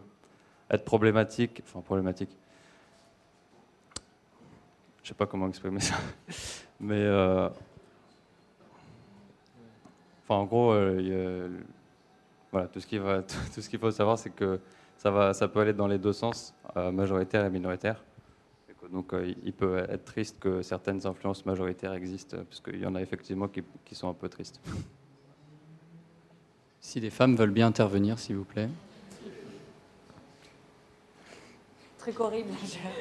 [0.69, 1.61] être problématique.
[1.65, 2.29] Enfin, problématique.
[5.03, 5.95] Je sais pas comment exprimer ça.
[6.79, 7.05] Mais.
[10.25, 11.49] Euh, enfin, en gros, euh,
[12.51, 14.59] voilà, tout ce qu'il faut savoir, c'est que
[14.97, 18.03] ça va, peut aller dans les deux sens, euh, majoritaire et minoritaire.
[18.91, 23.01] Donc, il peut être triste que certaines influences majoritaires existent, parce qu'il y en a
[23.01, 24.61] effectivement qui, qui sont un peu tristes.
[26.81, 28.69] Si les femmes veulent bien intervenir, s'il vous plaît.
[32.05, 32.51] Très horrible,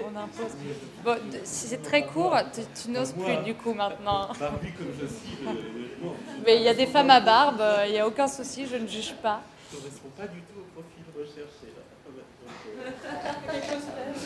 [0.03, 0.57] on impose.
[1.05, 2.35] Bon, si c'est très court,
[2.83, 4.29] tu, n'oses plus du coup maintenant.
[6.47, 8.87] Mais il y a des femmes à barbe, il n'y a aucun souci, je ne
[8.87, 9.43] juge pas.
[9.71, 11.75] correspond pas du tout au profil recherché.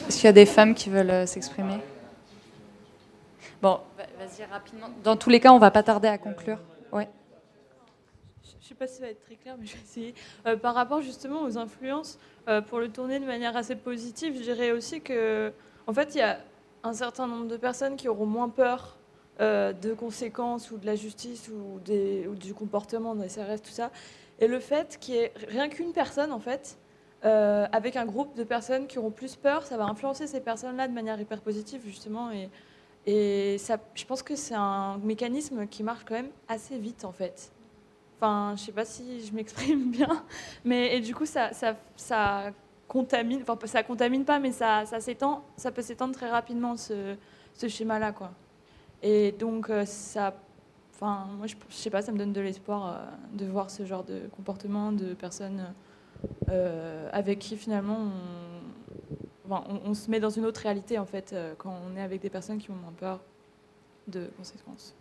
[0.06, 1.78] Est-ce qu'il y a des femmes qui veulent euh, s'exprimer
[3.60, 4.90] Bon, vas-y rapidement.
[5.02, 6.58] Dans tous les cas, on va pas tarder à conclure.
[6.92, 7.08] Ouais.
[8.52, 10.14] Je ne sais pas si ça va être très clair, mais je vais essayer.
[10.46, 12.18] Euh, par rapport justement aux influences,
[12.48, 15.52] euh, pour le tourner de manière assez positive, je dirais aussi que,
[15.86, 16.38] en fait, il y a
[16.82, 18.96] un certain nombre de personnes qui auront moins peur
[19.40, 23.92] de conséquences ou de la justice ou, du comportement des CRS, tout ça.
[24.40, 26.76] Et le fait qu'il y ait rien qu'une personne, en fait,
[27.24, 30.86] euh, avec un groupe de personnes qui auront plus peur, ça va influencer ces personnes-là
[30.86, 32.30] de manière hyper positive, justement.
[32.30, 32.48] Et,
[33.06, 37.50] je pense que c'est un mécanisme qui marche quand même assez vite, en fait.
[38.20, 40.24] Enfin, je sais pas si je m'exprime bien,
[40.64, 42.50] mais et du coup, ça, ça, ça
[42.88, 47.14] contamine, enfin, ça contamine pas, mais ça, ça s'étend, ça peut s'étendre très rapidement, ce,
[47.56, 48.32] schéma-là, quoi.
[49.04, 50.34] Et donc, euh, ça,
[50.94, 53.84] enfin, moi, je, je, sais pas, ça me donne de l'espoir euh, de voir ce
[53.84, 55.72] genre de comportement de personnes
[56.50, 58.10] euh, avec qui finalement
[59.48, 62.58] on, se met dans une autre réalité en fait quand on est avec des personnes
[62.58, 63.20] qui ont moins peur
[64.08, 64.97] de conséquences.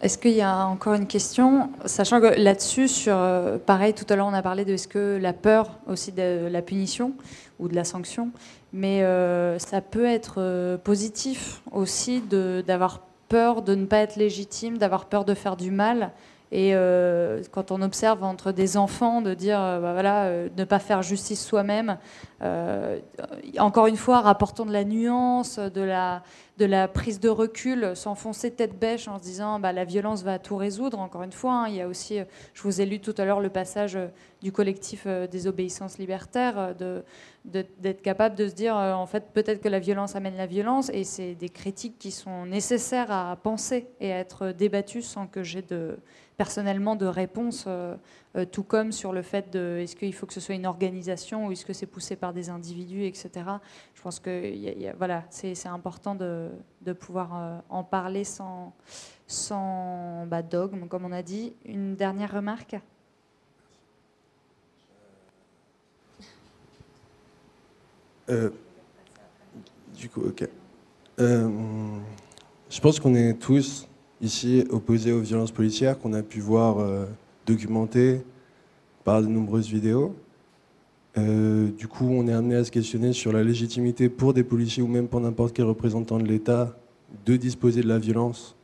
[0.00, 4.16] Est-ce qu'il y a encore une question Sachant que là-dessus, sur euh, pareil, tout à
[4.16, 7.14] l'heure on a parlé de est-ce que la peur aussi de la punition
[7.58, 8.30] ou de la sanction,
[8.72, 9.02] mais
[9.58, 15.34] ça peut être positif aussi d'avoir peur de ne pas être légitime, d'avoir peur de
[15.34, 16.12] faire du mal
[16.50, 20.64] et euh, quand on observe entre des enfants de dire, euh, bah voilà, euh, ne
[20.64, 21.98] pas faire justice soi-même,
[23.58, 26.22] encore une fois, rapportons de la nuance, de la,
[26.56, 30.38] de la prise de recul, s'enfoncer tête bêche en se disant, bah, la violence va
[30.38, 31.00] tout résoudre.
[31.00, 32.20] Encore une fois, hein, il y a aussi,
[32.54, 33.98] je vous ai lu tout à l'heure le passage
[34.40, 37.02] du collectif des obéissances libertaires, de,
[37.44, 41.02] d'être capable de se dire, en fait, peut-être que la violence amène la violence, et
[41.02, 45.62] c'est des critiques qui sont nécessaires à penser et à être débattues sans que j'ai
[45.62, 45.98] de
[46.38, 47.96] personnellement de réponse, euh,
[48.36, 51.46] euh, tout comme sur le fait de est-ce qu'il faut que ce soit une organisation
[51.46, 53.30] ou est-ce que c'est poussé par des individus, etc.
[53.94, 56.48] Je pense que voilà, c'est important de,
[57.00, 58.72] pouvoir euh, en parler sans,
[59.26, 61.52] sans bah, dogme, comme on a dit.
[61.66, 62.76] Une dernière remarque?
[69.94, 70.46] Du coup, ok.
[71.18, 73.88] je pense qu'on est tous
[74.20, 77.06] ici opposé aux violences policières qu'on a pu voir euh,
[77.46, 78.20] documentées
[79.04, 80.14] par de nombreuses vidéos.
[81.16, 84.82] Euh, du coup, on est amené à se questionner sur la légitimité pour des policiers
[84.82, 86.76] ou même pour n'importe quel représentant de l'État
[87.24, 88.54] de disposer de la violence,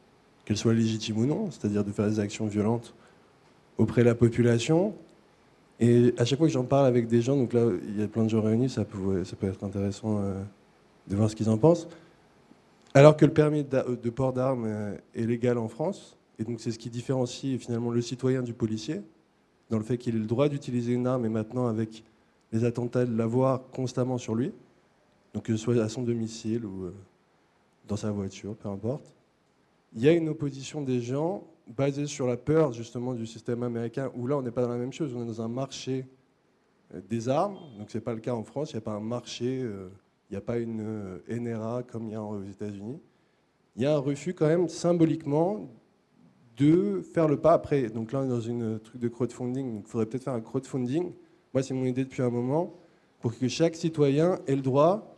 [0.44, 2.94] qu'elle soit légitime ou non, c'est-à-dire de faire des actions violentes
[3.78, 4.94] auprès de la population.
[5.80, 8.08] Et à chaque fois que j'en parle avec des gens, donc là, il y a
[8.08, 10.34] plein de gens réunis, ça peut, être intéressant euh,
[11.08, 11.88] de voir ce qu'ils en pensent.
[12.96, 16.70] Alors que le permis de port d'armes euh, est légal en France, et donc c'est
[16.70, 19.02] ce qui différencie finalement le citoyen du policier,
[19.68, 22.04] dans le fait qu'il ait le droit d'utiliser une arme et maintenant avec
[22.52, 24.52] les attentats de l'avoir constamment sur lui,
[25.32, 26.94] donc que ce soit à son domicile ou euh,
[27.88, 29.12] dans sa voiture, peu importe.
[29.92, 34.12] Il y a une opposition des gens basée sur la peur justement du système américain,
[34.14, 36.06] où là on n'est pas dans la même chose, on est dans un marché
[36.94, 38.92] euh, des armes, donc ce n'est pas le cas en France, il n'y a pas
[38.92, 39.64] un marché
[40.30, 43.00] il n'y a pas une euh, NRA comme il y a aux États-Unis.
[43.76, 45.68] Il y a un refus quand même symboliquement
[46.56, 47.88] de faire le pas après.
[47.88, 49.80] Donc là, on est dans une truc de crowdfunding.
[49.80, 51.12] Il faudrait peut-être faire un crowdfunding.
[51.52, 52.74] Moi, c'est mon idée depuis un moment
[53.20, 55.16] pour que chaque citoyen ait le droit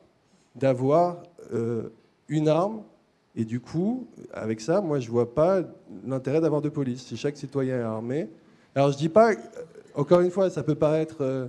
[0.54, 1.22] d'avoir
[1.52, 1.90] euh,
[2.28, 2.82] une arme.
[3.34, 5.62] Et du coup, avec ça, moi, je ne vois pas
[6.04, 7.02] l'intérêt d'avoir de police.
[7.02, 8.30] Si chaque citoyen est armé.
[8.74, 9.32] Alors, je dis pas,
[9.94, 11.18] encore une fois, ça peut paraître.
[11.20, 11.48] Euh,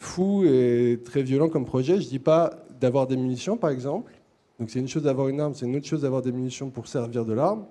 [0.00, 2.00] fou et très violent comme projet.
[2.00, 4.12] Je ne dis pas d'avoir des munitions, par exemple.
[4.58, 6.88] Donc c'est une chose d'avoir une arme, c'est une autre chose d'avoir des munitions pour
[6.88, 7.66] servir de l'arme.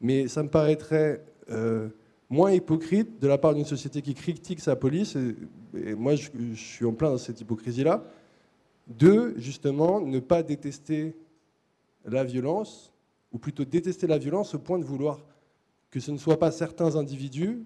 [0.00, 1.88] Mais ça me paraîtrait euh,
[2.28, 6.60] moins hypocrite de la part d'une société qui critique sa police, et, moi je, je,
[6.60, 8.04] suis en plein dans cette hypocrisie-là,
[8.86, 11.16] de justement ne pas détester
[12.04, 12.92] la violence,
[13.32, 15.20] ou plutôt détester la violence au point de vouloir
[15.90, 17.62] que ce ne soit pas certains individus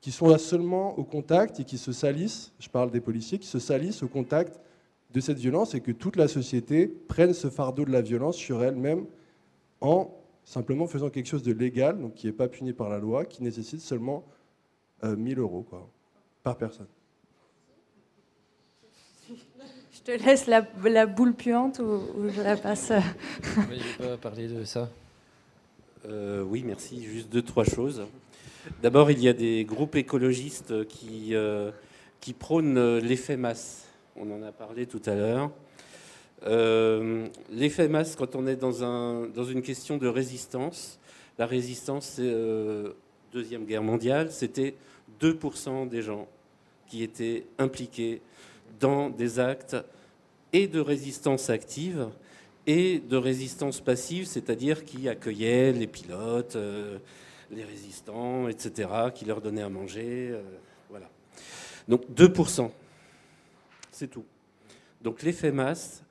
[0.00, 3.46] qui sont là seulement au contact et qui se salissent, je parle des policiers, qui
[3.46, 4.58] se salissent au contact
[5.12, 8.62] de cette violence et que toute la société prenne ce fardeau de la violence sur
[8.62, 9.06] elle-même
[9.80, 10.10] en
[10.44, 13.42] simplement faisant quelque chose de légal, donc qui n'est pas puni par la loi, qui
[13.42, 14.24] nécessite seulement
[15.02, 15.86] 1000 euh, euros quoi,
[16.42, 16.86] par personne.
[19.92, 20.62] Je te laisse la,
[21.06, 22.90] boule puante ou, je la passe
[23.42, 24.88] Je ne vais pas parler de ça.
[26.06, 27.02] Euh, oui, merci.
[27.04, 28.06] Juste deux, trois choses.
[28.82, 31.70] D'abord, il y a des groupes écologistes qui, euh,
[32.38, 33.86] prônent l'effet masse.
[34.16, 35.50] On en a parlé tout à l'heure.
[36.46, 40.98] Euh, l'effet masse, quand on est dans, un, dans, une question de résistance,
[41.38, 42.92] la résistance, euh,
[43.32, 44.74] Deuxième Guerre mondiale, c'était
[45.20, 46.26] 2% des gens
[46.88, 48.20] qui étaient impliqués
[48.80, 49.76] dans des actes
[50.52, 52.08] et de résistance active
[52.66, 56.98] et de résistance passive, c'est-à-dire qui accueillaient les pilotes, euh,
[57.50, 60.30] les résistants, etc., qui leur donnaient à manger.
[60.30, 60.42] Euh,
[60.88, 61.08] voilà.
[61.88, 62.70] Donc 2%,
[63.90, 64.24] c'est tout.
[65.02, 66.02] Donc l'effet masse,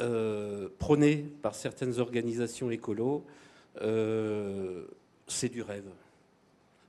[0.00, 3.24] euh, prôné par certaines organisations écolos,
[5.26, 5.88] c'est du rêve.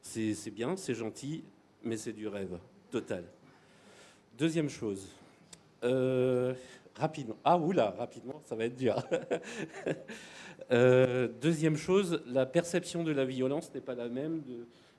[0.01, 1.43] C'est bien, c'est gentil,
[1.83, 2.57] mais c'est du rêve
[2.91, 3.25] total.
[4.37, 5.07] Deuxième chose.
[5.83, 6.53] Euh,
[6.95, 7.37] rapidement.
[7.43, 8.95] Ah, oula, rapidement, ça va être dur.
[10.71, 14.41] Euh, deuxième chose, la perception de la violence n'est pas la même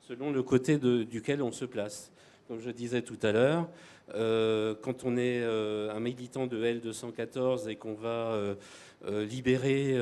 [0.00, 2.12] selon le côté duquel on se place.
[2.48, 3.68] Comme je disais tout à l'heure,
[4.14, 8.38] euh, quand on est un militant de L214 et qu'on va
[9.08, 9.98] libérer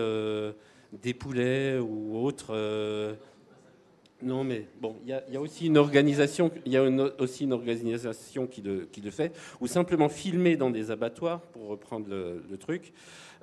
[0.93, 2.55] des poulets ou autres
[4.25, 6.79] non, mais bon, il y, a aussi une organisation, il
[7.19, 12.57] aussi une organisation qui le, fait, ou simplement filmer dans des abattoirs, pour reprendre le,
[12.57, 12.93] truc,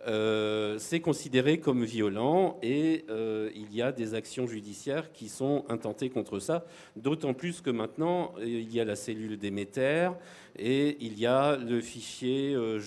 [0.08, 5.64] euh, c'est considéré comme violent et euh, il y a des actions judiciaires qui sont
[5.70, 6.66] intentées contre ça,
[6.96, 10.10] d'autant plus que maintenant il y a la cellule Déméter
[10.58, 12.80] et il y a le fichier euh,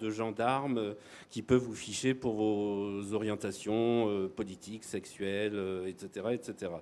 [0.00, 0.94] de gendarmes
[1.30, 5.56] qui peut vous ficher pour vos orientations politiques, sexuelles,
[5.86, 6.72] etc., etc.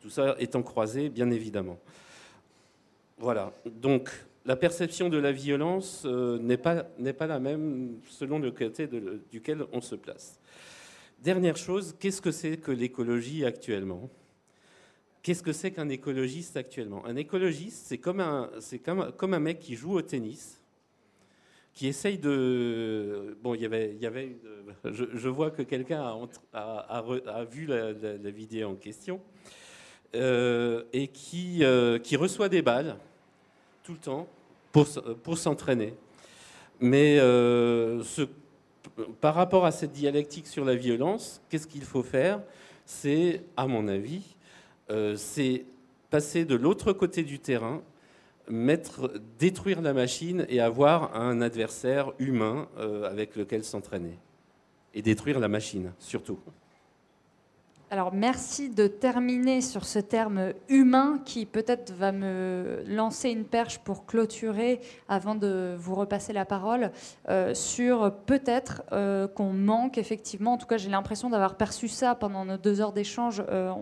[0.00, 1.78] Tout ça étant croisé, bien évidemment.
[3.18, 3.52] Voilà.
[3.66, 4.10] Donc,
[4.44, 8.88] la perception de la violence euh, n'est pas, pas la même selon le côté
[9.30, 10.40] duquel on se place.
[11.22, 14.10] Dernière chose, qu'est-ce que c'est que l'écologie actuellement?
[15.22, 17.06] Qu'est-ce que c'est qu'un écologiste actuellement?
[17.06, 18.50] Un écologiste, c'est comme un,
[18.84, 20.60] comme, comme un mec qui joue au tennis,
[21.74, 23.36] qui essaye de...
[23.40, 23.94] Bon, il y avait...
[23.94, 24.36] Y avait
[24.84, 26.18] je, vois que quelqu'un a,
[26.52, 29.20] a, vu la, la, vidéo en question.
[30.14, 32.96] Euh, et qui, euh, qui, reçoit des balles
[33.82, 34.28] tout le temps
[34.70, 34.86] pour,
[35.22, 35.94] pour s'entraîner.
[36.80, 38.02] Mais euh,
[39.20, 42.40] par rapport à cette dialectique sur la violence, qu'est-ce qu'il faut faire?
[42.84, 44.36] C'est, à mon avis,
[45.16, 45.64] c'est
[46.10, 47.80] passer de l'autre côté du terrain,
[48.48, 52.68] mettre, détruire la machine et avoir un adversaire humain
[53.04, 54.18] avec lequel s'entraîner.
[54.92, 56.40] Et détruire la machine, surtout.
[57.92, 63.80] Alors merci de terminer sur ce terme humain qui peut-être va me lancer une perche
[63.80, 66.90] pour clôturer avant de vous repasser la parole
[67.28, 72.14] euh, sur peut-être euh, qu'on manque effectivement, en tout cas j'ai l'impression d'avoir perçu ça
[72.14, 73.74] pendant nos deux heures d'échange, euh,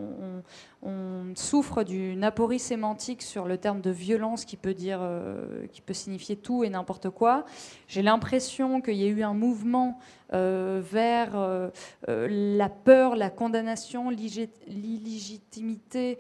[0.83, 5.83] on souffre d'une aporie sémantique sur le terme de violence qui peut, dire, euh, qui
[5.83, 7.45] peut signifier tout et n'importe quoi.
[7.87, 9.99] J'ai l'impression qu'il y a eu un mouvement
[10.33, 11.69] euh, vers euh,
[12.09, 16.19] la peur, la condamnation, l'illégitimité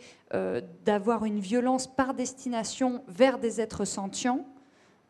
[0.84, 4.46] d'avoir une violence par destination vers des êtres sentients.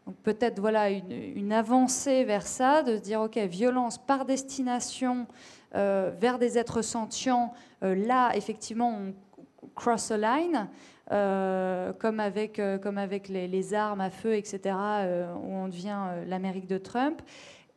[0.06, 5.26] Donc peut-être voilà une, une, avancée vers ça, de se dire ok violence par destination
[5.74, 7.52] vers des êtres sentients.
[7.82, 9.12] là effectivement on
[9.80, 10.68] cross a line,
[11.10, 12.98] euh, comme avec, euh, comme
[13.28, 17.22] les, armes à feu, etc., euh, où on devient l'Amérique de Trump.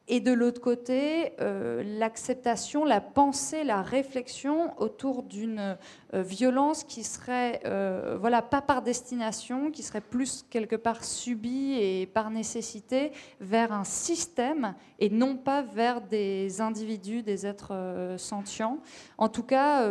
[0.08, 5.78] Et de l'autre côté, l'acceptation, la pensée, la réflexion autour d'une
[6.14, 11.74] euh, violence qui serait, euh, voilà, pas par destination, qui serait plus quelque part subie
[11.74, 18.18] et par nécessité vers un système et non pas vers des individus, des êtres euh,
[18.20, 18.78] sentients.
[19.18, 19.88] En tout cas,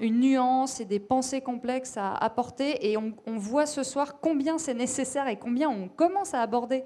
[0.00, 4.74] une nuance et des pensées complexes à apporter et on, voit ce soir combien c'est
[4.74, 6.82] nécessaire et combien on commence à aborder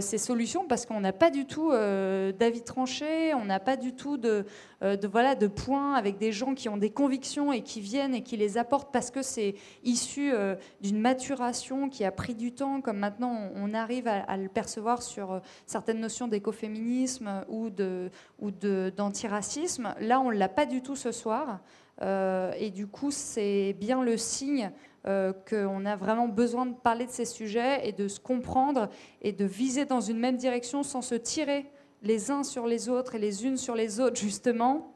[0.00, 4.16] ces solutions parce qu'on n'a pas du tout d'avis tranché, on n'a pas du tout
[4.16, 4.46] de,
[4.82, 8.22] de, voilà, de points avec des gens qui ont des convictions et qui viennent et
[8.22, 12.80] qui les apportent parce que c'est issu euh, d'une maturation qui a pris du temps,
[12.80, 18.50] comme maintenant on arrive à, le percevoir sur euh, certaines notions d'écoféminisme ou de ou
[18.50, 19.94] d'antiracisme.
[20.00, 21.60] Là, on ne l'a pas du tout ce soir.
[22.02, 24.72] Euh, et du coup, c'est bien le signe
[25.04, 28.88] qu'on a vraiment besoin de parler de ces sujets et de se comprendre
[29.20, 31.66] et de viser dans une même direction sans se tirer
[32.02, 34.94] les uns sur les autres et les unes sur les autres, justement,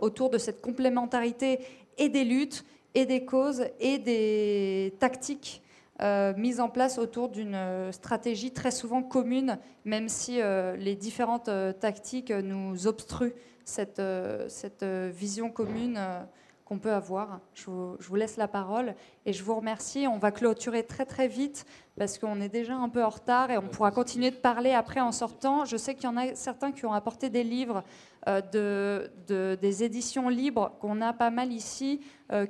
[0.00, 1.60] autour de cette complémentarité
[1.96, 2.64] et des luttes,
[2.94, 5.62] et des causes, et des tactiques
[6.02, 10.96] euh, mises en place autour d'une euh, stratégie très souvent commune, même si euh, les
[10.96, 13.34] différentes tactiques nous obstruent
[13.64, 14.02] cette,
[14.48, 15.98] cette vision commune
[16.64, 17.40] qu'on peut avoir.
[17.54, 18.94] Je vous, laisse la parole
[19.26, 20.06] et je vous remercie.
[20.06, 21.66] On va clôturer très très vite
[21.98, 25.00] parce qu'on est déjà un peu en retard et on pourra continuer de parler après
[25.00, 25.66] en sortant.
[25.66, 27.84] Je sais qu'il y en a certains qui ont apporté des livres
[28.26, 32.00] de, des éditions libres qu'on a pas mal ici,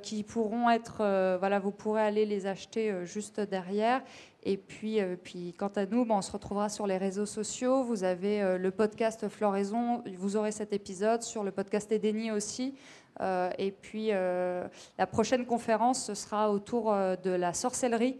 [0.01, 0.97] qui pourront être,
[1.37, 4.01] voilà, vous pourrez aller les acheter juste derrière.
[4.43, 7.83] Et puis, puis quant à nous, on se retrouvera sur les réseaux sociaux.
[7.83, 12.73] Vous avez le podcast Floraison, vous aurez cet épisode sur le podcast Edeni aussi.
[13.21, 14.67] Euh, et puis euh,
[14.97, 18.17] la prochaine conférence, ce sera autour euh, de la sorcellerie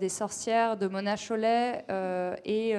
[0.00, 1.84] des sorcières de Mona Cholet
[2.44, 2.74] et,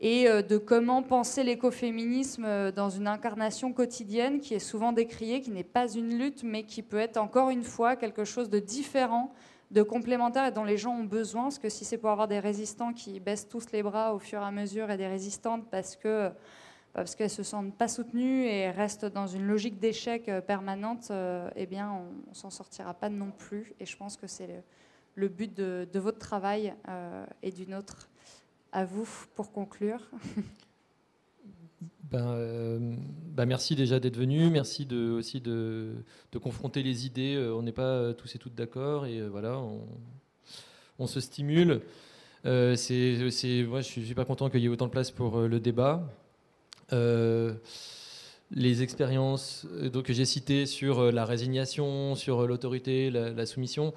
[0.00, 5.64] et de comment penser l'écoféminisme dans une incarnation quotidienne qui est souvent décriée, qui n'est
[5.64, 9.32] pas une lutte, mais qui peut être encore une fois quelque chose de différent
[9.70, 12.38] de complémentaire et dont les gens ont besoin, parce que si c'est pour avoir des
[12.38, 15.96] résistants qui baissent tous les bras au fur et à mesure et des résistantes parce
[15.96, 16.30] que
[16.94, 21.50] parce qu'elles se sentent pas soutenues et restent dans une logique d'échec euh, permanente, euh,
[21.56, 23.74] eh bien, on, ne s'en sortira pas non plus.
[23.80, 24.62] Et je pense que c'est
[25.16, 28.08] le, but de, votre travail euh, et du nôtre.
[28.72, 30.00] À vous pour conclure.
[32.10, 32.96] Ben,
[33.34, 34.48] ben, merci déjà d'être venu.
[34.48, 36.04] Merci aussi de,
[36.40, 37.36] confronter les idées.
[37.52, 39.60] On n'est pas tous et toutes d'accord et voilà,
[40.98, 41.80] on, se stimule.
[42.44, 46.06] c'est, moi, je suis pas content qu'il y ait autant de place pour le débat.
[46.92, 47.54] Euh,
[48.50, 53.92] les expériences euh, que j'ai citées sur euh, la résignation, sur l'autorité, la, soumission,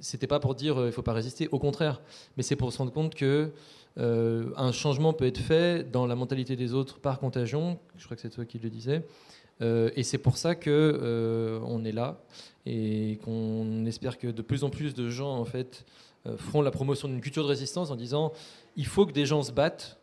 [0.00, 2.00] c'était pas pour dire il faut pas résister, au contraire,
[2.36, 3.50] mais c'est pour se rendre compte que
[3.96, 7.78] un changement peut être fait dans la mentalité des autres par contagion.
[7.98, 9.02] Je crois que c'est toi qui le disais.
[9.60, 12.22] et c'est pour ça que on est là
[12.66, 15.84] et qu'on espère que de plus en plus de gens en fait
[16.36, 18.32] feront la promotion d'une culture de résistance en disant
[18.76, 19.99] il faut que des gens se battent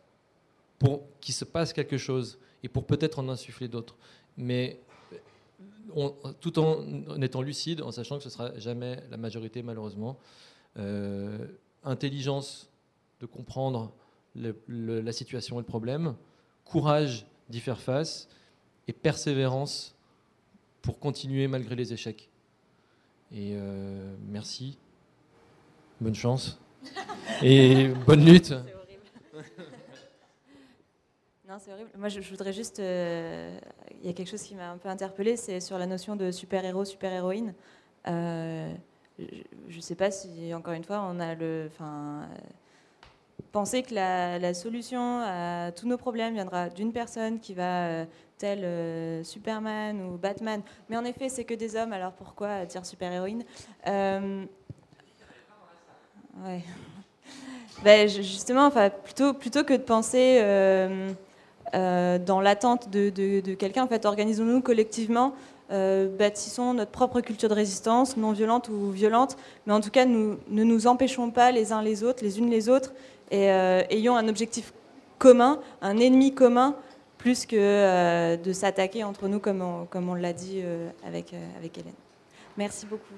[0.78, 3.96] pour qu'il se passe quelque chose et pour peut-être en insuffler d'autres.
[4.36, 4.80] Mais
[6.40, 10.18] tout en, étant lucide, en sachant que ce ne sera jamais la majorité, malheureusement.
[10.78, 11.46] Euh,
[11.84, 12.68] intelligence
[13.20, 13.92] de comprendre
[14.34, 16.14] la situation et le problème,
[16.64, 18.28] courage d'y faire face
[18.86, 19.94] et persévérance
[20.82, 22.30] pour continuer malgré les échecs.
[23.32, 24.78] Et euh, merci,
[26.00, 26.58] bonne chance
[27.42, 28.54] et bonne lutte.
[31.48, 31.88] Non, c'est horrible.
[31.96, 32.78] Moi, je, voudrais juste.
[32.78, 33.58] Euh,
[34.02, 36.30] il y a quelque chose qui m'a un peu interpellée, c'est sur la notion de
[36.30, 37.54] super-héros, super-héroïne.
[38.06, 38.70] Euh,
[39.18, 41.70] je ne sais pas si, encore une fois, on a le.
[41.72, 42.28] Enfin,
[43.50, 48.04] penser que la, solution à tous nos problèmes viendra d'une personne qui va, euh,
[48.36, 50.60] tel Superman ou Batman.
[50.90, 53.44] Mais en effet, c'est que des hommes, alors pourquoi dire super-héroïne?
[56.44, 56.62] Ouais.
[57.84, 60.40] Ben, justement, enfin, plutôt, plutôt que de penser
[61.74, 63.84] euh, dans l'attente de, quelqu'un.
[63.84, 65.34] En fait, organisons-nous collectivement,
[65.70, 69.36] euh, bâtissons notre propre culture de résistance, non violente ou violente,
[69.66, 72.68] mais en tout cas, ne nous empêchons pas les uns les autres, les unes les
[72.68, 72.92] autres,
[73.30, 74.72] et euh, ayons un objectif
[75.18, 76.74] commun, un ennemi commun,
[77.18, 80.62] plus que de s'attaquer entre nous, comme on, comme on l'a dit
[81.04, 81.92] avec, avec Hélène.
[82.56, 83.14] Merci beaucoup.